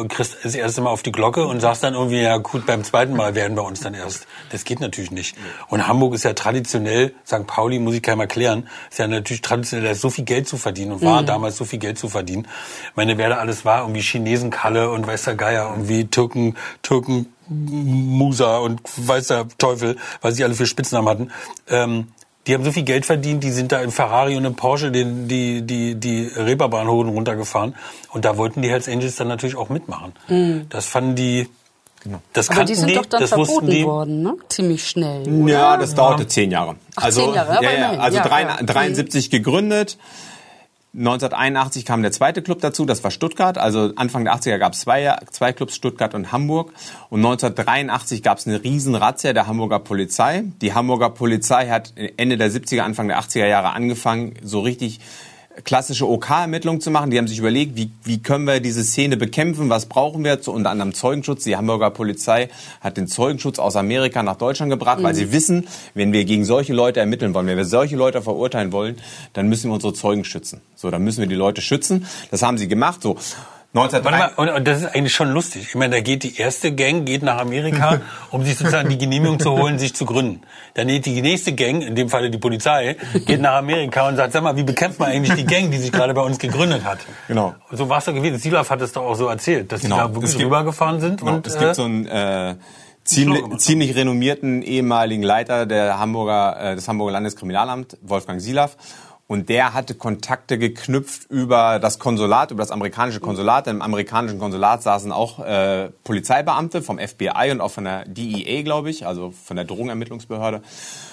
kriegst 0.10 0.38
das 0.44 0.56
erste 0.56 0.82
Mal 0.82 0.90
auf 0.90 1.04
die 1.04 1.12
Glocke 1.12 1.46
und 1.46 1.60
sagst 1.60 1.84
dann 1.84 1.94
irgendwie, 1.94 2.22
ja 2.22 2.38
gut, 2.38 2.66
beim 2.66 2.84
zweiten 2.84 3.16
Mal 3.16 3.36
werden 3.36 3.56
wir 3.56 3.64
uns 3.64 3.80
dann 3.82 3.94
erst. 3.94 4.28
Das 4.52 4.64
geht 4.64 4.80
natürlich 4.80 5.12
nicht. 5.12 5.36
Und 5.70 5.88
Hamburg 5.88 6.16
ist 6.16 6.24
ja 6.24 6.34
traditionell, 6.34 7.14
St. 7.26 7.46
Pauli 7.46 7.80
muss 7.80 7.96
ich 7.96 8.02
keinem 8.02 8.22
erklären, 8.22 8.68
ist 8.90 9.00
ja 9.00 9.08
natürlich 9.08 9.42
traditionell, 9.42 9.86
da 9.86 9.92
ist 9.92 10.02
so 10.02 10.10
viel 10.10 10.26
Geld 10.26 10.48
zu 10.48 10.58
verdienen 10.58 10.94
und 10.94 11.02
war 11.04 11.22
mhm. 11.22 11.28
damals 11.28 11.58
so 11.58 11.66
viel 11.66 11.80
Geld 11.80 12.00
zu 12.00 12.10
verdienen. 12.10 12.48
Ich 12.90 12.96
meine, 12.96 13.18
wer 13.18 13.30
da 13.30 13.36
alles 13.38 13.66
war, 13.66 13.82
irgendwie 13.82 14.02
Chinesenkalle 14.02 14.90
und 14.90 15.06
weiß 15.06 15.26
der 15.26 15.36
Geier, 15.36 15.70
irgendwie 15.70 16.08
Türken, 16.08 16.56
Türken, 16.82 17.28
Musa 17.50 18.58
und 18.58 18.82
weiß 18.96 19.28
der 19.28 19.48
Teufel, 19.58 19.98
was 20.22 20.36
sie 20.36 20.44
alle 20.44 20.54
für 20.54 20.66
Spitznamen 20.66 21.10
hatten. 21.10 21.32
Ähm, 21.70 22.08
die 22.46 22.54
haben 22.54 22.64
so 22.64 22.72
viel 22.72 22.84
Geld 22.84 23.06
verdient, 23.06 23.44
die 23.44 23.52
sind 23.52 23.74
da 23.74 23.82
im 23.82 23.92
Ferrari 23.92 24.38
und 24.38 24.46
im 24.46 24.56
Porsche 24.56 24.90
den, 24.90 25.28
die, 25.28 25.64
die, 25.64 25.96
die 25.96 26.28
Reeperbahn 26.28 26.88
hoch 26.88 27.06
und 27.06 28.26
da 28.26 28.38
wollten 28.38 28.62
die 28.62 28.70
Hells 28.70 28.88
Angels 28.88 29.18
dann 29.18 29.28
natürlich 29.28 29.58
auch 29.58 29.68
mitmachen. 29.68 30.14
Mhm. 30.30 30.68
Das 30.70 30.86
fanden 30.86 31.16
die, 31.16 31.50
Genau. 32.04 32.22
Das 32.32 32.50
Aber 32.50 32.64
die 32.64 32.76
sind 32.76 32.90
die, 32.90 32.96
doch 32.96 33.06
dann 33.06 33.28
verboten 33.28 33.70
die. 33.70 33.84
worden, 33.84 34.22
ne? 34.22 34.36
Ziemlich 34.48 34.88
schnell. 34.88 35.28
Oder? 35.28 35.52
Ja, 35.52 35.78
das 35.78 35.94
dauerte 35.96 36.24
ja. 36.24 36.30
zehn 36.30 36.52
Jahre. 36.52 36.76
Ach, 36.96 37.06
also, 37.06 37.26
zehn 37.26 37.34
Jahre, 37.34 37.64
ja, 37.64 37.72
ja, 37.72 37.92
also 38.00 38.18
ja, 38.20 38.64
73 38.64 39.30
gegründet. 39.30 39.98
1981 40.98 41.86
kam 41.86 42.02
der 42.02 42.12
zweite 42.12 42.42
Club 42.42 42.60
dazu, 42.60 42.84
das 42.84 43.04
war 43.04 43.12
Stuttgart. 43.12 43.60
Also 43.60 43.92
Anfang 43.98 44.24
der 44.24 44.34
80er 44.34 44.58
gab 44.58 44.74
es 44.74 44.80
zwei, 44.80 45.16
zwei 45.30 45.54
Clubs, 45.54 45.76
Stuttgart 45.76 46.16
und 46.16 46.32
Hamburg. 46.32 46.74
Und 47.10 47.20
1983 47.20 48.24
gab 48.24 48.40
es 48.40 48.48
eine 48.48 48.64
riesen 48.64 48.96
Razzia 48.96 49.34
der 49.34 49.46
Hamburger 49.46 49.78
Polizei. 49.78 50.46
Die 50.62 50.74
Hamburger 50.74 51.12
Polizei 51.12 51.68
hat 51.68 51.94
Ende 52.18 52.38
der 52.38 52.50
70er, 52.50 52.82
Anfang 52.82 53.10
der 53.10 53.20
80er 53.20 53.46
Jahre 53.46 53.74
angefangen, 53.74 54.34
so 54.42 54.62
richtig 54.62 55.00
klassische 55.64 56.08
OK-Ermittlungen 56.08 56.82
zu 56.82 56.92
machen. 56.92 57.12
Die 57.12 57.18
haben 57.18 57.28
sich 57.28 57.40
überlegt, 57.40 57.76
wie, 57.76 57.92
wie 58.04 58.22
können 58.22 58.46
wir 58.46 58.60
diese 58.60 58.84
Szene 58.84 59.18
bekämpfen, 59.18 59.70
was 59.70 59.88
brauchen 59.88 60.24
wir, 60.24 60.42
zu, 60.42 60.52
unter 60.52 60.70
anderem 60.70 60.94
Zeugenschutz. 60.94 61.44
Die 61.44 61.56
Hamburger 61.56 61.92
Polizei 61.92 62.50
hat 62.82 62.98
den 62.98 63.08
Zeugenschutz 63.08 63.60
aus 63.60 63.76
Amerika 63.76 64.24
nach 64.24 64.38
Deutschland 64.38 64.72
gebracht, 64.72 65.00
mhm. 65.00 65.04
weil 65.04 65.16
sie 65.16 65.32
wissen, 65.32 65.68
wenn 65.94 66.14
wir 66.14 66.26
gegen 66.26 66.46
solche 66.46 66.74
Leute 66.74 67.00
ermitteln 67.00 67.34
wollen, 67.34 67.48
wenn 67.48 67.58
wir 67.58 67.66
solche 67.66 67.96
Leute 67.96 68.22
verurteilen 68.22 68.72
wollen, 68.72 68.98
dann 69.34 69.48
müssen 69.50 69.70
wir 69.70 69.76
unsere 69.76 69.94
Zeugen 69.94 70.24
schützen. 70.24 70.62
So, 70.76 70.92
dann 70.92 71.04
müssen 71.04 71.20
wir 71.20 71.28
die 71.28 71.36
Leute 71.36 71.62
schützen. 71.62 72.06
Das 72.32 72.44
haben 72.44 72.58
sie 72.58 72.68
gemacht. 72.68 73.02
So. 73.02 73.18
1903. 73.74 74.42
Und, 74.42 74.50
und 74.50 74.68
das 74.68 74.80
ist 74.80 74.96
eigentlich 74.96 75.14
schon 75.14 75.32
lustig. 75.32 75.68
Ich 75.70 75.76
meine, 75.76 75.96
da 75.98 76.02
geht 76.02 76.24
die 76.24 76.38
erste 76.38 76.74
Gang 76.74 77.06
geht 77.06 77.22
nach 77.22 77.38
Amerika, 77.40 78.02
um 78.32 78.44
sich 78.44 78.58
sozusagen 78.58 78.90
die 78.90 78.98
Genehmigung 78.98 79.40
zu 79.40 79.52
holen, 79.52 79.78
sich 79.78 79.94
zu 79.94 80.06
gründen. 80.06 80.42
Dann 80.74 80.88
geht 80.88 81.06
die 81.06 81.22
nächste 81.22 81.54
Gang, 81.54 81.82
in 81.82 81.96
dem 81.96 82.10
Falle 82.10 82.30
die 82.30 82.38
Polizei, 82.38 82.96
geht 83.26 83.42
nach 83.42 83.58
Amerika 83.58 84.08
und 84.08 84.16
sagt, 84.16 84.34
sag 84.34 84.42
mal, 84.42 84.56
wie 84.56 84.64
bekämpft 84.64 85.00
man 85.00 85.10
eigentlich 85.10 85.36
die 85.36 85.46
Gang, 85.46 85.70
die 85.70 85.78
sich 85.78 85.92
gerade 85.92 86.14
bei 86.14 86.22
uns 86.22 86.40
gegründet 86.40 86.86
hat? 86.86 87.00
Genau. 87.28 87.56
So 87.72 87.90
war 87.90 88.00
es 88.00 88.06
doch 88.06 88.14
gewesen. 88.14 88.38
Silaf 88.40 88.70
hat 88.70 88.82
es 88.82 88.94
doch 88.94 89.04
auch 89.04 89.16
so 89.16 89.28
erzählt, 89.28 89.72
dass 89.72 89.82
genau. 89.82 89.96
die 89.96 90.02
da 90.02 90.16
wirklich 90.16 90.32
gibt, 90.32 90.46
rübergefahren 90.46 91.02
sind. 91.02 91.20
Genau. 91.20 91.36
Und, 91.36 91.48
es 91.48 91.58
gibt 91.58 91.72
äh, 91.72 91.76
so 91.76 91.84
ein 91.84 92.08
äh, 92.08 92.56
ziemlich, 93.04 93.58
ziemlich 93.58 93.96
renommierten 93.96 94.62
ehemaligen 94.62 95.24
Leiter 95.24 95.66
der 95.66 96.00
Hamburger, 96.00 96.72
äh, 96.72 96.76
des 96.76 96.88
Hamburger 96.88 97.14
Landeskriminalamts, 97.14 97.98
Wolfgang 98.02 98.42
Silaf. 98.42 98.78
Und 99.28 99.50
der 99.50 99.74
hatte 99.74 99.94
Kontakte 99.94 100.58
geknüpft 100.58 101.30
über 101.30 101.80
das 101.80 102.00
Konsulat, 102.00 102.52
über 102.52 102.64
das 102.64 102.72
amerikanische 102.72 103.20
Konsulat. 103.20 103.68
Im 103.68 103.82
amerikanischen 103.82 104.40
Konsulat 104.40 104.84
saßen 104.84 105.12
auch 105.12 105.40
äh, 105.40 105.90
Polizeibeamte 106.06 106.82
vom 106.82 106.98
FBI 106.98 107.52
und 107.52 107.60
auch 107.60 107.72
von 107.72 107.84
der 107.84 108.06
DEA, 108.06 108.62
glaube 108.62 108.90
ich, 108.90 109.06
also 109.06 109.32
von 109.32 109.58
der 109.58 109.66
Drogenermittlungsbehörde. 109.66 110.62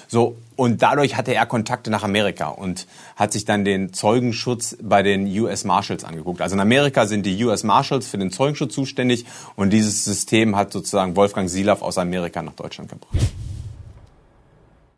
So, 0.07 0.37
und 0.55 0.81
dadurch 0.81 1.17
hatte 1.17 1.35
er 1.35 1.45
Kontakte 1.47 1.91
nach 1.91 2.05
Amerika 2.05 2.51
und 2.51 2.87
hat 3.17 3.33
sich 3.33 3.47
dann 3.47 3.65
den 3.65 3.93
Zeugenschutz 3.93 4.77
bei 4.81 5.03
den 5.03 5.27
US 5.41 5.65
Marshals 5.65 6.05
angeguckt. 6.05 6.41
Also 6.41 6.55
in 6.55 6.61
Amerika 6.61 7.07
sind 7.07 7.27
die 7.27 7.45
US 7.45 7.65
Marshals 7.65 8.07
für 8.07 8.19
den 8.19 8.31
Zeugenschutz 8.31 8.75
zuständig 8.75 9.25
und 9.57 9.73
dieses 9.73 10.05
System 10.05 10.55
hat 10.55 10.73
sozusagen 10.73 11.17
Wolfgang 11.17 11.51
Silaf 11.51 11.83
aus 11.83 11.99
Amerika 11.99 12.43
nach 12.43 12.55
Deutschland 12.55 12.91
gebracht. 12.91 13.19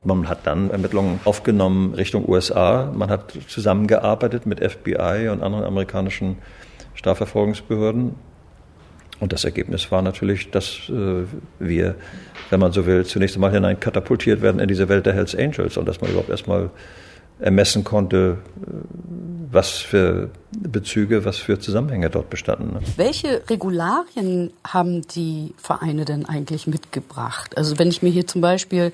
Man 0.06 0.28
hat 0.28 0.46
dann 0.46 0.70
Ermittlungen 0.70 1.20
aufgenommen 1.24 1.94
Richtung 1.94 2.28
USA. 2.28 2.92
Man 2.94 3.10
hat 3.10 3.32
zusammengearbeitet 3.48 4.46
mit 4.46 4.60
FBI 4.60 5.28
und 5.30 5.42
anderen 5.42 5.64
amerikanischen 5.64 6.38
Strafverfolgungsbehörden. 6.94 8.14
Und 9.18 9.32
das 9.32 9.44
Ergebnis 9.44 9.90
war 9.90 10.02
natürlich, 10.02 10.50
dass 10.50 10.88
äh, 10.90 11.24
wir, 11.58 11.96
wenn 12.50 12.60
man 12.60 12.72
so 12.72 12.86
will, 12.86 13.04
zunächst 13.04 13.36
einmal 13.36 13.50
hinein 13.50 13.80
katapultiert 13.80 14.42
werden 14.42 14.60
in 14.60 14.68
diese 14.68 14.88
Welt 14.88 15.06
der 15.06 15.14
Hells 15.14 15.34
Angels 15.34 15.76
und 15.76 15.88
dass 15.88 16.00
man 16.00 16.10
überhaupt 16.10 16.28
erstmal 16.30 16.70
ermessen 17.38 17.84
konnte, 17.84 18.38
was 19.50 19.70
für 19.70 20.30
Bezüge, 20.58 21.24
was 21.24 21.38
für 21.38 21.58
Zusammenhänge 21.58 22.08
dort 22.10 22.30
bestanden. 22.30 22.74
Ne? 22.74 22.80
Welche 22.96 23.42
Regularien 23.48 24.52
haben 24.66 25.06
die 25.08 25.54
Vereine 25.58 26.04
denn 26.04 26.26
eigentlich 26.26 26.66
mitgebracht? 26.66 27.56
Also 27.56 27.78
wenn 27.78 27.88
ich 27.88 28.02
mir 28.02 28.10
hier 28.10 28.26
zum 28.26 28.40
Beispiel, 28.40 28.92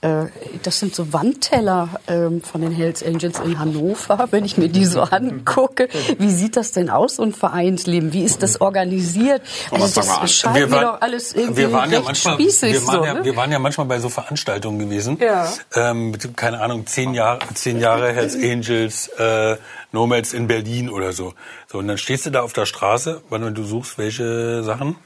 äh, 0.00 0.26
das 0.62 0.80
sind 0.80 0.94
so 0.94 1.12
Wandteller 1.12 1.88
äh, 2.06 2.40
von 2.40 2.62
den 2.62 2.72
Hells 2.72 3.02
Angels 3.02 3.38
in 3.40 3.58
Hannover, 3.58 4.28
wenn 4.32 4.44
ich 4.44 4.56
mir 4.56 4.68
die 4.68 4.84
so 4.84 5.02
angucke, 5.02 5.88
wie 6.18 6.30
sieht 6.30 6.56
das 6.56 6.72
denn 6.72 6.90
aus, 6.90 7.16
so 7.16 7.22
ein 7.22 7.32
Vereinsleben? 7.32 8.12
Wie 8.12 8.22
ist 8.22 8.42
das 8.42 8.60
organisiert? 8.60 9.42
Also 9.70 10.00
das 10.00 10.32
scheint 10.32 10.56
wir, 10.56 10.66
mir 10.66 10.80
doch 10.80 11.00
alles 11.00 11.32
irgendwie 11.34 11.62
wir 11.62 11.72
waren 11.72 11.92
ja 11.92 12.00
manchmal, 12.00 12.34
spießig. 12.34 12.72
Wir 12.72 12.86
waren, 12.86 12.96
so, 12.96 13.04
ja, 13.04 13.14
ne? 13.14 13.24
wir 13.24 13.36
waren 13.36 13.52
ja 13.52 13.58
manchmal 13.58 13.86
bei 13.86 14.00
so 14.00 14.08
Veranstaltungen 14.08 14.78
gewesen. 14.78 15.18
Ja. 15.20 15.48
Ähm, 15.74 16.16
keine 16.34 16.60
Ahnung, 16.60 16.86
zehn 16.86 17.14
Jahre, 17.14 17.40
zehn 17.54 17.78
Jahre 17.78 17.83
Hells 18.12 18.34
Angels, 18.34 19.08
äh, 19.08 19.56
Nomads 19.92 20.32
in 20.32 20.46
Berlin 20.46 20.88
oder 20.90 21.12
so. 21.12 21.34
So, 21.70 21.78
und 21.78 21.88
dann 21.88 21.98
stehst 21.98 22.26
du 22.26 22.30
da 22.30 22.42
auf 22.42 22.52
der 22.52 22.66
Straße, 22.66 23.22
wenn 23.30 23.54
du 23.54 23.64
suchst, 23.64 23.98
welche 23.98 24.62
Sachen? 24.62 24.96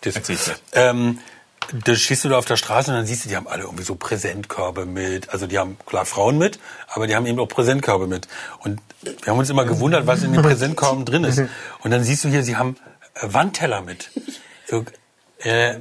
Das, 0.00 0.14
ähm, 0.72 1.18
da 1.84 1.94
stehst 1.94 2.24
du 2.24 2.28
da 2.28 2.38
auf 2.38 2.44
der 2.44 2.56
Straße 2.56 2.90
und 2.90 2.96
dann 2.96 3.06
siehst 3.06 3.24
du, 3.24 3.28
die 3.28 3.36
haben 3.36 3.48
alle 3.48 3.62
irgendwie 3.62 3.84
so 3.84 3.94
Präsentkörbe 3.94 4.86
mit. 4.86 5.30
Also 5.30 5.46
die 5.46 5.58
haben 5.58 5.78
klar 5.86 6.04
Frauen 6.04 6.38
mit, 6.38 6.58
aber 6.88 7.06
die 7.06 7.16
haben 7.16 7.26
eben 7.26 7.38
auch 7.38 7.48
Präsentkörbe 7.48 8.06
mit. 8.06 8.28
Und 8.60 8.80
wir 9.02 9.32
haben 9.32 9.38
uns 9.38 9.50
immer 9.50 9.64
gewundert, 9.64 10.06
was 10.06 10.22
in 10.22 10.32
den 10.32 10.42
Präsentkörben 10.42 11.04
drin 11.04 11.24
ist. 11.24 11.40
Und 11.82 11.90
dann 11.90 12.04
siehst 12.04 12.24
du 12.24 12.28
hier, 12.28 12.42
sie 12.42 12.56
haben 12.56 12.76
äh, 13.14 13.32
Wandteller 13.32 13.80
mit. 13.80 14.10
So, 14.66 14.84
äh, 15.38 15.76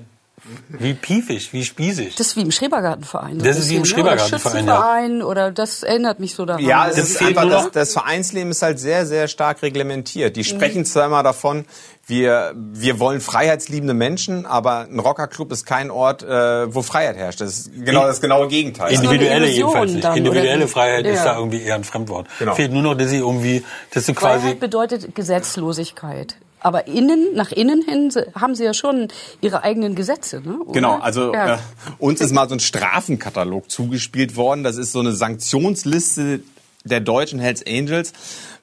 wie 0.67 0.93
piefig, 0.93 1.53
wie 1.53 1.63
spießig. 1.63 2.15
Das 2.15 2.27
ist 2.27 2.35
wie 2.35 2.41
im 2.41 2.51
Schrebergartenverein. 2.51 3.39
So 3.39 3.45
das 3.45 3.57
ist 3.57 3.69
wie 3.69 3.75
im 3.75 3.85
Schrebergartenverein, 3.85 5.19
ja. 5.19 5.25
Oder 5.25 5.51
das 5.51 5.83
erinnert 5.83 6.19
mich 6.19 6.35
so 6.35 6.45
daran. 6.45 6.63
Ja, 6.63 6.87
es 6.89 6.97
ist 6.97 7.21
einfach, 7.21 7.49
das, 7.49 7.71
das 7.71 7.93
Vereinsleben 7.93 8.51
ist 8.51 8.61
halt 8.61 8.79
sehr, 8.79 9.05
sehr 9.05 9.27
stark 9.27 9.61
reglementiert. 9.61 10.35
Die 10.35 10.43
sprechen 10.43 10.79
mhm. 10.79 10.85
zwar 10.85 11.05
immer 11.05 11.23
davon, 11.23 11.65
wir, 12.05 12.53
wir 12.55 12.99
wollen 12.99 13.21
freiheitsliebende 13.21 13.93
Menschen, 13.93 14.45
aber 14.45 14.87
ein 14.89 14.99
Rockerclub 14.99 15.51
ist 15.53 15.65
kein 15.65 15.89
Ort, 15.89 16.23
äh, 16.23 16.73
wo 16.73 16.81
Freiheit 16.81 17.15
herrscht. 17.15 17.39
Das 17.39 17.59
ist 17.59 17.71
genau 17.85 18.05
das 18.05 18.19
genaue 18.19 18.49
Gegenteil. 18.49 18.91
Individuelle 18.93 19.47
jedenfalls 19.47 19.93
nicht. 19.93 20.03
Dann, 20.03 20.17
Individuelle 20.17 20.67
Freiheit 20.67 21.05
ja. 21.05 21.13
ist 21.13 21.23
da 21.23 21.37
irgendwie 21.37 21.61
eher 21.61 21.75
ein 21.75 21.85
Fremdwort. 21.85 22.27
Genau. 22.39 22.55
Fehlt 22.55 22.73
nur 22.73 22.81
noch, 22.81 22.95
dass 22.95 23.09
sie 23.09 23.19
irgendwie, 23.19 23.63
dass 23.91 24.05
du 24.05 24.13
quasi... 24.13 24.41
Freiheit 24.41 24.59
bedeutet 24.59 25.15
Gesetzlosigkeit. 25.15 26.35
Aber 26.63 26.87
innen, 26.87 27.35
nach 27.35 27.51
innen 27.51 27.81
hin 27.81 28.11
haben 28.35 28.55
sie 28.55 28.63
ja 28.63 28.73
schon 28.73 29.09
ihre 29.41 29.63
eigenen 29.63 29.95
Gesetze. 29.95 30.41
Ne? 30.43 30.59
Oder? 30.59 30.73
Genau, 30.73 30.97
also 30.97 31.33
ja. 31.33 31.55
äh, 31.55 31.57
uns 31.99 32.21
ist 32.21 32.33
mal 32.33 32.47
so 32.47 32.55
ein 32.55 32.59
Strafenkatalog 32.59 33.69
zugespielt 33.69 34.35
worden. 34.35 34.63
Das 34.63 34.77
ist 34.77 34.93
so 34.93 34.99
eine 34.99 35.11
Sanktionsliste 35.11 36.41
der 36.85 36.99
deutschen 36.99 37.39
Hells 37.39 37.65
Angels, 37.65 38.13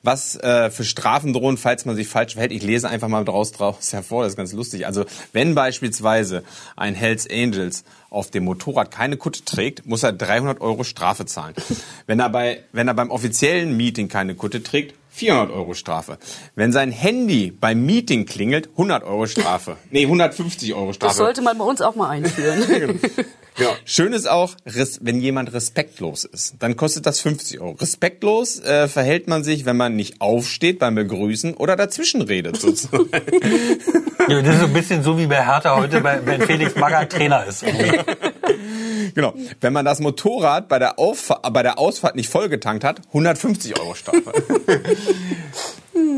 was 0.03 0.37
äh, 0.37 0.71
für 0.71 0.85
Strafen 0.85 1.33
drohen, 1.33 1.57
falls 1.57 1.85
man 1.85 1.97
sich 1.97 2.09
falsch 2.09 2.35
verhält. 2.35 2.53
Ich 2.53 2.63
lese 2.63 2.89
einfach 2.89 3.09
mal 3.09 3.25
draus, 3.25 3.53
draus 3.53 3.93
hervor, 3.93 4.25
das 4.25 4.33
ist 4.33 4.37
ganz 4.37 4.53
lustig. 4.53 4.87
Also 4.87 5.05
wenn 5.33 5.55
beispielsweise 5.55 6.43
ein 6.77 6.95
Hells 6.95 7.29
Angels 7.31 7.85
auf 8.09 8.31
dem 8.31 8.45
Motorrad 8.45 8.91
keine 8.91 9.17
Kutte 9.17 9.45
trägt, 9.45 9.87
muss 9.87 10.03
er 10.03 10.13
300 10.13 10.61
Euro 10.61 10.85
Strafe 10.85 11.27
zahlen. 11.27 11.55
Wenn 12.07 12.21
er, 12.21 12.29
bei, 12.29 12.65
wenn 12.73 12.89
er 12.89 12.95
beim 12.95 13.11
offiziellen 13.11 13.77
Meeting 13.77 14.09
keine 14.09 14.35
Kutte 14.35 14.63
trägt, 14.63 14.95
400 15.21 15.51
Euro 15.55 15.75
Strafe. 15.75 16.19
Wenn 16.55 16.73
sein 16.73 16.91
Handy 16.91 17.51
beim 17.51 17.85
Meeting 17.85 18.25
klingelt, 18.25 18.71
100 18.73 19.05
Euro 19.05 19.27
Strafe. 19.27 19.77
Nee, 19.91 20.05
150 20.05 20.73
Euro 20.75 20.93
Strafe. 20.93 21.11
Das 21.11 21.17
sollte 21.17 21.43
man 21.43 21.59
bei 21.59 21.65
uns 21.65 21.83
auch 21.83 21.95
mal 21.95 22.09
einführen. 22.09 23.01
genau. 23.57 23.71
Schön 23.85 24.13
ist 24.13 24.29
auch, 24.29 24.55
wenn 25.01 25.21
jemand 25.21 25.53
respektlos 25.53 26.25
ist, 26.25 26.55
dann 26.61 26.77
kostet 26.77 27.07
das 27.07 27.21
50 27.21 27.61
Euro. 27.61 27.73
Respektlos 27.73 28.61
äh, 28.61 28.89
verhält 28.89 29.29
man 29.29 29.45
sich, 29.45 29.67
wenn 29.67 29.77
man 29.77 29.97
nicht 29.97 30.21
aufsteht 30.21 30.79
beim 30.79 30.95
Begrüßen 30.95 31.55
oder 31.55 31.77
dazwischen 31.77 32.23
redet 32.23 32.57
sozusagen. 32.61 33.11
Ja, 34.29 34.43
das 34.43 34.55
ist 34.55 34.61
so 34.61 34.67
ein 34.67 34.73
bisschen 34.75 35.03
so 35.03 35.19
wie 35.19 35.27
bei 35.27 35.45
Hertha 35.45 35.77
heute, 35.77 36.05
wenn 36.05 36.43
Felix 36.43 36.77
Magath 36.77 37.11
Trainer 37.11 37.47
ist. 37.47 37.65
Genau. 39.15 39.35
Wenn 39.61 39.73
man 39.73 39.85
das 39.85 40.01
Motorrad 40.01 40.69
bei 40.69 40.79
der, 40.79 40.99
Auffa 40.99 41.37
bei 41.51 41.63
der 41.63 41.79
Ausfahrt 41.79 42.17
nicht 42.17 42.29
vollgetankt 42.29 42.85
hat, 42.85 43.01
150 43.09 43.79
Euro 43.79 43.95
Strafe. 43.95 44.33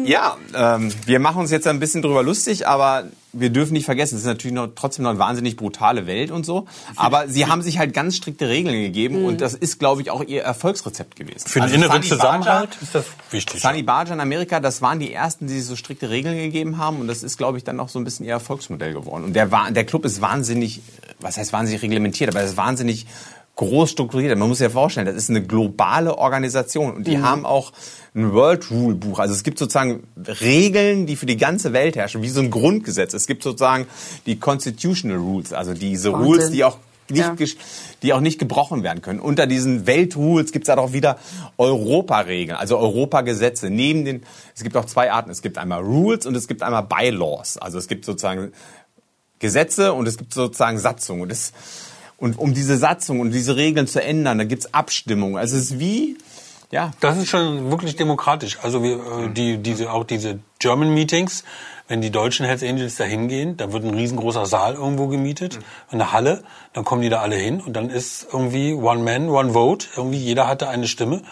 ja, 0.04 0.36
ähm, 0.54 0.92
wir 1.06 1.18
machen 1.20 1.40
uns 1.40 1.50
jetzt 1.50 1.66
ein 1.66 1.80
bisschen 1.80 2.02
drüber 2.02 2.22
lustig, 2.22 2.66
aber 2.66 3.04
wir 3.32 3.50
dürfen 3.50 3.72
nicht 3.72 3.86
vergessen, 3.86 4.16
es 4.16 4.22
ist 4.22 4.26
natürlich 4.26 4.54
noch, 4.54 4.68
trotzdem 4.74 5.04
noch 5.04 5.10
eine 5.10 5.18
wahnsinnig 5.18 5.56
brutale 5.56 6.06
Welt 6.06 6.30
und 6.30 6.44
so. 6.44 6.66
Aber 6.96 7.28
sie 7.28 7.46
haben 7.46 7.62
sich 7.62 7.78
halt 7.78 7.94
ganz 7.94 8.16
strikte 8.16 8.48
Regeln 8.48 8.74
gegeben 8.82 9.20
mhm. 9.20 9.24
und 9.26 9.40
das 9.40 9.54
ist, 9.54 9.78
glaube 9.78 10.02
ich, 10.02 10.10
auch 10.10 10.22
ihr 10.22 10.42
Erfolgsrezept 10.42 11.16
gewesen. 11.16 11.48
Für 11.48 11.60
den 11.60 11.64
also 11.64 11.74
inneren 11.74 12.02
Zusammenhalt 12.02 12.70
Baja, 12.70 12.82
ist 12.82 12.94
das 12.94 13.04
wichtig. 13.30 13.62
Sunny 13.62 13.82
Barger 13.82 14.12
in 14.14 14.20
Amerika, 14.20 14.60
das 14.60 14.82
waren 14.82 14.98
die 14.98 15.12
ersten, 15.12 15.46
die 15.46 15.60
so 15.60 15.76
strikte 15.76 16.10
Regeln 16.10 16.36
gegeben 16.36 16.78
haben 16.78 17.00
und 17.00 17.08
das 17.08 17.22
ist, 17.22 17.38
glaube 17.38 17.58
ich, 17.58 17.64
dann 17.64 17.80
auch 17.80 17.88
so 17.88 17.98
ein 17.98 18.04
bisschen 18.04 18.26
ihr 18.26 18.32
Erfolgsmodell 18.32 18.92
geworden. 18.92 19.24
Und 19.24 19.34
der, 19.34 19.46
der 19.70 19.84
Club 19.84 20.04
ist 20.04 20.20
wahnsinnig, 20.20 20.82
was 21.20 21.38
heißt 21.38 21.52
wahnsinnig 21.52 21.82
reglementiert, 21.82 22.30
aber 22.30 22.42
es 22.42 22.50
ist 22.50 22.56
wahnsinnig 22.56 23.06
groß 23.56 23.90
strukturiert. 23.90 24.36
Man 24.38 24.48
muss 24.48 24.58
sich 24.58 24.66
ja 24.66 24.70
vorstellen, 24.70 25.06
das 25.06 25.16
ist 25.16 25.30
eine 25.30 25.42
globale 25.42 26.16
Organisation 26.16 26.94
und 26.94 27.06
die 27.06 27.18
mhm. 27.18 27.22
haben 27.22 27.46
auch 27.46 27.72
ein 28.14 28.32
World 28.32 28.70
Rule 28.70 28.94
Buch. 28.94 29.18
Also 29.18 29.34
es 29.34 29.42
gibt 29.42 29.58
sozusagen 29.58 30.04
Regeln, 30.16 31.06
die 31.06 31.16
für 31.16 31.26
die 31.26 31.36
ganze 31.36 31.72
Welt 31.72 31.96
herrschen, 31.96 32.22
wie 32.22 32.28
so 32.28 32.40
ein 32.40 32.50
Grundgesetz. 32.50 33.14
Es 33.14 33.26
gibt 33.26 33.42
sozusagen 33.42 33.86
die 34.26 34.38
Constitutional 34.38 35.18
Rules, 35.18 35.52
also 35.52 35.74
diese 35.74 36.12
Wahnsinn. 36.12 36.26
Rules, 36.26 36.50
die 36.50 36.64
auch 36.64 36.78
nicht, 37.10 37.40
ja. 37.40 37.46
die 38.02 38.12
auch 38.14 38.20
nicht 38.20 38.38
gebrochen 38.38 38.82
werden 38.82 39.02
können. 39.02 39.20
Unter 39.20 39.46
diesen 39.46 39.86
Weltrules 39.86 40.52
gibt 40.52 40.68
es 40.68 40.74
auch 40.74 40.92
wieder 40.92 41.18
Europaregeln, 41.58 42.56
also 42.56 42.78
Europagesetze. 42.78 43.70
Neben 43.70 44.04
den, 44.04 44.22
es 44.54 44.62
gibt 44.62 44.76
auch 44.76 44.86
zwei 44.86 45.12
Arten. 45.12 45.30
Es 45.30 45.42
gibt 45.42 45.58
einmal 45.58 45.82
Rules 45.82 46.26
und 46.26 46.34
es 46.36 46.48
gibt 46.48 46.62
einmal 46.62 46.84
Bylaws. 46.84 47.58
Also 47.58 47.78
es 47.78 47.88
gibt 47.88 48.04
sozusagen 48.04 48.52
Gesetze 49.38 49.92
und 49.92 50.06
es 50.06 50.16
gibt 50.16 50.32
sozusagen 50.32 50.78
Satzungen. 50.78 51.22
Und 51.22 51.28
das 51.30 51.52
und 52.22 52.38
um 52.38 52.54
diese 52.54 52.76
Satzung 52.76 53.18
und 53.18 53.32
diese 53.32 53.56
Regeln 53.56 53.88
zu 53.88 54.00
ändern, 54.00 54.38
da 54.38 54.44
gibt's 54.44 54.72
Abstimmungen. 54.72 55.36
Also 55.38 55.56
es 55.56 55.72
ist 55.72 55.80
wie, 55.80 56.16
ja. 56.70 56.92
Das 57.00 57.18
ist 57.18 57.26
schon 57.26 57.72
wirklich 57.72 57.96
demokratisch. 57.96 58.60
Also 58.62 58.80
wir, 58.84 58.94
äh, 58.94 59.28
die, 59.32 59.58
diese, 59.58 59.92
auch 59.92 60.04
diese 60.04 60.38
German 60.60 60.94
Meetings, 60.94 61.42
wenn 61.88 62.00
die 62.00 62.10
deutschen 62.10 62.46
Hells 62.46 62.62
Angels 62.62 62.94
da 62.94 63.02
hingehen, 63.02 63.56
da 63.56 63.72
wird 63.72 63.82
ein 63.82 63.94
riesengroßer 63.94 64.46
Saal 64.46 64.74
irgendwo 64.74 65.08
gemietet, 65.08 65.58
eine 65.90 66.12
Halle, 66.12 66.44
dann 66.74 66.84
kommen 66.84 67.02
die 67.02 67.08
da 67.08 67.22
alle 67.22 67.34
hin 67.34 67.60
und 67.60 67.72
dann 67.72 67.90
ist 67.90 68.28
irgendwie 68.32 68.72
One 68.72 69.02
Man, 69.02 69.28
One 69.28 69.54
Vote, 69.54 69.88
irgendwie 69.96 70.18
jeder 70.18 70.46
hatte 70.46 70.68
eine 70.68 70.86
Stimme. 70.86 71.22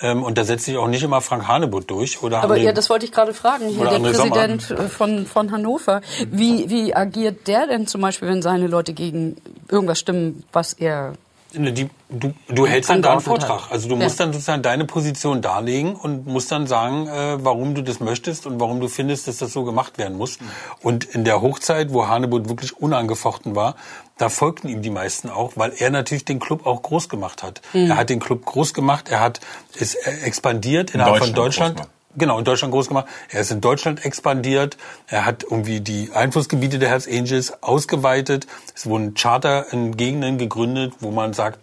Ähm, 0.00 0.22
und 0.22 0.38
da 0.38 0.44
setzt 0.44 0.66
sich 0.66 0.76
auch 0.76 0.88
nicht 0.88 1.02
immer 1.02 1.22
Frank 1.22 1.48
Hanebutt 1.48 1.90
durch. 1.90 2.22
Oder 2.22 2.42
Aber 2.42 2.56
ja, 2.56 2.72
das 2.72 2.88
wollte 2.90 3.06
ich 3.06 3.12
gerade 3.12 3.34
fragen. 3.34 3.68
Hier 3.68 3.86
der 3.86 3.98
Präsident 3.98 4.62
Sommer. 4.62 4.88
von, 4.90 5.26
von 5.26 5.50
Hannover. 5.50 6.02
Wie, 6.30 6.68
wie 6.68 6.94
agiert 6.94 7.48
der 7.48 7.66
denn 7.66 7.86
zum 7.86 8.02
Beispiel, 8.02 8.28
wenn 8.28 8.42
seine 8.42 8.66
Leute 8.66 8.92
gegen 8.92 9.36
irgendwas 9.70 9.98
stimmen, 9.98 10.44
was 10.52 10.72
er 10.72 11.14
die, 11.52 11.88
du, 12.08 12.34
du 12.48 12.66
hältst 12.66 12.90
dann 12.90 13.02
da 13.02 13.12
einen 13.12 13.20
Vortrag. 13.20 13.70
Also 13.70 13.88
du 13.88 13.96
musst 13.96 14.20
dann 14.20 14.32
sozusagen 14.32 14.62
deine 14.62 14.84
Position 14.84 15.40
darlegen 15.40 15.94
und 15.94 16.26
musst 16.26 16.50
dann 16.52 16.66
sagen, 16.66 17.06
äh, 17.06 17.42
warum 17.44 17.74
du 17.74 17.82
das 17.82 18.00
möchtest 18.00 18.46
und 18.46 18.60
warum 18.60 18.80
du 18.80 18.88
findest, 18.88 19.28
dass 19.28 19.38
das 19.38 19.52
so 19.52 19.64
gemacht 19.64 19.96
werden 19.96 20.16
muss. 20.16 20.38
Und 20.82 21.04
in 21.04 21.24
der 21.24 21.40
Hochzeit, 21.40 21.92
wo 21.92 22.08
Hanebutt 22.08 22.48
wirklich 22.48 22.76
unangefochten 22.76 23.54
war, 23.54 23.76
da 24.18 24.28
folgten 24.28 24.68
ihm 24.68 24.82
die 24.82 24.90
meisten 24.90 25.30
auch, 25.30 25.52
weil 25.56 25.72
er 25.78 25.90
natürlich 25.90 26.24
den 26.24 26.40
Club 26.40 26.66
auch 26.66 26.82
groß 26.82 27.08
gemacht 27.08 27.42
hat. 27.42 27.60
Mhm. 27.72 27.90
Er 27.90 27.96
hat 27.96 28.10
den 28.10 28.20
Club 28.20 28.44
groß 28.44 28.74
gemacht, 28.74 29.08
er 29.08 29.20
hat 29.20 29.40
es 29.78 29.94
expandiert 29.94 30.94
innerhalb 30.94 31.18
von 31.18 31.32
Deutschland 31.32 31.82
genau, 32.16 32.38
in 32.38 32.44
Deutschland 32.44 32.72
groß 32.72 32.88
gemacht. 32.88 33.06
Er 33.30 33.40
ist 33.40 33.50
in 33.50 33.60
Deutschland 33.60 34.04
expandiert. 34.04 34.76
Er 35.06 35.24
hat 35.24 35.44
irgendwie 35.44 35.80
die 35.80 36.10
Einflussgebiete 36.12 36.78
der 36.78 36.90
Hells 36.90 37.08
Angels 37.08 37.62
ausgeweitet. 37.62 38.46
Es 38.74 38.86
wurden 38.86 39.14
Charter 39.14 39.72
in 39.72 39.96
Gegenden 39.96 40.38
gegründet, 40.38 40.94
wo 41.00 41.10
man 41.10 41.32
sagt, 41.32 41.58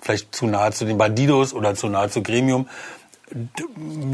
vielleicht 0.00 0.34
zu 0.34 0.46
nahe 0.46 0.72
zu 0.72 0.84
den 0.84 0.98
Bandidos 0.98 1.52
oder 1.52 1.74
zu 1.74 1.88
nahe 1.88 2.08
zu 2.08 2.22
Gremium. 2.22 2.68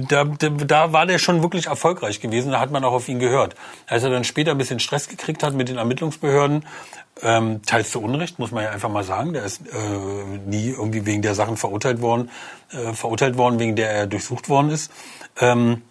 Da, 0.08 0.24
da, 0.24 0.92
war 0.92 1.06
der 1.06 1.18
schon 1.18 1.42
wirklich 1.42 1.66
erfolgreich 1.66 2.20
gewesen. 2.20 2.52
Da 2.52 2.60
hat 2.60 2.70
man 2.70 2.84
auch 2.84 2.92
auf 2.92 3.08
ihn 3.08 3.18
gehört. 3.18 3.54
Als 3.86 4.02
er 4.02 4.10
dann 4.10 4.24
später 4.24 4.50
ein 4.50 4.58
bisschen 4.58 4.80
Stress 4.80 5.08
gekriegt 5.08 5.42
hat 5.42 5.54
mit 5.54 5.68
den 5.68 5.78
Ermittlungsbehörden, 5.78 6.66
ähm, 7.22 7.62
teils 7.62 7.90
zu 7.90 8.00
Unrecht, 8.02 8.38
muss 8.38 8.50
man 8.50 8.64
ja 8.64 8.70
einfach 8.70 8.88
mal 8.88 9.04
sagen. 9.04 9.32
Der 9.32 9.44
ist 9.44 9.60
äh, 9.60 10.38
nie 10.46 10.70
irgendwie 10.70 11.06
wegen 11.06 11.22
der 11.22 11.34
Sachen 11.34 11.56
verurteilt 11.56 12.00
worden, 12.00 12.30
äh, 12.72 12.92
verurteilt 12.92 13.38
worden, 13.38 13.58
wegen 13.58 13.76
der 13.76 13.90
er 13.90 14.06
durchsucht 14.06 14.48
worden 14.48 14.70
ist. 14.70 14.90
Ähm, 15.40 15.82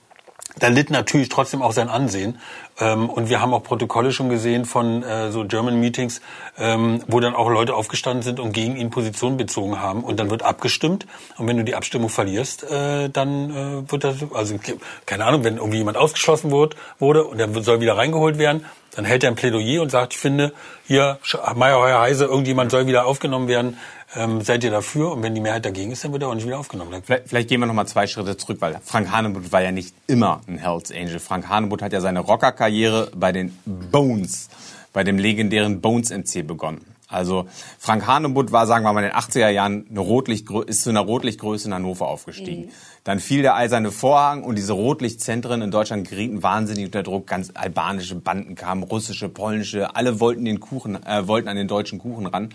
da 0.63 0.69
litt 0.69 0.89
natürlich 0.89 1.27
trotzdem 1.27 1.61
auch 1.61 1.73
sein 1.73 1.89
Ansehen. 1.89 2.39
Ähm, 2.79 3.09
und 3.09 3.27
wir 3.27 3.41
haben 3.41 3.53
auch 3.53 3.63
Protokolle 3.63 4.13
schon 4.13 4.29
gesehen 4.29 4.63
von 4.63 5.03
äh, 5.03 5.29
so 5.29 5.43
German 5.43 5.77
Meetings, 5.81 6.21
ähm, 6.57 7.03
wo 7.05 7.19
dann 7.19 7.35
auch 7.35 7.49
Leute 7.49 7.75
aufgestanden 7.75 8.23
sind 8.23 8.39
und 8.39 8.53
gegen 8.53 8.77
ihn 8.77 8.89
Position 8.89 9.35
bezogen 9.35 9.81
haben. 9.81 10.05
Und 10.05 10.21
dann 10.21 10.29
wird 10.29 10.41
abgestimmt. 10.41 11.05
Und 11.37 11.47
wenn 11.47 11.57
du 11.57 11.65
die 11.65 11.75
Abstimmung 11.75 12.07
verlierst, 12.07 12.63
äh, 12.63 13.09
dann 13.09 13.49
äh, 13.49 13.91
wird 13.91 14.05
das, 14.05 14.15
also 14.33 14.57
keine 15.05 15.25
Ahnung, 15.25 15.43
wenn 15.43 15.57
irgendwie 15.57 15.79
jemand 15.79 15.97
ausgeschlossen 15.97 16.49
wurde, 16.49 16.77
wurde 16.97 17.25
und 17.25 17.39
der 17.39 17.49
soll 17.61 17.81
wieder 17.81 17.97
reingeholt 17.97 18.37
werden, 18.37 18.65
dann 18.95 19.03
hält 19.03 19.23
er 19.23 19.31
ein 19.31 19.35
Plädoyer 19.35 19.81
und 19.81 19.89
sagt, 19.89 20.13
ich 20.13 20.19
finde, 20.19 20.53
hier, 20.87 21.17
Meier, 21.55 21.79
Heuer, 21.79 21.99
Heise, 21.99 22.25
irgendjemand 22.25 22.71
soll 22.71 22.87
wieder 22.87 23.05
aufgenommen 23.05 23.47
werden. 23.47 23.77
Ähm, 24.15 24.41
seid 24.41 24.63
ihr 24.63 24.71
dafür? 24.71 25.11
Und 25.11 25.23
wenn 25.23 25.33
die 25.33 25.41
Mehrheit 25.41 25.65
dagegen 25.65 25.91
ist, 25.91 26.03
dann 26.03 26.11
wird 26.11 26.23
er 26.23 26.29
auch 26.29 26.35
nicht 26.35 26.45
wieder 26.45 26.59
aufgenommen. 26.59 27.01
Vielleicht, 27.03 27.29
vielleicht 27.29 27.49
gehen 27.49 27.59
wir 27.59 27.65
noch 27.65 27.73
mal 27.73 27.87
zwei 27.87 28.07
Schritte 28.07 28.37
zurück, 28.37 28.57
weil 28.59 28.79
Frank 28.83 29.11
Hanebutt 29.11 29.51
war 29.51 29.61
ja 29.61 29.71
nicht 29.71 29.93
immer 30.07 30.41
ein 30.47 30.57
Hells 30.57 30.91
Angel. 30.91 31.19
Frank 31.19 31.47
Hanebutt 31.49 31.81
hat 31.81 31.93
ja 31.93 32.01
seine 32.01 32.19
Rockerkarriere 32.19 33.11
bei 33.15 33.31
den 33.31 33.57
Bones, 33.65 34.49
bei 34.93 35.03
dem 35.03 35.17
legendären 35.17 35.81
Bones 35.81 36.11
MC 36.11 36.45
begonnen. 36.45 36.85
Also 37.13 37.47
Frank 37.77 38.07
Hanebutt 38.07 38.51
war, 38.51 38.65
sagen 38.65 38.85
wir 38.85 38.91
mal, 38.91 39.03
in 39.03 39.11
den 39.11 39.15
80er 39.15 39.49
Jahren 39.49 39.85
eine 39.89 39.99
Rotlicht, 39.99 40.49
ist 40.65 40.81
zu 40.81 40.89
einer 40.89 41.01
Rotlichtgröße 41.01 41.67
in 41.67 41.73
Hannover 41.73 42.07
aufgestiegen. 42.07 42.65
Mhm. 42.65 42.69
Dann 43.03 43.19
fiel 43.19 43.43
der 43.43 43.55
eiserne 43.55 43.91
Vorhang 43.91 44.43
und 44.43 44.55
diese 44.55 44.73
Rotlichtzentren 44.73 45.61
in 45.61 45.69
Deutschland 45.69 46.09
gerieten 46.09 46.41
wahnsinnig 46.41 46.85
unter 46.85 47.03
Druck. 47.03 47.27
Ganz 47.27 47.51
albanische 47.53 48.15
Banden 48.15 48.55
kamen, 48.55 48.83
russische, 48.83 49.29
polnische, 49.29 49.95
alle 49.95 50.19
wollten 50.19 50.45
den 50.45 50.59
Kuchen, 50.59 51.03
äh, 51.05 51.27
wollten 51.27 51.47
an 51.49 51.55
den 51.55 51.67
deutschen 51.67 51.99
Kuchen 51.99 52.25
ran. 52.25 52.49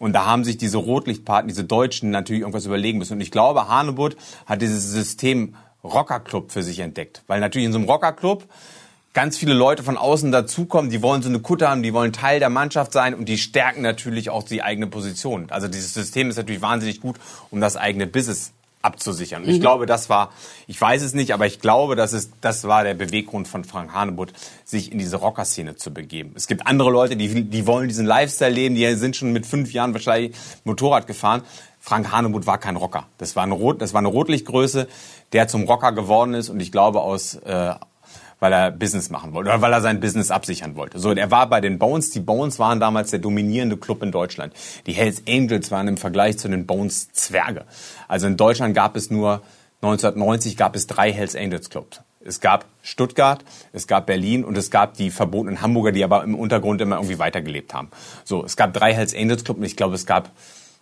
Und 0.00 0.14
da 0.14 0.24
haben 0.24 0.44
sich 0.44 0.56
diese 0.56 0.78
Rotlichtpaten, 0.78 1.46
diese 1.46 1.62
Deutschen 1.62 2.10
natürlich 2.10 2.40
irgendwas 2.40 2.64
überlegen 2.64 2.98
müssen. 2.98 3.12
Und 3.12 3.20
ich 3.20 3.30
glaube, 3.30 3.68
Hanebutt 3.68 4.16
hat 4.46 4.62
dieses 4.62 4.90
System 4.90 5.54
Rockerclub 5.84 6.50
für 6.50 6.62
sich 6.62 6.80
entdeckt. 6.80 7.22
Weil 7.26 7.40
natürlich 7.40 7.66
in 7.66 7.72
so 7.72 7.78
einem 7.78 7.88
Rockerclub 7.88 8.48
ganz 9.12 9.36
viele 9.36 9.52
Leute 9.52 9.82
von 9.82 9.98
außen 9.98 10.32
dazukommen, 10.32 10.90
die 10.90 11.02
wollen 11.02 11.20
so 11.20 11.28
eine 11.28 11.40
Kutte 11.40 11.68
haben, 11.68 11.82
die 11.82 11.92
wollen 11.92 12.14
Teil 12.14 12.40
der 12.40 12.48
Mannschaft 12.48 12.92
sein 12.92 13.14
und 13.14 13.28
die 13.28 13.36
stärken 13.36 13.82
natürlich 13.82 14.30
auch 14.30 14.42
die 14.42 14.62
eigene 14.62 14.86
Position. 14.86 15.50
Also 15.50 15.68
dieses 15.68 15.92
System 15.92 16.30
ist 16.30 16.36
natürlich 16.36 16.62
wahnsinnig 16.62 17.00
gut, 17.00 17.16
um 17.50 17.60
das 17.60 17.76
eigene 17.76 18.06
Business 18.06 18.52
abzusichern. 18.82 19.42
Und 19.42 19.50
ich 19.50 19.58
mhm. 19.58 19.62
glaube, 19.62 19.86
das 19.86 20.08
war, 20.08 20.30
ich 20.66 20.80
weiß 20.80 21.02
es 21.02 21.14
nicht, 21.14 21.32
aber 21.34 21.46
ich 21.46 21.60
glaube, 21.60 21.96
das 21.96 22.12
ist, 22.12 22.32
das 22.40 22.64
war 22.64 22.84
der 22.84 22.94
Beweggrund 22.94 23.46
von 23.46 23.64
Frank 23.64 23.92
Hanebutt, 23.92 24.32
sich 24.64 24.90
in 24.90 24.98
diese 24.98 25.16
Rockerszene 25.16 25.76
zu 25.76 25.92
begeben. 25.92 26.32
Es 26.34 26.46
gibt 26.46 26.66
andere 26.66 26.90
Leute, 26.90 27.16
die, 27.16 27.44
die 27.44 27.66
wollen 27.66 27.88
diesen 27.88 28.06
Lifestyle 28.06 28.52
leben, 28.52 28.74
die 28.74 28.94
sind 28.94 29.16
schon 29.16 29.32
mit 29.32 29.46
fünf 29.46 29.72
Jahren 29.72 29.92
wahrscheinlich 29.92 30.34
Motorrad 30.64 31.06
gefahren. 31.06 31.42
Frank 31.78 32.12
Hanebutt 32.12 32.46
war 32.46 32.58
kein 32.58 32.76
Rocker. 32.76 33.06
Das 33.18 33.36
war 33.36 33.42
eine, 33.42 33.54
Rot, 33.54 33.80
das 33.80 33.94
war 33.94 33.98
eine 33.98 34.08
Rotlichtgröße, 34.08 34.86
der 35.32 35.48
zum 35.48 35.64
Rocker 35.64 35.92
geworden 35.92 36.34
ist 36.34 36.48
und 36.50 36.60
ich 36.60 36.72
glaube 36.72 37.00
aus, 37.00 37.34
äh, 37.36 37.74
weil 38.40 38.52
er 38.52 38.70
Business 38.70 39.10
machen 39.10 39.32
wollte 39.32 39.50
oder 39.50 39.60
weil 39.60 39.72
er 39.72 39.80
sein 39.80 40.00
Business 40.00 40.30
absichern 40.30 40.74
wollte. 40.74 40.98
So, 40.98 41.12
er 41.12 41.30
war 41.30 41.48
bei 41.48 41.60
den 41.60 41.78
Bones. 41.78 42.10
Die 42.10 42.20
Bones 42.20 42.58
waren 42.58 42.80
damals 42.80 43.10
der 43.10 43.20
dominierende 43.20 43.76
Club 43.76 44.02
in 44.02 44.10
Deutschland. 44.10 44.54
Die 44.86 44.92
Hells 44.92 45.22
Angels 45.28 45.70
waren 45.70 45.86
im 45.86 45.96
Vergleich 45.96 46.38
zu 46.38 46.48
den 46.48 46.66
Bones 46.66 47.12
Zwerge. 47.12 47.64
Also 48.08 48.26
in 48.26 48.36
Deutschland 48.36 48.74
gab 48.74 48.96
es 48.96 49.10
nur 49.10 49.42
1990 49.82 50.56
gab 50.56 50.76
es 50.76 50.86
drei 50.86 51.12
Hells 51.12 51.36
Angels 51.36 51.70
Clubs. 51.70 52.00
Es 52.22 52.40
gab 52.40 52.66
Stuttgart, 52.82 53.42
es 53.72 53.86
gab 53.86 54.06
Berlin 54.06 54.44
und 54.44 54.58
es 54.58 54.70
gab 54.70 54.94
die 54.94 55.10
verbotenen 55.10 55.62
Hamburger, 55.62 55.90
die 55.90 56.04
aber 56.04 56.22
im 56.22 56.34
Untergrund 56.34 56.82
immer 56.82 56.96
irgendwie 56.96 57.18
weitergelebt 57.18 57.72
haben. 57.72 57.88
So, 58.24 58.44
es 58.44 58.56
gab 58.56 58.74
drei 58.74 58.92
Hells 58.92 59.14
Angels 59.14 59.44
Clubs 59.44 59.58
und 59.58 59.64
ich 59.64 59.76
glaube, 59.76 59.94
es 59.94 60.04
gab 60.04 60.30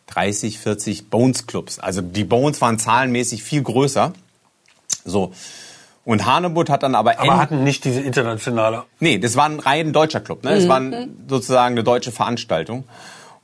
30, 0.09 0.59
40 0.59 1.11
Bones 1.11 1.47
Clubs. 1.47 1.79
Also 1.79 2.01
die 2.01 2.25
Bones 2.25 2.61
waren 2.61 2.79
zahlenmäßig 2.79 3.45
viel 3.45 3.63
größer. 3.63 4.15
So, 5.05 5.33
und 6.09 6.25
Hanebutt 6.25 6.71
hat 6.71 6.85
dann 6.85 6.95
aber... 6.95 7.21
Aber 7.21 7.37
hatten 7.37 7.65
nicht 7.65 7.85
diese 7.85 8.01
internationale... 8.01 8.85
Nee, 8.99 9.19
das 9.19 9.37
war 9.37 9.45
ein 9.45 9.61
rein 9.61 9.93
deutscher 9.93 10.21
Club. 10.21 10.43
Ne? 10.43 10.55
Das 10.55 10.65
mhm. 10.65 10.69
war 10.69 11.07
sozusagen 11.29 11.75
eine 11.75 11.85
deutsche 11.85 12.13
Veranstaltung. 12.13 12.85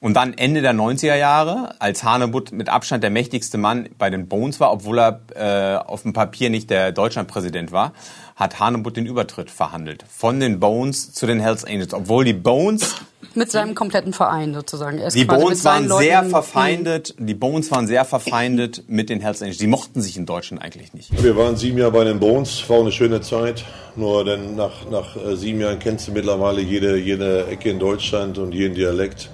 Und 0.00 0.14
dann 0.14 0.32
Ende 0.32 0.62
der 0.62 0.72
90er 0.72 1.14
Jahre, 1.14 1.74
als 1.78 2.04
Hanebutt 2.04 2.52
mit 2.52 2.70
Abstand 2.70 3.02
der 3.02 3.10
mächtigste 3.10 3.58
Mann 3.58 3.90
bei 3.98 4.08
den 4.08 4.28
Bones 4.28 4.60
war, 4.60 4.72
obwohl 4.72 4.98
er 4.98 5.20
äh, 5.34 5.76
auf 5.76 6.04
dem 6.04 6.14
Papier 6.14 6.48
nicht 6.48 6.70
der 6.70 6.92
Deutschlandpräsident 6.92 7.70
war, 7.70 7.92
hat 8.34 8.60
Hanebutt 8.60 8.96
den 8.96 9.04
Übertritt 9.04 9.50
verhandelt. 9.50 10.02
Von 10.08 10.40
den 10.40 10.58
Bones 10.58 11.12
zu 11.12 11.26
den 11.26 11.40
Hells 11.40 11.66
Angels. 11.66 11.92
Obwohl 11.92 12.24
die 12.24 12.32
Bones 12.32 12.94
mit 13.36 13.50
seinem 13.50 13.74
kompletten 13.74 14.12
Verein 14.12 14.54
sozusagen. 14.54 15.00
die 15.14 15.24
Bones 15.24 15.64
waren 15.64 15.88
sehr 15.88 16.18
Leuten 16.18 16.30
verfeindet. 16.30 17.14
Die 17.18 17.34
Bones 17.34 17.70
waren 17.70 17.86
sehr 17.86 18.04
verfeindet 18.04 18.84
mit 18.88 19.10
den 19.10 19.20
Hells 19.20 19.42
Angels. 19.42 19.58
Die 19.58 19.66
mochten 19.66 20.00
sich 20.00 20.16
in 20.16 20.26
Deutschland 20.26 20.62
eigentlich 20.62 20.94
nicht. 20.94 21.22
Wir 21.22 21.36
waren 21.36 21.56
sieben 21.56 21.78
Jahre 21.78 21.92
bei 21.92 22.04
den 22.04 22.20
Bones. 22.20 22.68
War 22.68 22.80
eine 22.80 22.92
schöne 22.92 23.20
Zeit. 23.20 23.64
Nur 23.96 24.24
denn 24.24 24.56
nach, 24.56 24.88
nach 24.90 25.16
äh, 25.16 25.36
sieben 25.36 25.60
Jahren 25.60 25.78
kennst 25.78 26.08
du 26.08 26.12
mittlerweile 26.12 26.60
jede, 26.60 26.96
jede 26.96 27.46
Ecke 27.46 27.70
in 27.70 27.78
Deutschland 27.78 28.38
und 28.38 28.52
jeden 28.52 28.74
Dialekt. 28.74 29.30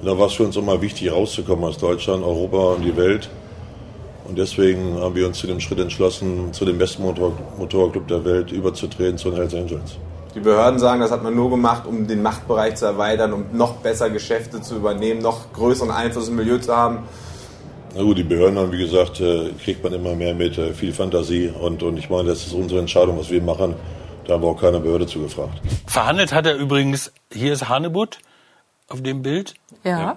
Und 0.00 0.06
da 0.06 0.18
war 0.18 0.26
es 0.26 0.32
für 0.32 0.42
uns 0.44 0.56
immer 0.56 0.82
wichtig, 0.82 1.12
rauszukommen 1.12 1.64
aus 1.64 1.78
Deutschland, 1.78 2.24
Europa 2.24 2.74
und 2.74 2.82
die 2.82 2.96
Welt. 2.96 3.30
Und 4.24 4.38
deswegen 4.38 4.98
haben 4.98 5.14
wir 5.14 5.26
uns 5.26 5.38
zu 5.38 5.46
dem 5.46 5.60
Schritt 5.60 5.78
entschlossen, 5.78 6.52
zu 6.52 6.64
dem 6.64 6.78
besten 6.78 7.02
Motor 7.02 7.32
Motorclub 7.58 8.08
der 8.08 8.24
Welt 8.24 8.50
überzutreten, 8.50 9.18
zu 9.18 9.30
den 9.30 9.38
Hells 9.38 9.54
Angels. 9.54 9.96
Die 10.34 10.40
Behörden 10.40 10.78
sagen, 10.78 11.00
das 11.00 11.10
hat 11.10 11.22
man 11.22 11.34
nur 11.34 11.50
gemacht, 11.50 11.86
um 11.86 12.06
den 12.06 12.22
Machtbereich 12.22 12.76
zu 12.76 12.86
erweitern, 12.86 13.32
um 13.32 13.46
noch 13.52 13.74
besser 13.74 14.08
Geschäfte 14.08 14.62
zu 14.62 14.76
übernehmen, 14.76 15.20
noch 15.20 15.52
größeren 15.52 15.90
Einfluss 15.90 16.28
im 16.28 16.36
Milieu 16.36 16.58
zu 16.58 16.74
haben. 16.74 17.00
Na 17.94 18.02
gut, 18.02 18.16
die 18.16 18.22
Behörden 18.22 18.58
haben, 18.58 18.72
wie 18.72 18.78
gesagt, 18.78 19.20
äh, 19.20 19.50
kriegt 19.62 19.84
man 19.84 19.92
immer 19.92 20.14
mehr 20.14 20.34
mit, 20.34 20.56
äh, 20.56 20.72
viel 20.72 20.94
Fantasie. 20.94 21.48
Und, 21.48 21.82
und 21.82 21.98
ich 21.98 22.08
meine, 22.08 22.28
das 22.28 22.46
ist 22.46 22.54
unsere 22.54 22.80
Entscheidung, 22.80 23.18
was 23.18 23.28
wir 23.30 23.42
machen. 23.42 23.74
Da 24.24 24.34
haben 24.34 24.42
wir 24.42 24.48
auch 24.48 24.60
keine 24.60 24.80
Behörde 24.80 25.06
zugefragt. 25.06 25.60
Verhandelt 25.86 26.32
hat 26.32 26.46
er 26.46 26.54
übrigens, 26.56 27.12
hier 27.30 27.52
ist 27.52 27.68
Hanebut 27.68 28.18
auf 28.88 29.02
dem 29.02 29.20
Bild. 29.20 29.54
Ja. 29.84 30.00
ja. 30.00 30.16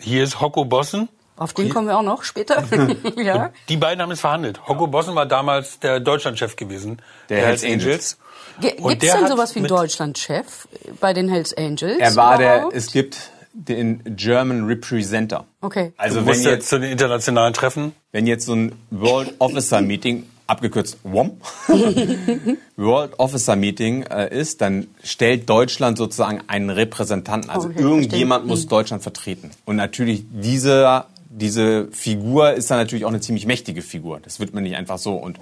Hier 0.00 0.24
ist 0.24 0.40
Hocko 0.40 0.64
Bossen. 0.64 1.08
Auf 1.36 1.52
den 1.52 1.68
kommen 1.68 1.88
wir 1.88 1.98
auch 1.98 2.02
noch 2.02 2.22
später. 2.22 2.62
ja. 3.16 3.50
Die 3.68 3.76
beiden 3.76 4.00
haben 4.00 4.12
es 4.12 4.20
verhandelt. 4.20 4.66
Hocko 4.68 4.86
Bossen 4.86 5.14
war 5.16 5.26
damals 5.26 5.80
der 5.80 5.98
Deutschlandchef 6.00 6.56
gewesen. 6.56 7.02
Der, 7.28 7.38
der 7.38 7.46
Hells 7.48 7.64
Angels. 7.64 8.18
Gibt 8.60 9.02
es 9.02 9.12
denn 9.12 9.26
sowas 9.26 9.54
wie 9.54 9.60
einen 9.60 9.68
Deutschlandchef 9.68 10.68
bei 11.00 11.12
den 11.12 11.28
Hells 11.28 11.56
Angels? 11.56 11.98
Er 11.98 12.16
war 12.16 12.40
überhaupt? 12.40 12.72
der, 12.72 12.78
es 12.78 12.92
gibt 12.92 13.30
den 13.52 14.02
German 14.16 14.66
Representer. 14.66 15.44
Okay. 15.60 15.92
Also 15.96 16.20
du 16.20 16.26
wenn 16.26 16.40
jetzt 16.42 16.68
zu 16.68 16.80
den 16.80 16.90
internationalen 16.90 17.54
Treffen, 17.54 17.92
wenn 18.12 18.26
jetzt 18.26 18.46
so 18.46 18.54
ein 18.54 18.72
World 18.90 19.34
Officer 19.38 19.80
Meeting 19.80 20.24
abgekürzt 20.46 20.98
WOM 21.04 21.40
World 22.76 23.18
Officer 23.18 23.56
Meeting 23.56 24.02
äh, 24.02 24.28
ist, 24.36 24.60
dann 24.60 24.88
stellt 25.02 25.48
Deutschland 25.48 25.96
sozusagen 25.96 26.42
einen 26.48 26.68
Repräsentanten. 26.68 27.50
Also 27.50 27.68
okay, 27.68 27.80
irgendjemand 27.80 28.42
verstehe. 28.42 28.48
muss 28.48 28.62
hm. 28.62 28.68
Deutschland 28.68 29.02
vertreten. 29.02 29.50
Und 29.64 29.76
natürlich 29.76 30.24
diese 30.30 31.06
diese 31.36 31.88
Figur 31.90 32.52
ist 32.52 32.70
dann 32.70 32.78
natürlich 32.78 33.04
auch 33.04 33.08
eine 33.08 33.20
ziemlich 33.20 33.46
mächtige 33.46 33.82
Figur. 33.82 34.20
Das 34.20 34.38
wird 34.38 34.54
man 34.54 34.62
nicht 34.62 34.76
einfach 34.76 34.98
so. 34.98 35.14
Und 35.14 35.38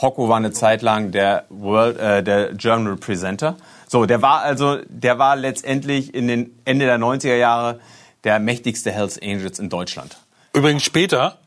Hocko 0.00 0.28
war 0.28 0.36
eine 0.36 0.52
Zeit 0.52 0.82
lang 0.82 1.12
der 1.12 1.44
World, 1.48 1.98
äh, 1.98 2.22
der 2.22 2.54
German 2.54 2.86
Representer. 2.86 3.56
So, 3.88 4.06
der 4.06 4.22
war 4.22 4.42
also, 4.42 4.78
der 4.88 5.18
war 5.18 5.36
letztendlich 5.36 6.14
in 6.14 6.28
den 6.28 6.58
Ende 6.64 6.86
der 6.86 6.98
90er 6.98 7.36
Jahre 7.36 7.80
der 8.24 8.38
mächtigste 8.38 8.90
Hells 8.90 9.20
Angels 9.20 9.58
in 9.58 9.68
Deutschland. 9.68 10.16
Übrigens 10.54 10.82
später, 10.82 11.38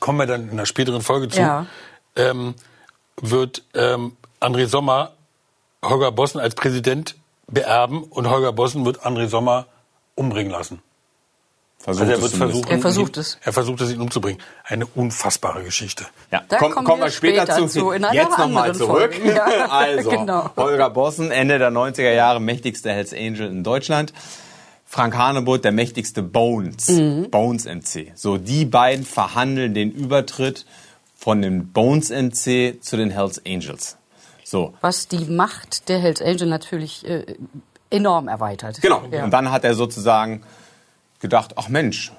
kommen 0.00 0.18
wir 0.18 0.26
dann 0.26 0.44
in 0.44 0.50
einer 0.50 0.66
späteren 0.66 1.02
Folge 1.02 1.28
zu, 1.28 1.40
ja. 1.40 1.66
ähm, 2.16 2.54
wird 3.20 3.62
ähm, 3.74 4.16
André 4.40 4.66
Sommer 4.66 5.12
Holger 5.84 6.12
Bossen 6.12 6.40
als 6.40 6.54
Präsident 6.54 7.16
beerben 7.46 8.04
und 8.04 8.30
Holger 8.30 8.52
Bossen 8.52 8.84
wird 8.84 9.04
André 9.04 9.28
Sommer 9.28 9.66
umbringen 10.14 10.52
lassen. 10.52 10.82
Versucht 11.82 12.02
also 12.02 12.14
er, 12.14 12.22
wird 12.22 12.32
versuchen, 12.32 12.70
er 12.70 12.78
versucht 12.78 13.16
es. 13.16 13.38
Er 13.42 13.52
versucht 13.52 13.80
es, 13.80 13.90
ihn 13.90 14.00
umzubringen. 14.00 14.40
Eine 14.62 14.86
unfassbare 14.86 15.64
Geschichte. 15.64 16.06
Ja, 16.30 16.44
da 16.48 16.58
Komm, 16.58 16.70
kommen, 16.70 16.86
kommen 16.86 17.02
wir 17.02 17.10
später, 17.10 17.42
später 17.42 17.66
zu. 17.66 17.66
zu 17.66 17.92
Jetzt 17.92 18.38
nochmal 18.38 18.72
zurück. 18.72 19.12
Ja, 19.24 19.68
also, 19.68 20.10
genau. 20.10 20.50
Holger 20.56 20.90
Bossen, 20.90 21.32
Ende 21.32 21.58
der 21.58 21.72
90er 21.72 22.12
Jahre 22.12 22.40
mächtigster 22.40 22.92
Hells 22.92 23.12
Angel 23.12 23.48
in 23.48 23.64
Deutschland. 23.64 24.12
Frank 24.84 25.16
Hanebut, 25.16 25.64
der 25.64 25.72
mächtigste 25.72 26.22
Bones, 26.22 26.88
mhm. 26.88 27.30
Bones 27.30 27.64
MC. 27.64 28.12
So, 28.14 28.38
die 28.38 28.64
beiden 28.64 29.04
verhandeln 29.04 29.74
den 29.74 29.90
Übertritt 29.90 30.66
von 31.16 31.42
dem 31.42 31.72
Bones 31.72 32.10
MC 32.10 32.80
zu 32.80 32.96
den 32.96 33.10
Hells 33.10 33.42
Angels. 33.44 33.96
So. 34.44 34.74
Was 34.82 35.08
die 35.08 35.24
Macht 35.24 35.88
der 35.88 35.98
Hells 35.98 36.22
Angel 36.22 36.46
natürlich 36.46 37.04
äh, 37.08 37.24
enorm 37.90 38.28
erweitert. 38.28 38.80
Genau. 38.82 39.02
Ja. 39.10 39.24
Und 39.24 39.32
dann 39.32 39.50
hat 39.50 39.64
er 39.64 39.74
sozusagen 39.74 40.42
gedacht, 41.22 41.54
ach 41.56 41.70
Mensch, 41.70 42.12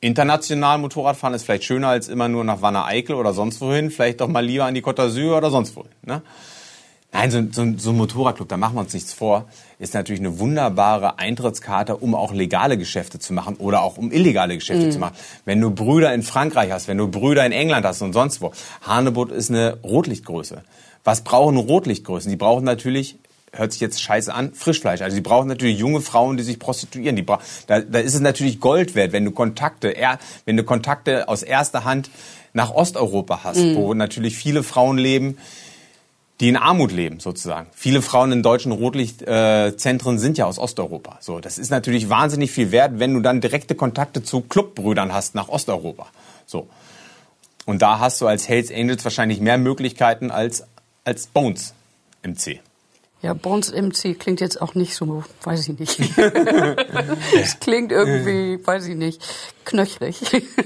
international 0.00 0.78
Motorradfahren 0.78 1.34
ist 1.34 1.44
vielleicht 1.44 1.64
schöner 1.64 1.88
als 1.88 2.08
immer 2.08 2.28
nur 2.28 2.42
nach 2.42 2.62
Wanne 2.62 2.84
Eickel 2.84 3.14
oder 3.14 3.32
sonst 3.32 3.60
wohin, 3.60 3.90
vielleicht 3.90 4.20
doch 4.20 4.28
mal 4.28 4.44
lieber 4.44 4.64
an 4.64 4.74
die 4.74 4.82
Côte 4.82 4.96
d'Azur 5.02 5.36
oder 5.36 5.50
sonst 5.50 5.76
wohin. 5.76 5.90
Ne? 6.04 6.22
Nein, 7.10 7.30
so, 7.30 7.42
so, 7.50 7.72
so 7.78 7.90
ein 7.90 7.96
Motorradclub, 7.96 8.48
da 8.48 8.58
machen 8.58 8.74
wir 8.74 8.80
uns 8.80 8.92
nichts 8.92 9.14
vor, 9.14 9.46
ist 9.78 9.94
natürlich 9.94 10.20
eine 10.20 10.38
wunderbare 10.38 11.18
Eintrittskarte, 11.18 11.96
um 11.96 12.14
auch 12.14 12.32
legale 12.34 12.76
Geschäfte 12.76 13.18
zu 13.18 13.32
machen 13.32 13.56
oder 13.56 13.82
auch 13.82 13.96
um 13.96 14.12
illegale 14.12 14.54
Geschäfte 14.54 14.86
mhm. 14.86 14.92
zu 14.92 14.98
machen. 14.98 15.16
Wenn 15.46 15.60
du 15.60 15.70
Brüder 15.70 16.12
in 16.12 16.22
Frankreich 16.22 16.70
hast, 16.70 16.86
wenn 16.86 16.98
du 16.98 17.08
Brüder 17.08 17.46
in 17.46 17.52
England 17.52 17.86
hast 17.86 18.02
und 18.02 18.12
sonst 18.12 18.42
wo. 18.42 18.52
Hanebut 18.82 19.32
ist 19.32 19.50
eine 19.50 19.78
Rotlichtgröße. 19.82 20.62
Was 21.02 21.24
brauchen 21.24 21.56
Rotlichtgrößen? 21.56 22.30
Die 22.30 22.36
brauchen 22.36 22.64
natürlich 22.64 23.18
hört 23.52 23.72
sich 23.72 23.80
jetzt 23.80 24.02
scheiße 24.02 24.32
an, 24.32 24.52
Frischfleisch. 24.54 25.00
Also 25.00 25.16
die 25.16 25.22
brauchen 25.22 25.48
natürlich 25.48 25.78
junge 25.78 26.00
Frauen, 26.00 26.36
die 26.36 26.42
sich 26.42 26.58
prostituieren. 26.58 27.16
Die 27.16 27.24
da, 27.24 27.80
da 27.80 27.98
ist 27.98 28.14
es 28.14 28.20
natürlich 28.20 28.60
Gold 28.60 28.94
wert, 28.94 29.12
wenn 29.12 29.24
du 29.24 29.30
Kontakte, 29.30 29.88
er, 29.88 30.18
wenn 30.44 30.56
du 30.56 30.64
Kontakte 30.64 31.28
aus 31.28 31.42
erster 31.42 31.84
Hand 31.84 32.10
nach 32.52 32.70
Osteuropa 32.70 33.40
hast, 33.44 33.58
mhm. 33.58 33.76
wo 33.76 33.94
natürlich 33.94 34.36
viele 34.36 34.62
Frauen 34.62 34.98
leben, 34.98 35.38
die 36.40 36.48
in 36.48 36.56
Armut 36.56 36.92
leben 36.92 37.18
sozusagen. 37.18 37.68
Viele 37.74 38.00
Frauen 38.00 38.30
in 38.30 38.42
deutschen 38.42 38.70
Rotlichtzentren 38.70 40.16
äh, 40.16 40.18
sind 40.18 40.38
ja 40.38 40.46
aus 40.46 40.58
Osteuropa. 40.58 41.18
So, 41.20 41.40
das 41.40 41.58
ist 41.58 41.70
natürlich 41.70 42.08
wahnsinnig 42.08 42.52
viel 42.52 42.70
wert, 42.70 42.98
wenn 42.98 43.12
du 43.12 43.20
dann 43.20 43.40
direkte 43.40 43.74
Kontakte 43.74 44.22
zu 44.22 44.42
Clubbrüdern 44.42 45.12
hast 45.12 45.34
nach 45.34 45.48
Osteuropa. 45.48 46.06
So. 46.46 46.68
Und 47.66 47.82
da 47.82 47.98
hast 47.98 48.20
du 48.20 48.26
als 48.26 48.48
Hells 48.48 48.72
Angels 48.72 49.04
wahrscheinlich 49.04 49.40
mehr 49.40 49.58
Möglichkeiten 49.58 50.30
als 50.30 50.64
als 51.04 51.26
Bones 51.26 51.74
MC. 52.22 52.60
Ja, 53.20 53.34
Bones 53.34 53.72
MC 53.72 54.16
klingt 54.16 54.40
jetzt 54.40 54.62
auch 54.62 54.76
nicht 54.76 54.94
so, 54.94 55.24
weiß 55.42 55.68
ich 55.68 55.78
nicht. 55.78 55.98
Es 57.34 57.58
klingt 57.58 57.90
irgendwie, 57.90 58.64
weiß 58.64 58.86
ich 58.86 58.94
nicht, 58.94 59.20
knöchrig. 59.64 60.16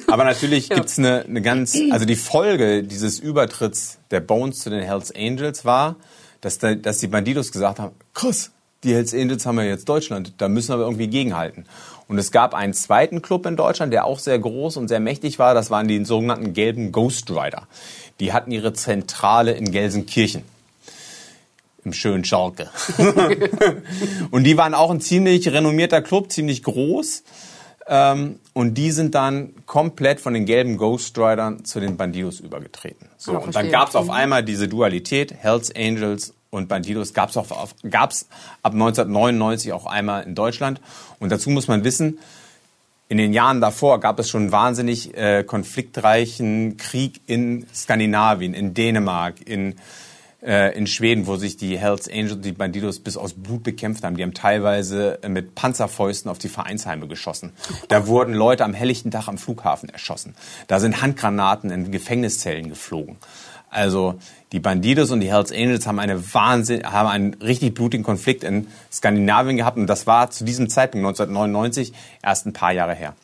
Aber 0.07 0.25
natürlich 0.25 0.69
ja. 0.71 0.77
gibt's 0.77 0.99
eine, 0.99 1.23
eine 1.23 1.41
ganz, 1.41 1.77
also 1.91 2.05
die 2.05 2.17
Folge 2.17 2.83
dieses 2.83 3.19
Übertritts 3.19 3.99
der 4.11 4.21
Bones 4.21 4.59
zu 4.61 4.71
den 4.71 4.83
Hells 4.83 5.15
Angels 5.15 5.65
war, 5.65 5.97
dass, 6.43 6.59
da, 6.59 6.75
dass 6.75 6.99
die 6.99 7.07
Bandidos 7.07 7.53
gesagt 7.53 7.79
haben, 7.79 7.95
krass, 8.13 8.51
die 8.85 8.95
Hells 8.95 9.15
Angels 9.15 9.47
haben 9.47 9.59
ja 9.59 9.65
jetzt 9.65 9.89
Deutschland, 9.89 10.35
da 10.39 10.49
müssen 10.49 10.77
wir 10.77 10.85
irgendwie 10.85 11.09
gegenhalten. 11.09 11.65
Und 12.07 12.19
es 12.19 12.33
gab 12.33 12.53
einen 12.53 12.75
zweiten 12.75 13.23
Club 13.23 13.47
in 13.47 13.57
Deutschland, 13.57 13.95
der 13.95 14.05
auch 14.05 14.19
sehr 14.19 14.39
groß 14.39 14.77
und 14.77 14.89
sehr 14.89 15.01
mächtig 15.01 15.39
war, 15.39 15.55
das 15.55 15.71
waren 15.71 15.89
die 15.89 16.05
sogenannten 16.05 16.53
gelben 16.53 16.93
Ghost 16.93 17.31
Rider. 17.31 17.67
Die 18.21 18.35
hatten 18.35 18.51
ihre 18.51 18.75
Zentrale 18.75 19.53
in 19.53 19.71
Gelsenkirchen 19.71 20.45
im 21.85 21.93
schönen 21.93 22.25
Schalke. 22.25 22.71
und 24.31 24.45
die 24.45 24.57
waren 24.57 24.75
auch 24.75 24.91
ein 24.91 25.01
ziemlich 25.01 25.49
renommierter 25.49 26.03
Club, 26.03 26.31
ziemlich 26.31 26.63
groß. 26.63 27.25
Ähm, 27.87 28.39
und 28.53 28.75
die 28.75 28.93
sind 28.93 29.15
dann 29.15 29.55
komplett 29.67 30.21
von 30.21 30.35
den 30.35 30.47
gelben 30.47 30.77
Ghost 30.77 31.19
Riders 31.19 31.65
zu 31.65 31.81
den 31.81 31.97
Bandidos 31.97 32.41
übergetreten. 32.41 33.09
So, 33.17 33.33
oh, 33.33 33.39
und 33.39 33.55
dann 33.57 33.71
gab 33.71 33.89
es 33.89 33.97
auf 33.97 34.11
einmal 34.11 34.45
diese 34.45 34.69
Dualität, 34.69 35.35
Hells 35.35 35.75
Angels 35.75 36.35
und 36.51 36.69
Bandidos 36.69 37.15
gab 37.15 37.31
es 37.31 37.39
gab's 37.91 38.29
ab 38.63 38.73
1999 38.73 39.73
auch 39.73 39.87
einmal 39.87 40.23
in 40.25 40.35
Deutschland. 40.35 40.81
Und 41.19 41.33
dazu 41.33 41.51
muss 41.51 41.67
man 41.67 41.83
wissen, 41.83 42.19
in 43.09 43.19
den 43.19 43.33
Jahren 43.33 43.61
davor 43.61 44.01
gab 44.01 44.19
es 44.19 44.31
schon 44.31 44.53
wahnsinnig 44.53 45.17
äh, 45.17 45.45
konfliktreichen 45.45 46.77
Krieg 46.77 47.21
in 47.27 47.67
Skandinavien, 47.75 48.55
in 48.55 48.75
Dänemark, 48.75 49.47
in 49.47 49.75
äh, 50.43 50.77
in 50.77 50.87
Schweden, 50.87 51.27
wo 51.27 51.37
sich 51.37 51.57
die 51.57 51.79
Hells 51.79 52.09
Angels, 52.09 52.41
die 52.41 52.53
Bandidos 52.53 52.99
bis 52.99 53.17
aus 53.17 53.35
Blut 53.35 53.63
bekämpft 53.63 54.05
haben. 54.05 54.17
Die 54.17 54.23
haben 54.23 54.35
teilweise 54.35 55.19
mit 55.27 55.55
Panzerfäusten 55.55 56.31
auf 56.31 56.39
die 56.39 56.49
Vereinsheime 56.49 57.07
geschossen. 57.07 57.53
Da 57.89 58.07
wurden 58.07 58.35
Leute 58.35 58.65
am 58.65 58.75
helllichten 58.75 59.11
Tag 59.11 59.29
am 59.29 59.39
Flughafen 59.39 59.89
erschossen. 59.89 60.35
Da 60.67 60.81
sind 60.81 61.01
Handgranaten 61.01 61.71
in 61.71 61.91
Gefängniszellen 61.93 62.69
geflogen. 62.69 63.19
Also 63.71 64.17
die 64.53 64.61
Bandidos 64.61 65.11
und 65.11 65.21
die 65.21 65.31
Hells 65.31 65.51
Angels 65.51 65.87
haben 65.87 65.99
eine 65.99 66.35
Wahnsinn, 66.35 66.85
haben 66.85 67.09
einen 67.09 67.35
richtig 67.35 67.73
blutigen 67.75 68.05
Konflikt 68.05 68.45
in 68.45 68.67
Skandinavien 68.93 69.57
gehabt 69.57 69.79
und 69.79 69.87
das 69.87 70.07
war 70.07 70.31
zu 70.31 70.45
diesem 70.45 70.69
Zeitpunkt 70.69 71.07
1999 71.07 71.95
erst 72.23 72.47
ein 72.47 72.53
paar 72.53 72.73
Jahre 72.73 72.95
her. 72.95 73.15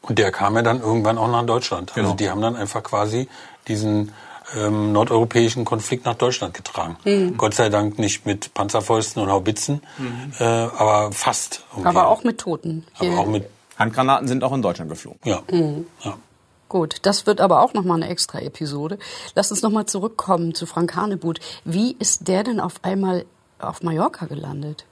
Und 0.00 0.18
der 0.18 0.32
kam 0.32 0.56
ja 0.56 0.62
dann 0.62 0.80
irgendwann 0.80 1.18
auch 1.18 1.28
nach 1.28 1.44
Deutschland. 1.44 1.90
Also 1.90 1.94
genau. 1.94 2.08
Also 2.12 2.16
die 2.16 2.30
haben 2.30 2.40
dann 2.40 2.56
einfach 2.56 2.82
quasi 2.82 3.28
diesen 3.68 4.12
ähm, 4.56 4.92
nordeuropäischen 4.92 5.64
Konflikt 5.64 6.04
nach 6.04 6.14
Deutschland 6.14 6.54
getragen. 6.54 6.96
Mhm. 7.04 7.36
Gott 7.36 7.54
sei 7.54 7.68
Dank 7.68 7.98
nicht 7.98 8.26
mit 8.26 8.54
Panzerfäusten 8.54 9.22
und 9.22 9.30
Haubitzen, 9.30 9.80
mhm. 9.98 10.32
äh, 10.38 10.44
aber 10.44 11.12
fast. 11.12 11.64
Okay. 11.74 11.86
Aber 11.86 12.08
auch 12.08 12.24
mit 12.24 12.38
Toten. 12.38 12.86
Aber 12.98 13.18
auch 13.18 13.26
mit 13.26 13.46
Handgranaten 13.78 14.28
sind 14.28 14.44
auch 14.44 14.52
in 14.52 14.62
Deutschland 14.62 14.90
geflogen. 14.90 15.20
Ja. 15.24 15.42
Mhm. 15.50 15.86
ja. 16.02 16.16
Gut, 16.68 16.98
das 17.02 17.26
wird 17.26 17.40
aber 17.40 17.62
auch 17.62 17.74
nochmal 17.74 18.02
eine 18.02 18.10
extra 18.10 18.40
Episode. 18.40 18.98
Lass 19.34 19.50
uns 19.50 19.62
nochmal 19.62 19.86
zurückkommen 19.86 20.54
zu 20.54 20.66
Frank 20.66 20.96
Hanebut. 20.96 21.38
Wie 21.64 21.94
ist 21.98 22.26
der 22.26 22.42
denn 22.42 22.58
auf 22.58 22.74
einmal 22.82 23.26
auf 23.58 23.82
Mallorca 23.82 24.26
gelandet? 24.26 24.84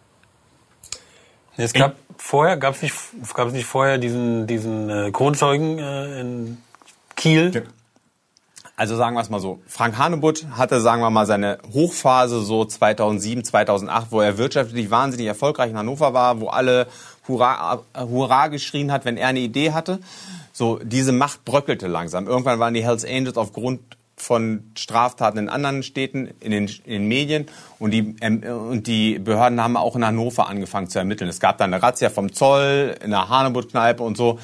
Es 1.57 1.73
gab 1.73 1.97
vorher, 2.17 2.57
gab 2.57 2.77
es 2.77 2.83
nicht, 2.83 2.95
nicht 3.53 3.67
vorher 3.67 3.99
diesen, 3.99 4.47
diesen 4.47 4.89
äh, 4.89 5.11
Kronzeugen 5.11 5.79
äh, 5.79 6.21
in 6.21 6.59
Kiel? 7.17 7.51
Ja. 7.55 7.61
Also 8.77 8.97
sagen 8.97 9.15
wir 9.15 9.21
es 9.21 9.29
mal 9.29 9.41
so. 9.41 9.61
Frank 9.67 9.99
Hanebutt 9.99 10.47
hatte, 10.53 10.81
sagen 10.81 11.03
wir 11.03 11.11
mal, 11.11 11.27
seine 11.27 11.59
Hochphase 11.73 12.41
so 12.43 12.65
2007, 12.65 13.45
2008, 13.45 14.07
wo 14.11 14.21
er 14.21 14.39
wirtschaftlich 14.39 14.91
wahnsinnig 14.91 15.27
erfolgreich 15.27 15.71
in 15.71 15.77
Hannover 15.77 16.15
war, 16.15 16.41
wo 16.41 16.49
alle 16.49 16.87
Hurra, 17.29 17.83
Hurra 17.97 18.49
geschrien 18.49 18.91
hat, 18.91 19.05
wenn 19.05 19.17
er 19.17 19.29
eine 19.29 19.41
Idee 19.41 19.73
hatte. 19.73 20.01
So, 20.53 20.79
diese 20.83 21.13
Macht 21.13 21.45
bröckelte 21.45 21.87
langsam. 21.87 22.27
Irgendwann 22.27 22.59
waren 22.59 22.75
die 22.75 22.85
Hells 22.85 23.05
Angels 23.05 23.37
aufgrund 23.37 23.81
von 24.17 24.71
Straftaten 24.77 25.39
in 25.39 25.49
anderen 25.49 25.83
Städten, 25.83 26.31
in 26.41 26.53
den, 26.53 26.69
in 26.85 26.93
den 26.93 27.09
Medien 27.09 27.47
und 27.79 27.91
die, 27.91 28.15
ähm, 28.21 28.43
und 28.43 28.87
die 28.87 29.19
Behörden 29.19 29.61
haben 29.61 29.77
auch 29.77 29.97
in 29.97 30.07
Hannover 30.07 30.49
angefangen 30.49 30.89
zu 30.89 30.99
ermitteln. 30.99 31.29
Es 31.29 31.41
gab 31.41 31.59
dann 31.59 31.75
eine 31.75 31.83
Razzia 31.83 32.09
vom 32.09 32.33
Zoll, 32.33 32.95
in 33.03 33.11
der 33.11 33.29
Hanebutt-Kneipe 33.29 34.03
und 34.03 34.17
so. 34.17 34.39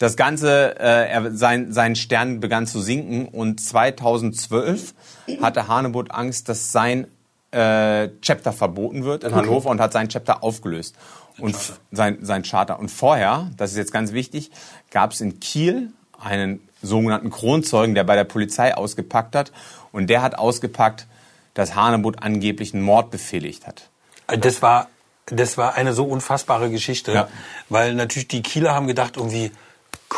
Das 0.00 0.16
Ganze, 0.16 0.80
äh, 0.80 1.10
er, 1.10 1.36
sein, 1.36 1.74
sein 1.74 1.94
Stern 1.94 2.40
begann 2.40 2.66
zu 2.66 2.80
sinken 2.80 3.28
und 3.28 3.60
2012 3.60 4.94
hatte 5.42 5.68
Hanebutt 5.68 6.10
Angst, 6.10 6.48
dass 6.48 6.72
sein 6.72 7.06
äh, 7.50 8.08
Chapter 8.22 8.54
verboten 8.54 9.04
wird 9.04 9.24
in 9.24 9.34
Hannover 9.34 9.68
und 9.68 9.78
hat 9.78 9.92
sein 9.92 10.08
Chapter 10.08 10.42
aufgelöst. 10.42 10.96
Und 11.36 11.54
sein, 11.92 12.18
sein 12.22 12.42
Charter. 12.44 12.78
Und 12.78 12.90
vorher, 12.90 13.50
das 13.58 13.72
ist 13.72 13.76
jetzt 13.76 13.92
ganz 13.92 14.12
wichtig, 14.12 14.50
gab 14.90 15.12
es 15.12 15.20
in 15.20 15.38
Kiel 15.38 15.90
einen 16.18 16.66
sogenannten 16.80 17.28
Kronzeugen, 17.28 17.94
der 17.94 18.04
bei 18.04 18.16
der 18.16 18.24
Polizei 18.24 18.74
ausgepackt 18.74 19.36
hat. 19.36 19.52
Und 19.92 20.08
der 20.08 20.22
hat 20.22 20.38
ausgepackt, 20.38 21.06
dass 21.52 21.74
Hanebutt 21.74 22.22
angeblich 22.22 22.72
einen 22.72 22.82
Mord 22.84 23.10
befehligt 23.10 23.66
hat. 23.66 23.90
Das 24.28 24.62
war, 24.62 24.88
das 25.26 25.58
war 25.58 25.74
eine 25.74 25.92
so 25.92 26.04
unfassbare 26.04 26.70
Geschichte, 26.70 27.12
ja. 27.12 27.28
weil 27.68 27.92
natürlich 27.92 28.28
die 28.28 28.42
Kieler 28.42 28.74
haben 28.74 28.86
gedacht 28.86 29.18
irgendwie, 29.18 29.50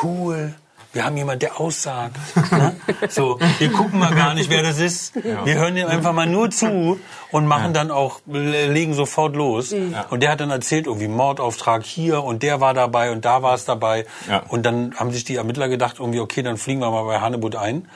cool, 0.02 0.54
wir 0.92 1.06
haben 1.06 1.16
jemand, 1.16 1.40
der 1.42 1.58
aussagt. 1.58 2.16
Ne? 2.50 2.76
So, 3.08 3.38
wir 3.58 3.72
gucken 3.72 3.98
mal 3.98 4.14
gar 4.14 4.34
nicht, 4.34 4.50
wer 4.50 4.62
das 4.62 4.78
ist. 4.78 5.14
Ja. 5.16 5.44
Wir 5.44 5.54
hören 5.56 5.76
ihm 5.76 5.86
einfach 5.86 6.12
mal 6.12 6.26
nur 6.26 6.50
zu 6.50 7.00
und 7.30 7.46
machen 7.46 7.66
ja. 7.66 7.72
dann 7.72 7.90
auch, 7.90 8.20
legen 8.26 8.94
sofort 8.94 9.34
los. 9.34 9.70
Ja. 9.70 10.06
Und 10.10 10.22
der 10.22 10.30
hat 10.30 10.40
dann 10.40 10.50
erzählt, 10.50 10.86
irgendwie 10.86 11.08
Mordauftrag 11.08 11.84
hier 11.84 12.22
und 12.22 12.42
der 12.42 12.60
war 12.60 12.74
dabei 12.74 13.10
und 13.10 13.24
da 13.24 13.42
war 13.42 13.54
es 13.54 13.64
dabei. 13.64 14.06
Und 14.48 14.64
dann 14.64 14.94
haben 14.96 15.10
sich 15.12 15.24
die 15.24 15.36
Ermittler 15.36 15.68
gedacht, 15.68 15.96
irgendwie, 15.98 16.20
okay, 16.20 16.42
dann 16.42 16.58
fliegen 16.58 16.80
wir 16.80 16.90
mal 16.90 17.04
bei 17.04 17.20
Hannebut 17.20 17.56
ein. 17.56 17.88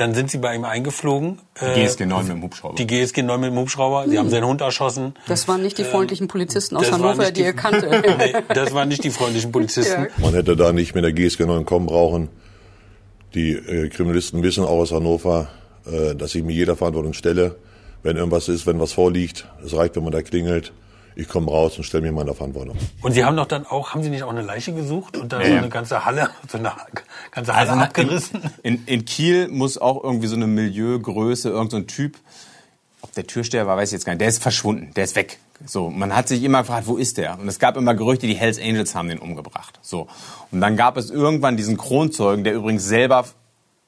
Dann 0.00 0.14
sind 0.14 0.30
sie 0.30 0.38
bei 0.38 0.54
ihm 0.54 0.64
eingeflogen. 0.64 1.40
Die 1.60 1.82
GSG 1.82 2.06
9 2.06 2.22
mit 2.22 2.32
dem 2.34 2.42
Hubschrauber. 2.42 2.74
Die 2.74 2.86
GSG 2.86 3.22
9 3.22 3.38
mit 3.38 3.50
dem 3.50 3.58
Hubschrauber. 3.58 4.04
Sie 4.06 4.12
hm. 4.12 4.18
haben 4.20 4.30
seinen 4.30 4.46
Hund 4.46 4.62
erschossen. 4.62 5.12
Das 5.28 5.46
waren 5.46 5.60
nicht 5.60 5.76
die 5.76 5.84
freundlichen 5.84 6.26
Polizisten 6.26 6.78
aus 6.78 6.90
Hannover, 6.90 7.26
die, 7.26 7.32
die 7.34 7.40
ihr 7.42 7.52
kannte. 7.52 8.02
nee, 8.18 8.32
das 8.48 8.72
waren 8.72 8.88
nicht 8.88 9.04
die 9.04 9.10
freundlichen 9.10 9.52
Polizisten. 9.52 10.04
Ja. 10.04 10.08
Man 10.16 10.32
hätte 10.32 10.56
da 10.56 10.72
nicht 10.72 10.94
mit 10.94 11.04
der 11.04 11.12
GSG 11.12 11.44
9 11.44 11.66
kommen 11.66 11.84
brauchen. 11.84 12.30
Die 13.34 13.50
äh, 13.50 13.90
Kriminalisten 13.90 14.42
wissen 14.42 14.64
auch 14.64 14.70
aus 14.78 14.90
Hannover, 14.90 15.48
äh, 15.84 16.14
dass 16.14 16.34
ich 16.34 16.44
mir 16.44 16.54
jeder 16.54 16.76
Verantwortung 16.76 17.12
stelle. 17.12 17.56
Wenn 18.02 18.16
irgendwas 18.16 18.48
ist, 18.48 18.66
wenn 18.66 18.80
was 18.80 18.94
vorliegt, 18.94 19.48
es 19.62 19.76
reicht, 19.76 19.96
wenn 19.96 20.04
man 20.04 20.12
da 20.12 20.22
klingelt 20.22 20.72
ich 21.20 21.28
komme 21.28 21.50
raus 21.50 21.76
und 21.76 21.84
stelle 21.84 22.02
mir 22.02 22.12
meiner 22.12 22.34
Verantwortung. 22.34 22.76
Und 23.02 23.12
Sie 23.12 23.24
haben 23.24 23.36
doch 23.36 23.46
dann 23.46 23.66
auch, 23.66 23.90
haben 23.90 24.02
Sie 24.02 24.10
nicht 24.10 24.22
auch 24.22 24.30
eine 24.30 24.42
Leiche 24.42 24.72
gesucht 24.72 25.16
und 25.16 25.32
da 25.32 25.40
ja. 25.40 25.48
so 25.48 25.56
eine 25.56 25.68
ganze 25.68 26.04
Halle, 26.04 26.30
so 26.48 26.58
eine 26.58 26.72
ganze 27.30 27.54
Halle 27.54 27.70
also 27.70 27.82
abgerissen? 27.82 28.42
In, 28.62 28.84
in, 28.86 29.04
Kiel 29.04 29.48
muss 29.48 29.78
auch 29.78 30.02
irgendwie 30.02 30.28
so 30.28 30.36
eine 30.36 30.46
Milieugröße, 30.46 31.50
irgendein 31.50 31.82
so 31.82 31.86
Typ, 31.86 32.16
ob 33.02 33.12
der 33.14 33.26
Türsteher 33.26 33.66
war, 33.66 33.76
weiß 33.76 33.90
ich 33.90 33.92
jetzt 33.94 34.04
gar 34.04 34.12
nicht, 34.12 34.20
der 34.20 34.28
ist 34.28 34.42
verschwunden, 34.42 34.92
der 34.94 35.04
ist 35.04 35.16
weg. 35.16 35.38
So, 35.66 35.90
man 35.90 36.16
hat 36.16 36.28
sich 36.28 36.42
immer 36.42 36.62
gefragt, 36.62 36.86
wo 36.86 36.96
ist 36.96 37.18
der? 37.18 37.38
Und 37.38 37.46
es 37.46 37.58
gab 37.58 37.76
immer 37.76 37.94
Gerüchte, 37.94 38.26
die 38.26 38.34
Hells 38.34 38.58
Angels 38.58 38.94
haben 38.94 39.08
den 39.08 39.18
umgebracht. 39.18 39.78
So. 39.82 40.08
Und 40.50 40.62
dann 40.62 40.76
gab 40.76 40.96
es 40.96 41.10
irgendwann 41.10 41.58
diesen 41.58 41.76
Kronzeugen, 41.76 42.44
der 42.44 42.54
übrigens 42.54 42.84
selber 42.84 43.26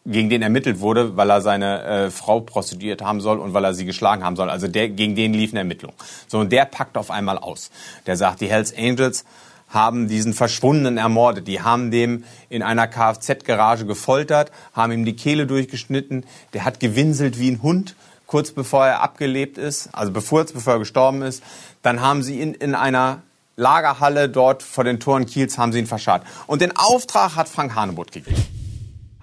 gegen 0.04 0.30
den 0.30 0.42
ermittelt 0.42 0.80
wurde, 0.80 1.16
weil 1.16 1.30
er 1.30 1.40
seine 1.40 1.82
äh, 1.82 2.10
Frau 2.10 2.40
prostituiert 2.40 3.02
haben 3.02 3.20
soll 3.20 3.38
und 3.38 3.54
weil 3.54 3.64
er 3.64 3.74
sie 3.74 3.84
geschlagen 3.84 4.24
haben 4.24 4.36
soll. 4.36 4.50
Also 4.50 4.66
der, 4.66 4.88
gegen 4.88 5.14
den 5.14 5.32
liefen 5.32 5.56
Ermittlungen. 5.56 5.96
So, 6.26 6.38
und 6.38 6.50
der 6.50 6.64
packt 6.64 6.96
auf 6.96 7.10
einmal 7.10 7.38
aus. 7.38 7.70
Der 8.06 8.16
sagt, 8.16 8.40
die 8.40 8.48
Hells 8.48 8.76
Angels 8.76 9.24
haben 9.68 10.08
diesen 10.08 10.34
Verschwundenen 10.34 10.98
ermordet. 10.98 11.46
Die 11.48 11.62
haben 11.62 11.90
dem 11.90 12.24
in 12.48 12.62
einer 12.62 12.88
Kfz-Garage 12.88 13.86
gefoltert, 13.86 14.50
haben 14.74 14.92
ihm 14.92 15.04
die 15.04 15.16
Kehle 15.16 15.46
durchgeschnitten. 15.46 16.24
Der 16.52 16.64
hat 16.64 16.80
gewinselt 16.80 17.38
wie 17.38 17.50
ein 17.50 17.62
Hund, 17.62 17.94
kurz 18.26 18.50
bevor 18.50 18.86
er 18.86 19.00
abgelebt 19.02 19.56
ist, 19.56 19.88
also 19.92 20.12
bevor, 20.12 20.44
bevor 20.44 20.74
er 20.74 20.78
gestorben 20.80 21.22
ist. 21.22 21.42
Dann 21.82 22.00
haben 22.00 22.22
sie 22.22 22.40
ihn 22.40 22.54
in 22.54 22.74
einer 22.74 23.22
Lagerhalle 23.56 24.28
dort 24.28 24.62
vor 24.62 24.84
den 24.84 24.98
Toren 24.98 25.26
Kiels 25.26 25.58
haben 25.58 25.72
sie 25.72 25.78
ihn 25.78 25.86
verscharrt. 25.86 26.24
Und 26.46 26.62
den 26.62 26.76
Auftrag 26.76 27.36
hat 27.36 27.48
Frank 27.48 27.74
Hanebutt 27.74 28.12
gegeben. 28.12 28.61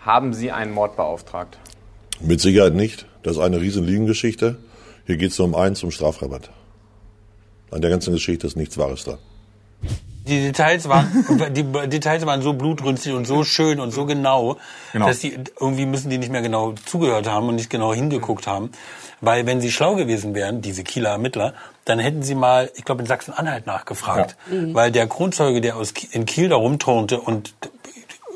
Haben 0.10 0.34
Sie 0.34 0.52
einen 0.52 0.74
Mord 0.74 0.96
beauftragt? 0.96 1.60
Mit 2.20 2.42
Sicherheit 2.42 2.74
nicht. 2.74 3.06
Das 3.22 3.34
ist 3.34 3.40
eine 3.44 3.62
riesen 3.62 3.86
Lügengeschichte. 3.86 4.58
Hier 5.06 5.18
geht 5.18 5.30
es 5.30 5.38
nur 5.38 5.50
um 5.50 5.54
eins, 5.54 5.84
um 5.84 5.92
Strafrabatt. 5.92 6.50
An 7.70 7.84
der 7.84 7.92
ganzen 7.92 8.12
Geschichte 8.14 8.48
ist 8.48 8.56
nichts 8.56 8.80
Wahres 8.80 9.04
da. 9.04 9.20
Die 10.28 10.42
Details 10.42 10.90
waren, 10.90 11.26
die 11.54 11.64
Details 11.90 12.26
waren 12.26 12.42
so 12.42 12.54
blutrünstig 12.54 13.14
und 13.14 13.26
so 13.26 13.44
schön 13.44 13.80
und 13.80 13.92
so 13.92 14.08
genau, 14.08 14.58
genau, 14.94 15.06
dass 15.06 15.20
die 15.20 15.38
irgendwie 15.60 15.86
müssen 15.86 16.10
die 16.10 16.18
nicht 16.18 16.32
mehr 16.32 16.42
genau 16.42 16.74
zugehört 16.86 17.30
haben 17.30 17.48
und 17.48 17.58
nicht 17.58 17.70
genau 17.70 17.94
hingeguckt 17.94 18.48
haben. 18.48 18.72
Weil 19.22 19.46
wenn 19.46 19.62
sie 19.62 19.70
schlau 19.70 19.94
gewesen 19.94 20.34
wären, 20.34 20.62
diese 20.62 20.84
Kieler 20.84 21.12
Ermittler, 21.12 21.54
dann 21.86 22.00
hätten 22.00 22.24
sie 22.24 22.34
mal, 22.34 22.72
ich 22.76 22.84
glaube, 22.84 23.02
in 23.02 23.08
Sachsen-Anhalt 23.08 23.68
nachgefragt. 23.68 24.38
Ja. 24.50 24.56
Mhm. 24.56 24.74
Weil 24.74 24.92
der 24.92 25.06
Kronzeuge, 25.06 25.62
der 25.62 25.76
aus 25.76 25.94
in 26.12 26.26
Kiel 26.26 26.50
da 26.50 26.56
rumturnte 26.56 27.20
und 27.22 27.54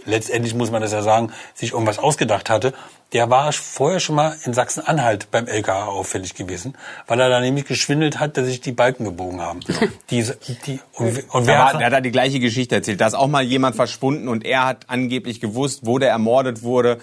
letztendlich 0.06 0.54
muss 0.56 0.72
man 0.72 0.82
das 0.82 0.92
ja 0.92 1.02
sagen, 1.02 1.32
sich 1.54 1.74
irgendwas 1.74 2.00
ausgedacht 2.00 2.50
hatte, 2.50 2.74
der 3.14 3.30
war 3.30 3.54
vorher 3.54 4.00
schon 4.00 4.16
mal 4.16 4.36
in 4.44 4.54
Sachsen-Anhalt 4.54 5.30
beim 5.30 5.48
LKA 5.48 5.86
auffällig 5.86 6.34
gewesen, 6.34 6.76
weil 7.08 7.20
er 7.20 7.30
da 7.30 7.40
nämlich 7.40 7.66
geschwindelt 7.66 8.20
hat, 8.20 8.38
dass 8.38 8.48
sich 8.48 8.60
die 8.60 8.72
Balken 8.72 9.06
gebogen 9.06 9.40
haben. 9.40 9.60
Diese, 10.10 10.38
die, 10.66 10.80
und, 10.94 11.24
und 11.30 11.48
wer 11.48 11.66
hat, 11.66 11.80
er 11.80 11.86
hat 11.86 11.94
da 11.94 12.02
die 12.02 12.12
gleiche 12.12 12.40
Geschichte 12.40 12.76
erzählt. 12.76 13.02
Da 13.02 13.08
ist 13.08 13.14
auch 13.14 13.28
mal 13.28 13.44
jemand 13.44 13.76
verschwunden 13.76 14.28
und 14.28 14.44
er 14.44 14.66
hat 14.66 14.86
angeblich 14.90 15.40
gewusst, 15.40 15.82
wo 15.84 16.00
der 16.00 16.10
ermordet 16.10 16.64
wurde. 16.64 17.00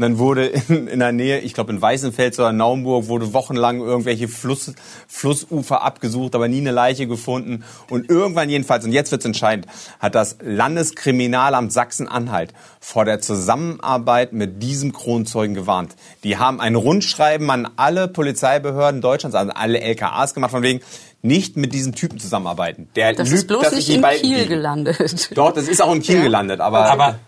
Und 0.00 0.04
dann 0.04 0.18
wurde 0.18 0.46
in, 0.68 0.88
in 0.88 0.98
der 0.98 1.12
Nähe, 1.12 1.40
ich 1.40 1.52
glaube 1.52 1.72
in 1.72 1.82
Weißenfels 1.82 2.38
oder 2.38 2.52
Naumburg, 2.52 3.08
wurde 3.08 3.34
wochenlang 3.34 3.80
irgendwelche 3.80 4.28
Fluss, 4.28 4.72
Flussufer 5.06 5.82
abgesucht, 5.82 6.34
aber 6.34 6.48
nie 6.48 6.60
eine 6.60 6.70
Leiche 6.70 7.06
gefunden. 7.06 7.64
Und 7.90 8.08
irgendwann 8.08 8.48
jedenfalls, 8.48 8.86
und 8.86 8.92
jetzt 8.92 9.12
wird's 9.12 9.26
entscheidend, 9.26 9.66
hat 9.98 10.14
das 10.14 10.38
Landeskriminalamt 10.40 11.70
Sachsen-Anhalt 11.70 12.54
vor 12.80 13.04
der 13.04 13.20
Zusammenarbeit 13.20 14.32
mit 14.32 14.62
diesem 14.62 14.94
Kronzeugen 14.94 15.49
gewarnt. 15.54 15.94
Die 16.24 16.38
haben 16.38 16.60
ein 16.60 16.74
Rundschreiben 16.74 17.50
an 17.50 17.68
alle 17.76 18.08
Polizeibehörden 18.08 19.00
Deutschlands, 19.00 19.34
also 19.34 19.52
alle 19.52 19.80
LKAs 19.80 20.34
gemacht, 20.34 20.50
von 20.50 20.62
wegen, 20.62 20.80
nicht 21.22 21.56
mit 21.56 21.74
diesem 21.74 21.94
Typen 21.94 22.18
zusammenarbeiten. 22.18 22.88
Der 22.96 23.12
das 23.12 23.28
lügt, 23.28 23.40
ist 23.40 23.48
bloß 23.48 23.72
nicht 23.72 23.88
in 23.90 24.02
Kiel 24.02 24.36
liegen. 24.36 24.48
gelandet. 24.48 25.30
Dort, 25.36 25.56
das 25.56 25.68
ist 25.68 25.82
auch 25.82 25.92
in 25.92 26.00
Kiel 26.00 26.16
ja. 26.16 26.22
gelandet, 26.22 26.60
aber 26.60 26.90
aber 26.90 27.18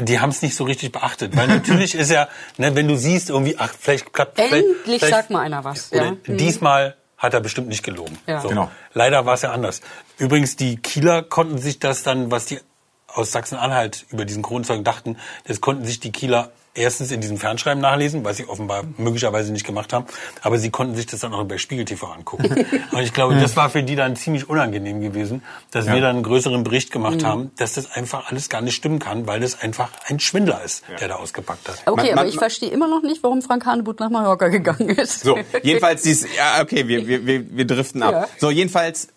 die 0.00 0.20
haben 0.20 0.30
es 0.30 0.42
nicht 0.42 0.54
so 0.54 0.64
richtig 0.64 0.92
beachtet, 0.92 1.36
weil 1.36 1.48
natürlich 1.48 1.94
ist 1.94 2.10
ja, 2.10 2.28
ne, 2.58 2.74
wenn 2.74 2.88
du 2.88 2.96
siehst 2.96 3.30
irgendwie, 3.30 3.56
ach 3.58 3.72
vielleicht 3.78 4.12
klappt 4.12 4.38
endlich 4.38 5.00
vielleicht, 5.00 5.06
sagt 5.08 5.30
mal 5.30 5.40
einer 5.40 5.64
was. 5.64 5.90
Ja. 5.90 6.12
Mhm. 6.12 6.36
Diesmal 6.36 6.96
hat 7.16 7.34
er 7.34 7.40
bestimmt 7.40 7.68
nicht 7.68 7.82
gelogen. 7.82 8.18
Ja. 8.26 8.40
So. 8.40 8.48
Genau. 8.48 8.70
Leider 8.94 9.26
war 9.26 9.34
es 9.34 9.42
ja 9.42 9.50
anders. 9.50 9.80
Übrigens, 10.18 10.56
die 10.56 10.76
Kieler 10.76 11.22
konnten 11.22 11.58
sich 11.58 11.78
das 11.78 12.02
dann, 12.02 12.30
was 12.30 12.46
die 12.46 12.60
aus 13.08 13.32
Sachsen-Anhalt 13.32 14.06
über 14.10 14.24
diesen 14.24 14.42
Kronzeugen 14.42 14.84
dachten, 14.84 15.16
das 15.46 15.60
konnten 15.60 15.84
sich 15.84 15.98
die 15.98 16.12
Kieler 16.12 16.52
erstens 16.78 17.10
in 17.10 17.20
diesem 17.20 17.36
Fernschreiben 17.36 17.80
nachlesen, 17.80 18.24
was 18.24 18.36
sie 18.36 18.48
offenbar 18.48 18.84
möglicherweise 18.96 19.52
nicht 19.52 19.66
gemacht 19.66 19.92
haben, 19.92 20.06
aber 20.42 20.58
sie 20.58 20.70
konnten 20.70 20.94
sich 20.94 21.06
das 21.06 21.20
dann 21.20 21.34
auch 21.34 21.44
bei 21.44 21.58
Spiegel 21.58 21.84
TV 21.84 22.06
angucken. 22.06 22.66
Und 22.92 23.00
ich 23.00 23.12
glaube, 23.12 23.34
das 23.36 23.56
war 23.56 23.68
für 23.70 23.82
die 23.82 23.96
dann 23.96 24.16
ziemlich 24.16 24.48
unangenehm 24.48 25.00
gewesen, 25.00 25.42
dass 25.70 25.86
ja. 25.86 25.94
wir 25.94 26.00
dann 26.00 26.16
einen 26.16 26.22
größeren 26.22 26.64
Bericht 26.64 26.90
gemacht 26.90 27.22
mhm. 27.22 27.26
haben, 27.26 27.50
dass 27.56 27.74
das 27.74 27.92
einfach 27.92 28.30
alles 28.30 28.48
gar 28.48 28.60
nicht 28.60 28.74
stimmen 28.74 28.98
kann, 28.98 29.26
weil 29.26 29.40
das 29.40 29.60
einfach 29.60 29.90
ein 30.06 30.20
Schwindler 30.20 30.62
ist, 30.64 30.84
ja. 30.88 30.96
der 30.96 31.08
da 31.08 31.14
ausgepackt 31.16 31.68
hat. 31.68 31.82
Okay, 31.86 32.10
man, 32.10 32.20
aber 32.20 32.28
ich 32.28 32.38
verstehe 32.38 32.70
immer 32.70 32.88
noch 32.88 33.02
nicht, 33.02 33.22
warum 33.22 33.42
Frank 33.42 33.66
Hanebut 33.66 34.00
nach 34.00 34.10
Mallorca 34.10 34.48
gegangen 34.48 34.90
ist. 34.90 35.20
So, 35.20 35.38
jedenfalls 35.62 36.02
dies, 36.02 36.26
ja, 36.36 36.62
okay, 36.62 36.86
wir, 36.88 37.06
wir, 37.06 37.26
wir, 37.26 37.56
wir 37.56 37.66
driften 37.66 38.02
ab. 38.02 38.12
Ja. 38.12 38.28
So, 38.38 38.50
jedenfalls 38.50 39.08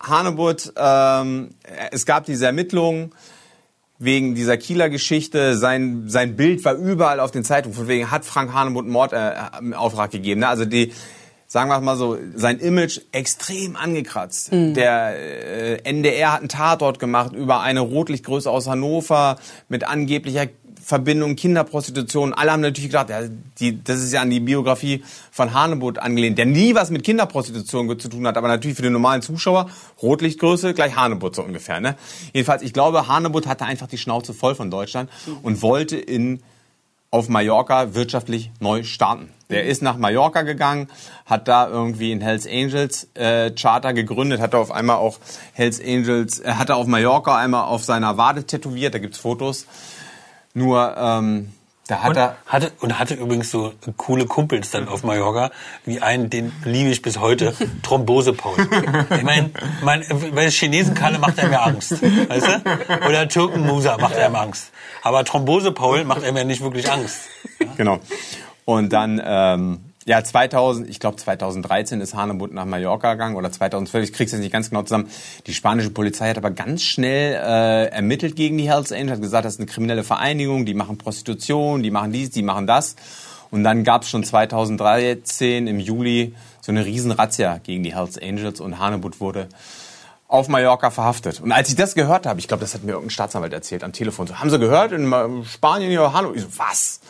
Hanebut, 0.00 0.72
ähm, 0.76 1.50
es 1.90 2.06
gab 2.06 2.24
diese 2.26 2.46
Ermittlungen, 2.46 3.12
wegen 3.98 4.34
dieser 4.34 4.56
Kieler 4.56 4.88
Geschichte. 4.88 5.56
Sein, 5.56 6.04
sein 6.06 6.36
Bild 6.36 6.64
war 6.64 6.74
überall 6.74 7.20
auf 7.20 7.30
den 7.30 7.44
Zeitungen. 7.44 7.76
Von 7.76 7.88
wegen 7.88 8.10
hat 8.10 8.24
Frank 8.24 8.52
Hahnemuth 8.52 8.84
einen 8.84 8.92
Mordauftrag 8.92 10.14
äh, 10.14 10.18
gegeben. 10.18 10.40
Ne? 10.40 10.48
Also 10.48 10.64
die, 10.64 10.92
sagen 11.46 11.70
wir 11.70 11.80
mal 11.80 11.96
so, 11.96 12.16
sein 12.34 12.58
Image 12.58 13.00
extrem 13.12 13.76
angekratzt. 13.76 14.52
Mhm. 14.52 14.74
Der 14.74 15.16
äh, 15.16 15.82
NDR 15.82 16.32
hat 16.32 16.40
einen 16.40 16.48
Tatort 16.48 16.98
gemacht 16.98 17.32
über 17.32 17.60
eine 17.60 17.80
Rotlichtgröße 17.80 18.50
aus 18.50 18.68
Hannover 18.68 19.38
mit 19.68 19.84
angeblicher 19.84 20.46
Verbindung 20.88 21.36
Kinderprostitution. 21.36 22.32
Alle 22.32 22.50
haben 22.52 22.62
natürlich 22.62 22.88
gedacht, 22.88 23.10
ja, 23.10 23.20
die, 23.60 23.84
das 23.84 24.02
ist 24.02 24.10
ja 24.10 24.22
an 24.22 24.30
die 24.30 24.40
Biografie 24.40 25.04
von 25.30 25.52
Hanebut 25.52 25.98
angelehnt, 25.98 26.38
der 26.38 26.46
nie 26.46 26.74
was 26.74 26.88
mit 26.88 27.04
Kinderprostitution 27.04 28.00
zu 28.00 28.08
tun 28.08 28.26
hat, 28.26 28.38
aber 28.38 28.48
natürlich 28.48 28.74
für 28.74 28.84
den 28.84 28.94
normalen 28.94 29.20
Zuschauer 29.20 29.68
Rotlichtgröße 30.00 30.72
gleich 30.72 30.96
Hanebut 30.96 31.36
so 31.36 31.42
ungefähr. 31.42 31.80
Ne? 31.80 31.94
Jedenfalls, 32.32 32.62
ich 32.62 32.72
glaube, 32.72 33.06
Hanebut 33.06 33.46
hatte 33.46 33.66
einfach 33.66 33.86
die 33.86 33.98
Schnauze 33.98 34.32
voll 34.32 34.54
von 34.54 34.70
Deutschland 34.70 35.10
und 35.42 35.60
wollte 35.60 35.98
in 35.98 36.42
auf 37.10 37.28
Mallorca 37.28 37.94
wirtschaftlich 37.94 38.50
neu 38.58 38.82
starten. 38.82 39.28
Der 39.50 39.64
ist 39.64 39.82
nach 39.82 39.98
Mallorca 39.98 40.40
gegangen, 40.42 40.88
hat 41.26 41.48
da 41.48 41.68
irgendwie 41.68 42.12
ein 42.12 42.22
Hells 42.22 42.46
Angels 42.46 43.08
äh, 43.12 43.50
Charter 43.50 43.92
gegründet, 43.92 44.40
hat 44.40 44.54
da 44.54 44.58
auf 44.58 44.70
einmal 44.70 44.96
auch 44.96 45.18
Hells 45.52 45.80
Angels, 45.80 46.40
äh, 46.40 46.52
hat 46.52 46.70
er 46.70 46.76
auf 46.76 46.86
Mallorca 46.86 47.36
einmal 47.36 47.64
auf 47.64 47.84
seiner 47.84 48.16
Wade 48.16 48.44
tätowiert, 48.44 48.94
da 48.94 48.98
gibt's 48.98 49.18
Fotos. 49.18 49.66
Nur 50.58 50.96
ähm, 50.98 51.52
da 51.86 52.02
hat 52.02 52.10
und 52.10 52.16
er 52.16 52.36
hatte 52.46 52.72
und 52.80 52.98
hatte 52.98 53.14
übrigens 53.14 53.50
so 53.50 53.72
coole 53.96 54.26
Kumpels 54.26 54.70
dann 54.72 54.88
auf 54.88 55.04
Mallorca, 55.04 55.50
wie 55.86 56.00
einen, 56.00 56.28
den 56.28 56.52
liebe 56.64 56.90
ich 56.90 57.00
bis 57.00 57.18
heute, 57.18 57.54
Thrombose 57.82 58.32
Paul. 58.32 58.56
Ich 59.16 59.22
meine, 59.22 59.50
mein, 59.82 60.04
bei 60.34 60.50
Chinesen 60.50 60.94
Kalle 60.94 61.18
macht 61.18 61.38
er 61.38 61.48
mir 61.48 61.62
Angst, 61.62 62.02
weißt 62.02 62.46
du? 62.46 63.06
Oder 63.08 63.28
Türken 63.28 63.64
Musa 63.64 63.96
macht 63.98 64.16
er 64.16 64.28
mir 64.30 64.40
Angst. 64.40 64.72
Aber 65.02 65.24
Thrombose 65.24 65.72
Paul 65.72 66.04
macht 66.04 66.24
er 66.24 66.32
mir 66.32 66.44
nicht 66.44 66.60
wirklich 66.60 66.90
Angst. 66.90 67.20
Genau. 67.76 68.00
Und 68.64 68.92
dann 68.92 69.22
ähm, 69.24 69.87
ja, 70.08 70.24
2000, 70.24 70.88
ich 70.88 71.00
glaube 71.00 71.18
2013 71.18 72.00
ist 72.00 72.14
Hanebut 72.14 72.52
nach 72.54 72.64
Mallorca 72.64 73.12
gegangen 73.12 73.36
oder 73.36 73.52
2012, 73.52 74.04
ich 74.04 74.12
krieg's 74.14 74.32
jetzt 74.32 74.40
nicht 74.40 74.52
ganz 74.52 74.70
genau 74.70 74.82
zusammen. 74.82 75.10
Die 75.46 75.52
spanische 75.52 75.90
Polizei 75.90 76.30
hat 76.30 76.38
aber 76.38 76.50
ganz 76.50 76.82
schnell 76.82 77.34
äh, 77.34 77.90
ermittelt 77.90 78.34
gegen 78.34 78.56
die 78.56 78.70
Hells 78.70 78.90
Angels, 78.90 79.12
hat 79.12 79.20
gesagt, 79.20 79.44
das 79.44 79.54
ist 79.54 79.60
eine 79.60 79.66
kriminelle 79.66 80.04
Vereinigung, 80.04 80.64
die 80.64 80.72
machen 80.72 80.96
Prostitution, 80.96 81.82
die 81.82 81.90
machen 81.90 82.10
dies, 82.10 82.30
die 82.30 82.42
machen 82.42 82.66
das. 82.66 82.96
Und 83.50 83.64
dann 83.64 83.84
gab's 83.84 84.08
schon 84.08 84.24
2013 84.24 85.66
im 85.66 85.78
Juli 85.78 86.34
so 86.62 86.72
eine 86.72 86.86
riesen 86.86 87.12
Razzia 87.12 87.58
gegen 87.58 87.82
die 87.82 87.94
Hells 87.94 88.16
Angels 88.18 88.60
und 88.60 88.78
Hanebut 88.78 89.20
wurde 89.20 89.48
auf 90.26 90.48
Mallorca 90.48 90.90
verhaftet. 90.90 91.40
Und 91.40 91.52
als 91.52 91.68
ich 91.68 91.76
das 91.76 91.94
gehört 91.94 92.24
habe, 92.24 92.40
ich 92.40 92.48
glaube, 92.48 92.62
das 92.62 92.72
hat 92.72 92.82
mir 92.82 92.92
irgendein 92.92 93.10
Staatsanwalt 93.10 93.52
erzählt 93.52 93.84
am 93.84 93.92
Telefon, 93.92 94.26
so, 94.26 94.36
haben 94.36 94.48
Sie 94.48 94.58
gehört 94.58 94.92
in 94.92 95.44
Spanien 95.44 95.90
hier 95.90 96.14
Hanebut? 96.14 96.36
Ich 96.36 96.42
so, 96.42 96.48
was? 96.56 97.00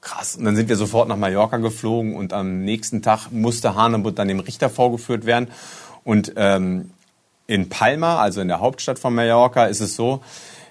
Krass. 0.00 0.36
Und 0.36 0.44
dann 0.44 0.56
sind 0.56 0.68
wir 0.68 0.76
sofort 0.76 1.08
nach 1.08 1.16
Mallorca 1.16 1.58
geflogen 1.58 2.14
und 2.14 2.32
am 2.32 2.64
nächsten 2.64 3.02
Tag 3.02 3.30
musste 3.30 3.74
Hanebut 3.74 4.18
dann 4.18 4.28
dem 4.28 4.40
Richter 4.40 4.70
vorgeführt 4.70 5.26
werden. 5.26 5.48
Und 6.04 6.32
ähm, 6.36 6.90
in 7.46 7.68
Palma, 7.68 8.18
also 8.18 8.40
in 8.40 8.48
der 8.48 8.60
Hauptstadt 8.60 8.98
von 8.98 9.14
Mallorca, 9.14 9.66
ist 9.66 9.80
es 9.80 9.96
so, 9.96 10.22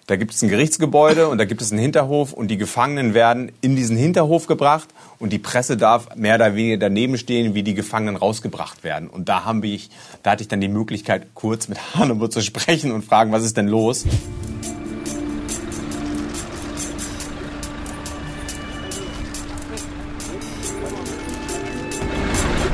da 0.07 0.15
gibt 0.15 0.33
es 0.33 0.41
ein 0.41 0.49
Gerichtsgebäude 0.49 1.27
und 1.27 1.37
da 1.37 1.45
gibt 1.45 1.61
es 1.61 1.71
einen 1.71 1.79
Hinterhof 1.79 2.33
und 2.33 2.47
die 2.47 2.57
Gefangenen 2.57 3.13
werden 3.13 3.51
in 3.61 3.75
diesen 3.75 3.95
Hinterhof 3.95 4.47
gebracht 4.47 4.89
und 5.19 5.31
die 5.31 5.37
Presse 5.37 5.77
darf 5.77 6.15
mehr 6.15 6.33
oder 6.33 6.55
weniger 6.55 6.77
daneben 6.77 7.19
stehen, 7.19 7.53
wie 7.53 7.61
die 7.61 7.75
Gefangenen 7.75 8.15
rausgebracht 8.15 8.83
werden. 8.83 9.07
Und 9.07 9.29
da 9.29 9.45
haben 9.45 9.61
wir, 9.61 9.79
da 10.23 10.31
hatte 10.31 10.41
ich 10.41 10.47
dann 10.47 10.61
die 10.61 10.67
Möglichkeit, 10.67 11.27
kurz 11.35 11.67
mit 11.67 11.93
Hanebut 11.93 12.33
zu 12.33 12.41
sprechen 12.41 12.91
und 12.91 13.05
fragen, 13.05 13.31
was 13.31 13.43
ist 13.43 13.55
denn 13.55 13.67
los? 13.67 14.05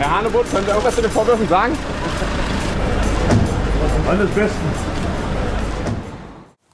Herr 0.06 0.20
Hanebut, 0.20 0.48
können 0.52 0.64
Sie 0.66 0.70
irgendwas 0.70 0.96
zu 0.96 1.02
den 1.02 1.10
Vorwürfen 1.10 1.48
sagen? 1.50 1.76
Alles 4.08 4.30
bestens. 4.30 4.54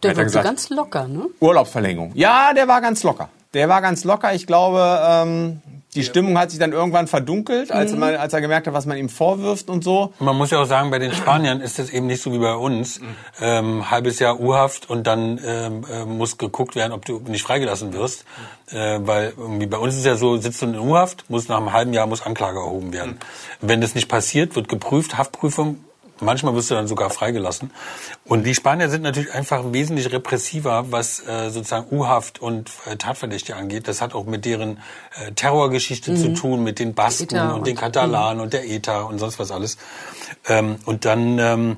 Der 0.03 0.11
er 0.11 0.17
wirkte 0.17 0.23
gesagt. 0.25 0.45
ganz 0.45 0.69
locker, 0.69 1.07
ne? 1.07 1.27
Urlaubsverlängerung. 1.39 2.11
Ja, 2.13 2.53
der 2.53 2.67
war 2.67 2.81
ganz 2.81 3.03
locker. 3.03 3.29
Der 3.53 3.67
war 3.69 3.81
ganz 3.81 4.03
locker. 4.03 4.33
Ich 4.33 4.47
glaube, 4.47 4.99
ähm, 5.03 5.61
die 5.93 6.03
Stimmung 6.03 6.37
hat 6.37 6.51
sich 6.51 6.59
dann 6.59 6.71
irgendwann 6.71 7.07
verdunkelt, 7.07 7.69
als, 7.71 7.93
man, 7.93 8.15
als 8.15 8.31
er 8.31 8.39
gemerkt 8.39 8.65
hat, 8.67 8.73
was 8.73 8.85
man 8.85 8.97
ihm 8.97 9.09
vorwirft 9.09 9.69
und 9.69 9.83
so. 9.83 10.13
Man 10.19 10.37
muss 10.37 10.51
ja 10.51 10.61
auch 10.61 10.65
sagen, 10.65 10.89
bei 10.89 10.99
den 10.99 11.11
Spaniern 11.11 11.59
ist 11.59 11.79
es 11.79 11.89
eben 11.89 12.07
nicht 12.07 12.21
so 12.21 12.31
wie 12.31 12.37
bei 12.37 12.55
uns. 12.55 13.01
Ähm, 13.41 13.91
halbes 13.91 14.19
Jahr 14.19 14.39
U-Haft 14.39 14.89
und 14.89 15.05
dann 15.05 15.39
ähm, 15.45 15.85
äh, 15.91 16.05
muss 16.05 16.37
geguckt 16.37 16.75
werden, 16.75 16.93
ob 16.93 17.03
du 17.03 17.19
nicht 17.27 17.43
freigelassen 17.43 17.91
wirst. 17.91 18.23
Äh, 18.69 18.99
weil 19.01 19.33
irgendwie 19.35 19.65
bei 19.65 19.77
uns 19.77 19.97
ist 19.97 20.05
ja 20.05 20.15
so, 20.15 20.37
sitzt 20.37 20.61
du 20.61 20.67
in 20.67 20.79
U-Haft, 20.79 21.29
muss 21.29 21.49
nach 21.49 21.57
einem 21.57 21.73
halben 21.73 21.91
Jahr 21.91 22.07
muss 22.07 22.21
Anklage 22.21 22.59
erhoben 22.59 22.93
werden. 22.93 23.19
Wenn 23.59 23.81
das 23.81 23.93
nicht 23.93 24.07
passiert, 24.07 24.55
wird 24.55 24.69
geprüft, 24.69 25.17
Haftprüfung. 25.17 25.83
Manchmal 26.21 26.53
wirst 26.55 26.69
du 26.71 26.75
dann 26.75 26.87
sogar 26.87 27.09
freigelassen. 27.09 27.71
Und 28.25 28.43
die 28.45 28.55
Spanier 28.55 28.89
sind 28.89 29.01
natürlich 29.01 29.33
einfach 29.33 29.63
wesentlich 29.73 30.11
repressiver, 30.11 30.91
was 30.91 31.19
äh, 31.27 31.49
sozusagen 31.49 31.87
U-Haft 31.91 32.39
und 32.39 32.69
äh, 32.85 32.95
Tatverdächtige 32.95 33.55
angeht. 33.57 33.87
Das 33.87 34.01
hat 34.01 34.13
auch 34.13 34.25
mit 34.25 34.45
deren 34.45 34.77
äh, 35.19 35.31
Terrorgeschichte 35.33 36.15
zu 36.15 36.33
tun, 36.33 36.63
mit 36.63 36.79
den 36.79 36.93
Basken 36.93 37.35
ETA 37.35 37.51
und 37.53 37.67
den 37.67 37.75
und- 37.75 37.81
Katalanen 37.81 38.41
und 38.41 38.53
der 38.53 38.69
ETA 38.69 39.01
und 39.01 39.19
sonst 39.19 39.39
was 39.39 39.51
alles. 39.51 39.77
Ähm, 40.47 40.77
und 40.85 41.05
dann 41.05 41.39
ähm, 41.39 41.77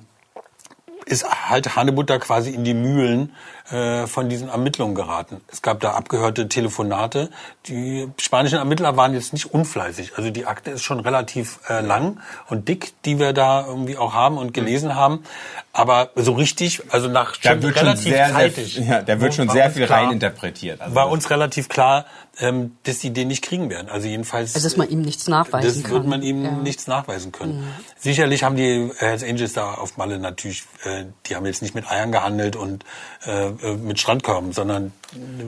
ist 1.06 1.26
halt 1.50 1.76
Hanebutter 1.76 2.20
quasi 2.20 2.52
in 2.52 2.64
die 2.64 2.74
Mühlen 2.74 3.34
äh, 3.72 4.08
von 4.08 4.30
diesen 4.30 4.50
Ermittlungen 4.50 4.94
geraten. 4.96 5.42
Es 5.48 5.62
gab 5.62 5.80
da 5.80 5.92
abgehörte 5.94 6.50
Telefonate. 6.50 7.30
Die 7.68 8.10
spanischen 8.20 8.58
Ermittler 8.58 8.98
waren 8.98 9.14
jetzt 9.14 9.32
nicht 9.34 9.54
unfleißig. 9.54 10.14
Also 10.18 10.30
die 10.32 10.46
Akte 10.46 10.72
ist 10.72 10.84
schon 10.84 11.00
relativ 11.00 11.60
äh, 11.70 11.80
lang 11.82 12.20
und 12.50 12.68
dick, 12.68 12.94
die 13.06 13.20
wir 13.20 13.32
da 13.34 13.66
irgendwie 13.66 13.98
auch 13.98 14.14
haben 14.14 14.38
und 14.38 14.54
gelesen 14.54 14.96
haben. 14.96 15.24
Aber 15.72 16.12
so 16.16 16.34
richtig, 16.34 16.82
also 16.92 17.08
nach 17.08 17.38
Da 17.38 17.52
schon 17.52 17.64
wird 17.64 17.78
schon 17.78 17.88
relativ 17.88 18.04
sehr, 18.14 18.26
sehr, 18.28 18.36
zeitig. 18.36 18.76
ja, 18.78 19.02
da 19.02 19.20
wird 19.22 19.34
schon 19.34 19.48
war 19.48 19.54
sehr 19.56 19.66
uns 19.68 19.74
viel 19.76 19.86
klar- 19.86 20.04
reininterpretiert. 20.04 20.82
Also 20.82 20.94
War 20.96 21.10
uns 21.10 21.30
relativ 21.30 21.70
klar, 21.70 22.06
ähm, 22.40 22.76
dass 22.84 23.00
die 23.00 23.12
den 23.12 23.28
nicht 23.28 23.44
kriegen 23.44 23.70
werden. 23.70 23.90
Also 23.90 24.08
jedenfalls. 24.08 24.56
Also, 24.56 24.68
dass 24.68 24.76
man 24.78 24.90
ihm 24.90 25.02
nichts 25.02 25.28
nachweisen 25.28 25.82
das 25.82 25.84
kann. 25.84 25.92
wird 25.94 26.08
man 26.08 26.22
ihm 26.22 26.44
Ja. 26.44 26.52
Mhm. 26.52 26.64
nichts 26.64 26.88
nachweisen 26.88 27.32
können. 27.32 27.68
Sicherlich 27.98 28.44
haben 28.44 28.56
die 28.56 28.92
Hells 28.98 29.24
Angels 29.24 29.54
da 29.54 29.74
auf 29.76 29.98
Malle 29.98 30.20
natürlich, 30.20 30.64
äh, 30.84 31.06
die 31.28 31.36
haben 31.36 31.46
jetzt 31.46 31.62
nicht 31.62 31.76
mit 31.76 31.90
Eiern 31.90 32.12
gehandelt 32.12 32.56
und 32.56 32.84
äh, 33.26 33.52
äh, 33.62 33.76
mit 33.76 34.00
Strandkörben, 34.00 34.52
sondern 34.54 34.92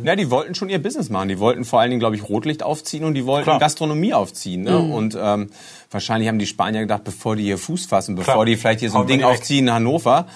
Ja, 0.03 0.15
die 0.15 0.29
wollten 0.29 0.55
schon 0.55 0.69
ihr 0.69 0.81
Business 0.81 1.09
machen. 1.09 1.29
Die 1.29 1.39
wollten 1.39 1.65
vor 1.65 1.79
allen 1.79 1.89
Dingen, 1.89 1.99
glaube 1.99 2.15
ich, 2.15 2.27
Rotlicht 2.29 2.63
aufziehen 2.63 3.03
und 3.03 3.13
die 3.13 3.25
wollten 3.25 3.45
Klar. 3.45 3.59
Gastronomie 3.59 4.13
aufziehen. 4.13 4.63
Ne? 4.63 4.77
Und 4.77 5.17
ähm, 5.19 5.49
wahrscheinlich 5.91 6.27
haben 6.29 6.39
die 6.39 6.45
Spanier 6.47 6.81
gedacht, 6.81 7.03
bevor 7.03 7.35
die 7.35 7.43
hier 7.43 7.57
Fuß 7.57 7.85
fassen, 7.85 8.15
bevor 8.15 8.33
Klar. 8.35 8.45
die 8.45 8.55
vielleicht 8.57 8.79
hier 8.81 8.89
so 8.89 8.99
ein 8.99 9.07
Ding 9.07 9.23
aufziehen 9.23 9.67
in 9.67 9.73
Hannover, 9.73 10.27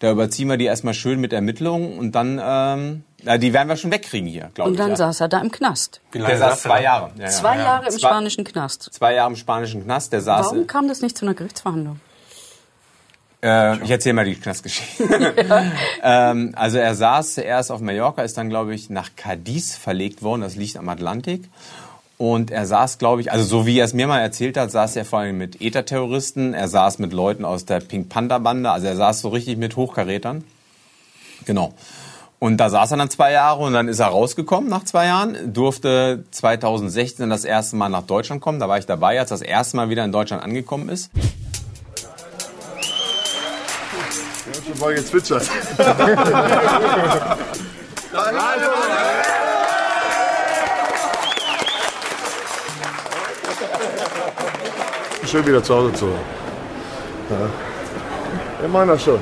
da 0.00 0.10
überziehen 0.10 0.48
wir 0.48 0.56
die 0.56 0.64
erstmal 0.64 0.94
schön 0.94 1.20
mit 1.20 1.32
Ermittlungen 1.32 1.96
und 1.98 2.12
dann, 2.12 2.40
ähm, 2.42 3.04
na, 3.22 3.38
die 3.38 3.52
werden 3.52 3.68
wir 3.68 3.76
schon 3.76 3.92
wegkriegen 3.92 4.28
hier, 4.28 4.50
glaube 4.52 4.68
Und 4.70 4.74
ich. 4.74 4.80
dann 4.80 4.90
ja. 4.90 4.96
saß 4.96 5.20
er 5.20 5.28
da 5.28 5.40
im 5.40 5.52
Knast. 5.52 6.00
der 6.12 6.36
saß 6.38 6.62
zwei? 6.62 6.82
Jahre. 6.82 7.12
Ja, 7.16 7.22
ja. 7.24 7.30
Zwei 7.30 7.56
Jahre 7.58 7.84
im 7.86 7.90
Zwei- 7.92 7.98
spanischen 8.08 8.42
Knast. 8.44 8.88
Zwei 8.92 9.14
Jahre 9.14 9.30
im 9.30 9.36
spanischen 9.36 9.84
Knast. 9.84 10.12
Der 10.12 10.20
saß. 10.20 10.46
Warum 10.46 10.66
kam 10.66 10.88
das 10.88 11.02
nicht 11.02 11.16
zu 11.16 11.24
einer 11.24 11.34
Gerichtsverhandlung? 11.34 12.00
Äh, 13.42 13.82
ich 13.82 13.90
erzähle 13.90 14.14
mal 14.14 14.24
die 14.24 14.36
Knastgeschichte. 14.36 15.04
ähm, 16.02 16.52
also 16.54 16.78
er 16.78 16.94
saß 16.94 17.34
zuerst 17.34 17.72
auf 17.72 17.80
Mallorca, 17.80 18.22
ist 18.22 18.38
dann, 18.38 18.48
glaube 18.48 18.74
ich, 18.74 18.88
nach 18.88 19.10
Cadiz 19.16 19.76
verlegt 19.76 20.22
worden. 20.22 20.42
Das 20.42 20.56
liegt 20.56 20.76
am 20.76 20.88
Atlantik. 20.88 21.48
Und 22.18 22.52
er 22.52 22.66
saß, 22.66 22.98
glaube 22.98 23.20
ich, 23.20 23.32
also 23.32 23.44
so 23.44 23.66
wie 23.66 23.78
er 23.80 23.84
es 23.84 23.94
mir 23.94 24.06
mal 24.06 24.20
erzählt 24.20 24.56
hat, 24.56 24.70
saß 24.70 24.94
er 24.94 25.04
vor 25.04 25.18
allem 25.18 25.38
mit 25.38 25.60
ETA-Terroristen. 25.60 26.54
Er 26.54 26.68
saß 26.68 27.00
mit 27.00 27.12
Leuten 27.12 27.44
aus 27.44 27.64
der 27.64 27.80
Pink 27.80 28.08
Panther-Bande. 28.10 28.70
Also 28.70 28.86
er 28.86 28.94
saß 28.94 29.22
so 29.22 29.30
richtig 29.30 29.58
mit 29.58 29.74
Hochkarätern. 29.74 30.44
Genau. 31.44 31.74
Und 32.38 32.58
da 32.58 32.70
saß 32.70 32.92
er 32.92 32.96
dann 32.96 33.10
zwei 33.10 33.32
Jahre 33.32 33.62
und 33.62 33.72
dann 33.72 33.88
ist 33.88 33.98
er 33.98 34.06
rausgekommen 34.06 34.68
nach 34.68 34.84
zwei 34.84 35.06
Jahren, 35.06 35.52
durfte 35.52 36.24
2016 36.32 37.30
das 37.30 37.44
erste 37.44 37.76
Mal 37.76 37.88
nach 37.88 38.02
Deutschland 38.02 38.40
kommen. 38.40 38.58
Da 38.58 38.68
war 38.68 38.78
ich 38.78 38.86
dabei, 38.86 39.18
als 39.18 39.30
das 39.30 39.42
erste 39.42 39.76
Mal 39.76 39.90
wieder 39.90 40.04
in 40.04 40.12
Deutschland 40.12 40.42
angekommen 40.42 40.88
ist. 40.88 41.10
Mal 44.82 44.94
gezwitschert. 44.94 45.42
Schön 55.26 55.46
wieder 55.46 55.62
zu 55.62 55.74
Hause 55.74 55.92
zu 55.94 56.06
sein. 56.06 56.18
Ja. 57.30 57.48
Wir 58.60 58.68
machen 58.68 58.88
das 58.88 59.02
schon. 59.04 59.20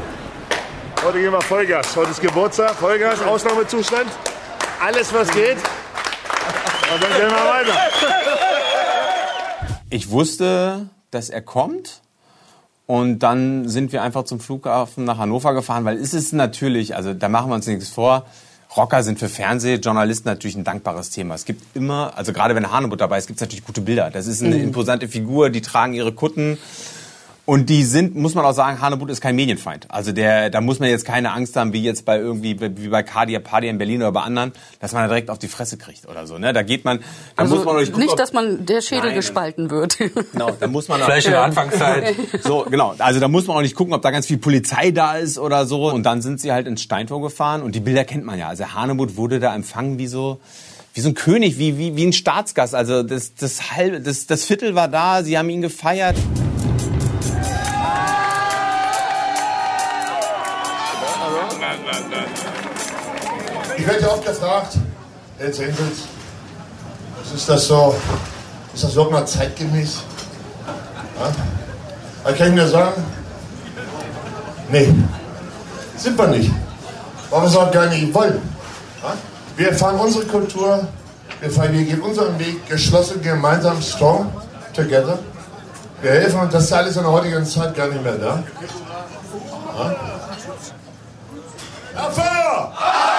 Heute 1.05 1.21
gehen 1.21 1.33
wir 1.33 1.43
Vollgas. 1.43 1.95
Heute 1.95 2.11
ist 2.11 2.21
Geburtstag, 2.21 2.75
Vollgas, 2.75 3.23
Ausnahmezustand. 3.23 4.11
Alles, 4.83 5.13
was 5.13 5.31
geht. 5.31 5.59
Und 6.93 7.03
dann 7.03 7.13
gehen 7.13 7.29
wir 7.29 7.37
weiter. 7.37 7.75
Ich 9.91 10.11
wusste, 10.11 10.89
dass 11.11 11.29
er 11.29 11.43
kommt. 11.43 12.01
Und 12.91 13.21
dann 13.21 13.69
sind 13.69 13.93
wir 13.93 14.03
einfach 14.03 14.25
zum 14.25 14.41
Flughafen 14.41 15.05
nach 15.05 15.17
Hannover 15.17 15.55
gefahren, 15.55 15.85
weil 15.85 15.97
es 15.97 16.13
ist 16.13 16.33
natürlich, 16.33 16.97
also 16.97 17.15
da 17.15 17.29
machen 17.29 17.49
wir 17.49 17.55
uns 17.55 17.69
nichts 17.69 17.89
vor. 17.89 18.27
Rocker 18.77 19.05
sind 19.05 19.21
für 19.21 19.29
Fernsehjournalisten 19.29 20.29
natürlich 20.29 20.57
ein 20.57 20.65
dankbares 20.65 21.11
Thema. 21.11 21.37
Es 21.37 21.45
gibt 21.45 21.77
immer, 21.77 22.15
also 22.17 22.33
gerade 22.33 22.57
wenn 22.57 22.69
Hanebut 22.69 23.01
dabei 23.01 23.19
ist, 23.19 23.29
gibt 23.29 23.37
es 23.37 23.43
natürlich 23.43 23.65
gute 23.65 23.83
Bilder. 23.83 24.11
Das 24.11 24.27
ist 24.27 24.43
eine 24.43 24.59
imposante 24.59 25.07
Figur, 25.07 25.51
die 25.51 25.61
tragen 25.61 25.95
ihre 25.95 26.11
Kutten. 26.11 26.59
Und 27.51 27.69
die 27.69 27.83
sind, 27.83 28.15
muss 28.15 28.37
man 28.37 28.45
auch 28.45 28.53
sagen, 28.53 28.81
Hanebut 28.81 29.11
ist 29.11 29.21
kein 29.21 29.35
Medienfeind. 29.35 29.89
Also 29.89 30.13
der, 30.13 30.51
da 30.51 30.61
muss 30.61 30.79
man 30.79 30.89
jetzt 30.89 31.05
keine 31.05 31.33
Angst 31.33 31.57
haben, 31.57 31.73
wie 31.73 31.83
jetzt 31.83 32.05
bei 32.05 32.17
irgendwie, 32.17 32.61
wie 32.61 32.87
bei 32.87 33.03
Cardia 33.03 33.41
Party 33.41 33.67
in 33.67 33.77
Berlin 33.77 34.03
oder 34.03 34.13
bei 34.13 34.21
anderen, 34.21 34.53
dass 34.79 34.93
man 34.93 35.03
da 35.03 35.09
direkt 35.09 35.31
auf 35.31 35.39
die 35.41 35.49
Fresse 35.49 35.77
kriegt 35.77 36.09
oder 36.09 36.29
so. 36.29 36.39
Ne? 36.39 36.53
Da 36.53 36.63
geht 36.63 36.85
man, 36.85 36.99
da 37.01 37.43
Also 37.43 37.57
muss 37.57 37.65
man 37.65 37.77
nicht 37.79 37.87
gucken, 37.91 38.03
nicht, 38.03 38.13
ob- 38.13 38.19
dass 38.19 38.33
man 38.33 38.65
der 38.67 38.81
Schädel 38.83 39.07
Nein. 39.07 39.15
gespalten 39.17 39.69
wird. 39.69 39.99
Genau, 40.33 40.53
da 40.61 40.69
muss 40.69 40.87
man 40.87 41.03
auch- 41.03 41.07
Vielleicht 41.07 41.27
in 41.27 41.33
der 41.33 41.43
Anfangszeit. 41.43 42.15
so, 42.45 42.67
genau. 42.71 42.95
Also 42.99 43.19
da 43.19 43.27
muss 43.27 43.49
man 43.49 43.57
auch 43.57 43.63
nicht 43.63 43.75
gucken, 43.75 43.95
ob 43.95 44.03
da 44.03 44.13
ganz 44.13 44.27
viel 44.29 44.39
Polizei 44.39 44.93
da 44.93 45.17
ist 45.17 45.37
oder 45.37 45.67
so. 45.67 45.91
Und 45.91 46.05
dann 46.05 46.23
sind 46.23 46.41
sie 46.41 46.53
halt 46.53 46.69
ins 46.69 46.83
Steintor 46.83 47.21
gefahren 47.21 47.63
und 47.63 47.75
die 47.75 47.81
Bilder 47.81 48.05
kennt 48.05 48.25
man 48.25 48.39
ja. 48.39 48.47
Also 48.47 48.75
Hanebut 48.75 49.17
wurde 49.17 49.41
da 49.41 49.53
empfangen 49.57 49.99
wie 49.99 50.07
so, 50.07 50.39
wie 50.95 51.01
so 51.01 51.09
ein 51.09 51.15
König, 51.15 51.59
wie, 51.59 51.77
wie, 51.79 51.97
wie 51.97 52.07
ein 52.07 52.13
Staatsgast. 52.13 52.77
Also 52.77 53.03
das, 53.03 53.35
das, 53.35 53.73
halbe, 53.73 53.99
das, 54.01 54.29
das 54.29 54.45
Viertel 54.45 54.77
war 54.77 54.87
da, 54.87 55.25
sie 55.25 55.37
haben 55.37 55.51
ihn 55.51 55.63
gefeiert. 55.63 56.15
Ich 63.81 63.87
werde 63.87 64.03
ja 64.03 64.09
oft 64.09 64.27
gefragt, 64.27 64.77
Hells 65.39 65.59
Angels, 65.59 66.05
ist 67.35 67.49
das 67.49 67.67
so, 67.67 67.95
ist 68.75 68.85
das 68.85 68.93
überhaupt 68.93 69.13
noch 69.13 69.25
zeitgemäß? 69.25 70.03
Ja? 71.19 72.33
Kann 72.33 72.49
ich 72.49 72.55
mir 72.55 72.69
sagen, 72.69 73.03
nee, 74.71 74.93
sind 75.97 76.19
wir 76.19 76.27
nicht. 76.27 76.51
Weil 77.31 77.41
wir 77.41 77.49
es 77.49 77.57
auch 77.57 77.71
gar 77.71 77.87
nicht 77.87 78.13
wollen. 78.13 78.43
Ja? 79.03 79.15
Wir 79.57 79.73
fahren 79.73 79.99
unsere 79.99 80.27
Kultur, 80.27 80.87
wir, 81.41 81.51
fahren, 81.51 81.73
wir 81.73 81.85
gehen 81.85 82.03
unseren 82.03 82.39
Weg 82.39 82.69
geschlossen, 82.69 83.23
gemeinsam, 83.23 83.81
strong, 83.81 84.31
together. 84.75 85.19
Wir 86.03 86.11
helfen 86.11 86.39
und 86.39 86.53
das 86.53 86.65
ist 86.65 86.73
alles 86.75 86.97
in 86.97 87.03
der 87.03 87.13
heutigen 87.13 87.47
Zeit 87.47 87.75
gar 87.75 87.87
nicht 87.87 88.03
mehr 88.05 88.19
da. 88.19 88.43
Ja? 89.79 89.97
Abfeuer! 91.97 92.73
Abfeuer! 92.75 93.10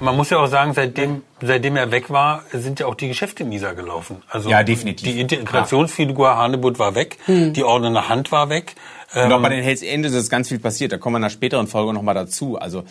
Man 0.00 0.16
muss 0.16 0.30
ja 0.30 0.38
auch 0.38 0.46
sagen, 0.46 0.72
seitdem, 0.72 1.22
seitdem 1.42 1.76
er 1.76 1.90
weg 1.90 2.08
war, 2.08 2.42
sind 2.52 2.80
ja 2.80 2.86
auch 2.86 2.94
die 2.94 3.08
Geschäfte 3.08 3.44
mieser 3.44 3.74
gelaufen. 3.74 4.22
Also 4.28 4.48
Ja, 4.48 4.62
definitiv. 4.62 5.06
Die 5.06 5.20
Integrationsfigur 5.20 6.36
Hanebut 6.36 6.78
war 6.78 6.94
weg, 6.94 7.18
die 7.26 7.62
ordnende 7.62 8.08
Hand 8.08 8.32
war 8.32 8.48
weg. 8.48 8.74
Und 9.14 9.32
auch 9.32 9.36
Ähm, 9.36 9.42
bei 9.42 9.48
den 9.50 9.62
Hells 9.62 9.82
Angels 9.82 10.14
ist 10.14 10.30
ganz 10.30 10.48
viel 10.48 10.58
passiert. 10.60 10.92
Da 10.92 10.98
kommen 10.98 11.14
wir 11.14 11.18
in 11.18 11.24
einer 11.24 11.30
späteren 11.30 11.66
Folge 11.66 11.92
nochmal 11.92 12.14
dazu. 12.14 12.56
Also 12.58 12.84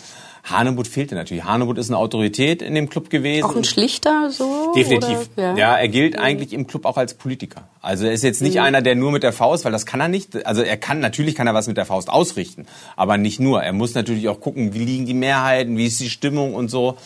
Hanebut 0.49 0.87
fehlte 0.87 1.15
natürlich. 1.15 1.43
Hanebut 1.43 1.77
ist 1.77 1.89
eine 1.89 1.97
Autorität 1.97 2.61
in 2.61 2.75
dem 2.75 2.89
Club 2.89 3.09
gewesen. 3.09 3.43
Auch 3.45 3.55
ein 3.55 3.63
Schlichter 3.63 4.29
so? 4.31 4.73
Definitiv. 4.75 5.29
Oder? 5.35 5.55
Ja. 5.57 5.75
er 5.75 5.87
gilt 5.87 6.17
eigentlich 6.17 6.53
im 6.53 6.67
Club 6.67 6.85
auch 6.85 6.97
als 6.97 7.13
Politiker. 7.13 7.67
Also 7.81 8.05
er 8.05 8.11
ist 8.13 8.23
jetzt 8.23 8.41
nicht 8.41 8.55
Mhm. 8.55 8.61
einer, 8.61 8.81
der 8.81 8.95
nur 8.95 9.11
mit 9.11 9.23
der 9.23 9.33
Faust, 9.33 9.65
weil 9.65 9.71
das 9.71 9.85
kann 9.85 9.99
er 10.01 10.07
nicht. 10.07 10.45
Also 10.45 10.61
er 10.61 10.77
kann, 10.77 10.99
natürlich 10.99 11.35
kann 11.35 11.47
er 11.47 11.53
was 11.53 11.67
mit 11.67 11.77
der 11.77 11.85
Faust 11.85 12.09
ausrichten, 12.09 12.65
aber 12.95 13.17
nicht 13.17 13.39
nur. 13.39 13.61
Er 13.63 13.73
muss 13.73 13.93
natürlich 13.93 14.27
auch 14.29 14.39
gucken, 14.39 14.73
wie 14.73 14.79
liegen 14.79 15.05
die 15.05 15.13
Mehrheiten, 15.13 15.77
wie 15.77 15.85
ist 15.85 15.99
die 15.99 16.09
Stimmung 16.09 16.53
und 16.55 16.69
so. 16.69 16.97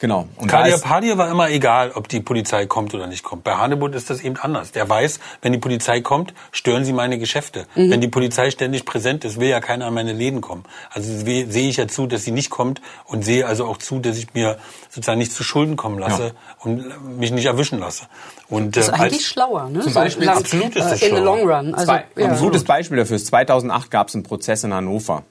Genau. 0.00 0.28
Und 0.36 0.46
Padia 0.52 1.18
war 1.18 1.28
immer 1.28 1.50
egal, 1.50 1.90
ob 1.92 2.06
die 2.08 2.20
Polizei 2.20 2.66
kommt 2.66 2.94
oder 2.94 3.08
nicht 3.08 3.24
kommt. 3.24 3.42
Bei 3.42 3.56
Hanebut 3.56 3.96
ist 3.96 4.10
das 4.10 4.20
eben 4.20 4.36
anders. 4.36 4.70
Der 4.70 4.88
weiß, 4.88 5.18
wenn 5.42 5.52
die 5.52 5.58
Polizei 5.58 6.02
kommt, 6.02 6.34
stören 6.52 6.84
sie 6.84 6.92
meine 6.92 7.18
Geschäfte. 7.18 7.66
Mhm. 7.74 7.90
Wenn 7.90 8.00
die 8.00 8.06
Polizei 8.06 8.52
ständig 8.52 8.84
präsent 8.84 9.24
ist, 9.24 9.40
will 9.40 9.48
ja 9.48 9.58
keiner 9.58 9.86
an 9.86 9.94
meine 9.94 10.12
Läden 10.12 10.40
kommen. 10.40 10.62
Also 10.92 11.12
sehe 11.18 11.68
ich 11.68 11.78
ja 11.78 11.88
zu, 11.88 12.06
dass 12.06 12.22
sie 12.22 12.30
nicht 12.30 12.48
kommt 12.48 12.80
und 13.06 13.24
sehe 13.24 13.44
also 13.44 13.64
auch 13.66 13.78
zu, 13.78 13.98
dass 13.98 14.18
ich 14.18 14.32
mir 14.34 14.58
sozusagen 14.88 15.18
nicht 15.18 15.32
zu 15.32 15.42
Schulden 15.42 15.74
kommen 15.74 15.98
lasse 15.98 16.26
Ja. 16.26 16.30
und 16.60 17.18
mich 17.18 17.32
nicht 17.32 17.46
erwischen 17.46 17.80
lasse. 17.80 18.04
Und 18.48 18.76
Das 18.76 18.86
ist 18.86 18.94
äh, 18.94 19.02
eigentlich 19.02 19.26
schlauer, 19.26 19.68
ne? 19.68 19.80
Zum 19.80 19.92
So 19.92 19.98
Beispiel- 19.98 20.26
lang- 20.26 20.38
Absolut 20.38 20.76
ist 20.76 20.84
das 20.90 21.02
äh, 21.02 21.06
In 21.08 21.16
the 21.16 21.20
schlauer. 21.22 21.24
long 21.24 21.40
run. 21.50 21.74
Also, 21.74 21.86
Zwei, 21.86 22.04
ja. 22.16 22.26
Ein 22.28 22.38
gutes 22.38 22.62
Beispiel 22.62 22.98
dafür 22.98 23.16
ist, 23.16 23.26
2008 23.26 23.90
gab 23.90 24.06
es 24.08 24.14
einen 24.14 24.22
Prozess 24.22 24.62
in 24.62 24.72
Hannover. 24.72 25.24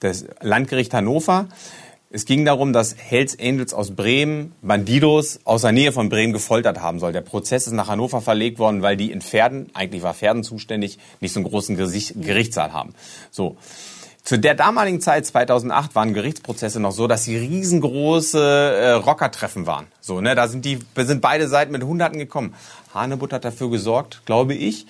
Das 0.00 0.24
Landgericht 0.40 0.94
Hannover. 0.94 1.46
Es 2.14 2.26
ging 2.26 2.44
darum, 2.44 2.72
dass 2.72 2.94
Hells 2.96 3.36
Angels 3.40 3.74
aus 3.74 3.90
Bremen 3.90 4.52
Bandidos 4.62 5.40
aus 5.42 5.62
der 5.62 5.72
Nähe 5.72 5.90
von 5.90 6.10
Bremen 6.10 6.32
gefoltert 6.32 6.80
haben 6.80 7.00
soll. 7.00 7.12
Der 7.12 7.22
Prozess 7.22 7.66
ist 7.66 7.72
nach 7.72 7.88
Hannover 7.88 8.20
verlegt 8.20 8.60
worden, 8.60 8.82
weil 8.82 8.96
die 8.96 9.10
in 9.10 9.20
Pferden, 9.20 9.68
eigentlich 9.74 10.04
war 10.04 10.14
Pferden 10.14 10.44
zuständig, 10.44 11.00
nicht 11.18 11.32
so 11.32 11.40
einen 11.40 11.48
großen 11.48 11.76
Gerichtssaal 11.76 12.72
haben. 12.72 12.94
So. 13.32 13.56
Zu 14.22 14.38
der 14.38 14.54
damaligen 14.54 15.00
Zeit, 15.00 15.26
2008, 15.26 15.96
waren 15.96 16.14
Gerichtsprozesse 16.14 16.78
noch 16.78 16.92
so, 16.92 17.08
dass 17.08 17.24
sie 17.24 17.36
riesengroße 17.36 18.38
äh, 18.40 18.90
Rockertreffen 18.92 19.66
waren. 19.66 19.86
So, 20.00 20.20
ne, 20.20 20.36
da 20.36 20.46
sind 20.46 20.64
die, 20.64 20.78
sind 20.96 21.20
beide 21.20 21.48
Seiten 21.48 21.72
mit 21.72 21.82
Hunderten 21.82 22.20
gekommen. 22.20 22.54
Hanebutt 22.94 23.32
hat 23.32 23.44
dafür 23.44 23.70
gesorgt, 23.70 24.22
glaube 24.24 24.54
ich, 24.54 24.86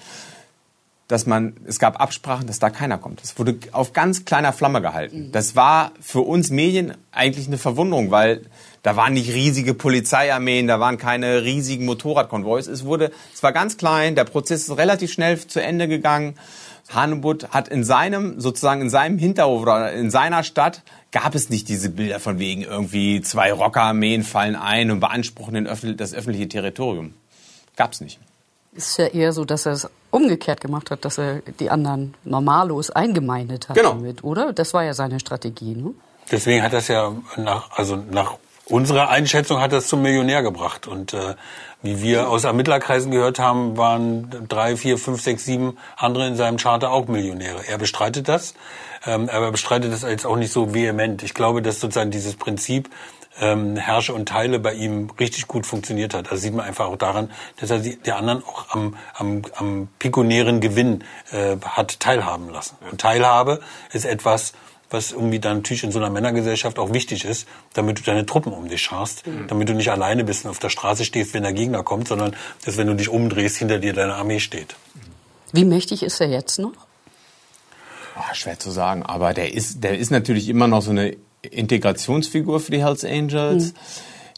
dass 1.09 1.27
man, 1.27 1.55
es 1.67 1.79
gab 1.79 2.01
Absprachen, 2.01 2.47
dass 2.47 2.59
da 2.59 2.71
keiner 2.71 2.99
kommt. 2.99 3.23
Es 3.23 3.39
wurde 3.39 3.59
auf 3.73 3.93
ganz 3.93 4.25
kleiner 4.25 4.53
Flamme 4.53 4.81
gehalten. 4.81 5.31
Das 5.33 5.55
war 5.55 5.93
für 6.01 6.21
uns 6.21 6.51
Medien 6.51 6.95
eigentlich 7.13 7.47
eine 7.47 7.59
Verwunderung, 7.59 8.11
weil 8.11 8.43
da 8.83 8.97
waren 8.97 9.13
nicht 9.13 9.33
riesige 9.33 9.75
Polizeiarmeen, 9.75 10.67
da 10.67 10.81
waren 10.81 10.99
keine 10.99 11.43
riesigen 11.43 11.85
Motorradkonvois. 11.85 12.69
Es 12.69 12.85
wurde, 12.85 13.13
es 13.35 13.43
war 13.43 13.53
ganz 13.53 13.77
klein, 13.77 14.15
der 14.15 14.25
Prozess 14.25 14.69
ist 14.69 14.77
relativ 14.77 15.13
schnell 15.13 15.39
zu 15.39 15.63
Ende 15.63 15.89
gegangen. 15.89 16.35
Hanebutt 16.91 17.51
hat 17.51 17.69
in 17.69 17.83
seinem, 17.83 18.41
sozusagen 18.41 18.83
in 18.83 18.91
seinem 18.91 19.19
Hinterhof 19.19 19.63
oder 19.63 19.93
in 19.93 20.11
seiner 20.11 20.43
Stadt 20.43 20.83
gab 21.13 21.35
es 21.35 21.49
nicht 21.49 21.69
diese 21.69 21.91
Bilder 21.91 22.21
von 22.21 22.39
wegen 22.39 22.63
irgendwie 22.63 23.23
zwei 23.23 23.53
Rockerarmeen 23.53 24.23
fallen 24.23 24.57
ein 24.57 24.91
und 24.91 25.01
beanspruchen 25.01 25.67
öffentlich, 25.67 25.97
das 25.97 26.13
öffentliche 26.13 26.49
Territorium. 26.49 27.15
Gab's 27.77 28.01
nicht. 28.01 28.19
Ist 28.75 28.99
ja 28.99 29.07
eher 29.07 29.33
so, 29.33 29.45
dass 29.45 29.67
er 29.67 29.73
es 29.73 29.89
umgekehrt 30.15 30.61
gemacht 30.61 30.91
hat, 30.91 31.05
dass 31.05 31.19
er 31.19 31.41
die 31.59 31.71
anderen 31.71 32.15
Normalos 32.25 32.91
eingemeindet 32.91 33.69
hat 33.69 33.77
Genau. 33.77 33.95
damit, 33.95 34.23
oder? 34.25 34.53
Das 34.53 34.73
war 34.73 34.85
ja 34.85 34.95
seine 34.95 35.19
Strategie, 35.21 35.75
ne? 35.75 35.91
Deswegen 36.31 36.63
hat 36.63 36.73
das 36.73 36.89
ja 36.89 37.13
nach, 37.37 37.71
also 37.77 37.97
nach 37.97 38.37
unserer 38.67 39.11
Einschätzung 39.11 39.61
hat 39.61 39.73
das 39.73 39.89
zum 39.89 40.01
Millionär 40.01 40.43
gebracht. 40.43 40.87
Und 40.87 41.13
äh, 41.13 41.35
wie 41.83 42.01
wir 42.01 42.31
aus 42.31 42.45
Ermittlerkreisen 42.45 43.11
gehört 43.11 43.39
haben, 43.39 43.77
waren 43.77 44.47
drei, 44.49 44.77
vier, 44.77 44.97
fünf, 44.97 45.21
sechs, 45.21 45.45
sieben 45.45 45.77
andere 45.97 46.27
in 46.27 46.37
seinem 46.37 46.57
Charter 46.57 46.91
auch 46.93 47.07
Millionäre. 47.09 47.61
Er 47.69 47.77
bestreitet 47.77 48.27
das, 48.29 48.55
ähm, 49.05 49.29
aber 49.31 49.47
er 49.47 49.53
bestreitet 49.53 49.93
das 49.93 50.03
jetzt 50.03 50.25
auch 50.25 50.37
nicht 50.37 50.53
so 50.53 50.73
vehement. 50.73 51.23
Ich 51.23 51.35
glaube, 51.35 51.61
dass 51.61 51.81
sozusagen 51.81 52.11
dieses 52.11 52.37
Prinzip 52.37 52.89
ähm, 53.41 53.77
Herrsche 53.77 54.15
und 54.15 54.29
Teile 54.29 54.59
bei 54.59 54.75
ihm 54.75 55.11
richtig 55.19 55.47
gut 55.47 55.67
funktioniert 55.67 56.15
hat. 56.15 56.31
Also 56.31 56.43
sieht 56.43 56.55
man 56.55 56.67
einfach 56.67 56.87
auch 56.87 56.97
daran, 56.97 57.31
dass 57.61 57.71
er 57.71 57.81
die, 57.81 57.97
die 57.97 58.13
anderen 58.13 58.43
auch 58.45 58.75
am, 58.75 58.97
am, 59.15 59.43
am 59.57 59.89
pikonären 59.99 60.61
Gewinn 60.61 61.05
äh, 61.33 61.57
hat 61.65 62.01
teilhaben 62.01 62.51
lassen. 62.51 62.77
Und 62.91 63.01
Teilhabe 63.01 63.61
ist 63.93 64.05
etwas, 64.05 64.53
was 64.91 65.13
irgendwie 65.13 65.41
dann 65.41 65.59
natürlich 65.59 65.83
in 65.85 65.91
so 65.91 65.99
einer 65.99 66.11
Männergesellschaft 66.11 66.79
auch 66.79 66.93
wichtig 66.93 67.25
ist, 67.25 67.49
damit 67.73 67.99
du 67.99 68.03
deine 68.03 68.27
Truppen 68.27 68.53
um 68.53 68.69
dich 68.69 68.83
scharst, 68.83 69.25
damit 69.49 69.69
du 69.69 69.75
nicht 69.75 69.91
alleine 69.91 70.25
bist 70.25 70.45
und 70.45 70.51
auf 70.51 70.59
der 70.61 70.69
Straße 70.69 71.05
stehst, 71.05 71.35
wenn 71.35 71.43
der 71.43 71.53
Gegner 71.53 71.83
kommt, 71.83 72.09
sondern 72.09 72.37
dass 72.65 72.77
wenn 72.77 72.87
du 72.87 72.95
dich 72.95 73.09
umdrehst, 73.09 73.57
hinter 73.57 73.79
dir 73.79 73.93
deine 73.93 74.15
Armee 74.15 74.41
steht. 74.41 74.77
Wie 75.53 75.65
mächtig 75.65 76.03
ist 76.03 76.21
er 76.21 76.29
jetzt 76.29 76.59
noch? 76.59 76.75
Ah, 78.15 78.35
schwer 78.35 78.59
zu 78.59 78.71
sagen, 78.71 79.03
aber 79.03 79.35
der 79.35 79.53
ist, 79.53 79.83
der 79.83 79.99
ist 79.99 80.11
natürlich 80.11 80.49
immer 80.49 80.69
noch 80.69 80.83
so 80.83 80.91
eine 80.91 81.17
Integrationsfigur 81.51 82.61
für 82.61 82.73
die 82.73 82.85
Hells 82.85 83.05
Angels. 83.05 83.75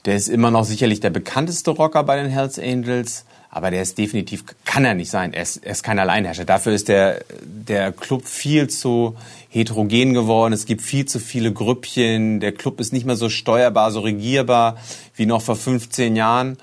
Der 0.04 0.14
ist 0.14 0.28
immer 0.28 0.50
noch 0.50 0.64
sicherlich 0.64 1.00
der 1.00 1.10
bekannteste 1.10 1.72
Rocker 1.72 2.04
bei 2.04 2.16
den 2.16 2.30
Hells 2.30 2.58
Angels, 2.58 3.24
aber 3.50 3.70
der 3.70 3.82
ist 3.82 3.98
definitiv, 3.98 4.44
kann 4.64 4.84
er 4.84 4.94
nicht 4.94 5.10
sein. 5.10 5.32
Er 5.32 5.42
ist, 5.42 5.64
er 5.64 5.72
ist 5.72 5.82
kein 5.82 5.98
Alleinherrscher. 5.98 6.44
Dafür 6.44 6.72
ist 6.74 6.88
der, 6.88 7.24
der 7.42 7.90
Club 7.90 8.26
viel 8.26 8.68
zu 8.68 9.16
heterogen 9.48 10.14
geworden. 10.14 10.52
Es 10.52 10.66
gibt 10.66 10.82
viel 10.82 11.06
zu 11.06 11.18
viele 11.18 11.52
Grüppchen. 11.52 12.40
Der 12.40 12.52
Club 12.52 12.78
ist 12.80 12.92
nicht 12.92 13.06
mehr 13.06 13.16
so 13.16 13.28
steuerbar, 13.28 13.90
so 13.90 14.00
regierbar 14.00 14.76
wie 15.14 15.26
noch 15.26 15.42
vor 15.42 15.56
15 15.56 16.16
Jahren. 16.16 16.58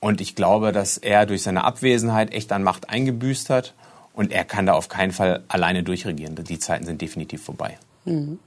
Und 0.00 0.20
ich 0.20 0.34
glaube, 0.34 0.72
dass 0.72 0.98
er 0.98 1.26
durch 1.26 1.42
seine 1.42 1.64
Abwesenheit 1.64 2.32
echt 2.34 2.52
an 2.52 2.62
Macht 2.62 2.90
eingebüßt 2.90 3.50
hat. 3.50 3.74
Und 4.12 4.32
er 4.32 4.44
kann 4.44 4.66
da 4.66 4.74
auf 4.74 4.88
keinen 4.88 5.12
Fall 5.12 5.42
alleine 5.48 5.82
durchregieren. 5.82 6.34
Die 6.36 6.58
Zeiten 6.58 6.84
sind 6.84 7.00
definitiv 7.00 7.42
vorbei. 7.42 7.78
Mhm. 8.04 8.38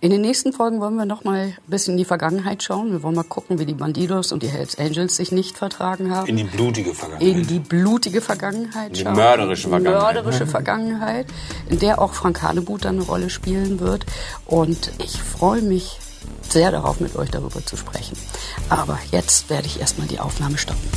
In 0.00 0.10
den 0.10 0.20
nächsten 0.20 0.52
Folgen 0.52 0.80
wollen 0.80 0.96
wir 0.96 1.04
noch 1.06 1.24
mal 1.24 1.38
ein 1.46 1.56
bisschen 1.66 1.92
in 1.92 1.98
die 1.98 2.04
Vergangenheit 2.04 2.62
schauen. 2.62 2.92
Wir 2.92 3.02
wollen 3.02 3.14
mal 3.14 3.22
gucken, 3.24 3.58
wie 3.58 3.66
die 3.66 3.74
Bandidos 3.74 4.32
und 4.32 4.42
die 4.42 4.48
Hells 4.48 4.78
Angels 4.78 5.16
sich 5.16 5.32
nicht 5.32 5.58
vertragen 5.58 6.14
haben. 6.14 6.26
In 6.28 6.36
die 6.36 6.44
blutige 6.44 6.94
Vergangenheit. 6.94 7.36
in 7.36 7.46
die 7.46 7.58
blutige 7.58 8.20
Vergangenheit 8.20 8.96
Die 8.96 9.02
schauen. 9.02 9.14
mörderische 9.14 9.68
Vergangenheit. 9.68 10.02
Mörderische 10.14 10.46
Vergangenheit, 10.46 11.26
in 11.68 11.78
der 11.78 12.00
auch 12.00 12.12
Frank 12.14 12.42
Hanebut 12.42 12.86
eine 12.86 13.02
Rolle 13.02 13.30
spielen 13.30 13.80
wird. 13.80 14.06
Und 14.46 14.92
ich 14.98 15.20
freue 15.22 15.62
mich 15.62 15.98
sehr 16.48 16.70
darauf, 16.70 17.00
mit 17.00 17.16
euch 17.16 17.30
darüber 17.30 17.64
zu 17.64 17.76
sprechen. 17.76 18.16
Aber 18.68 18.98
jetzt 19.12 19.50
werde 19.50 19.66
ich 19.66 19.80
erstmal 19.80 20.06
die 20.08 20.18
Aufnahme 20.20 20.58
stoppen. 20.58 20.88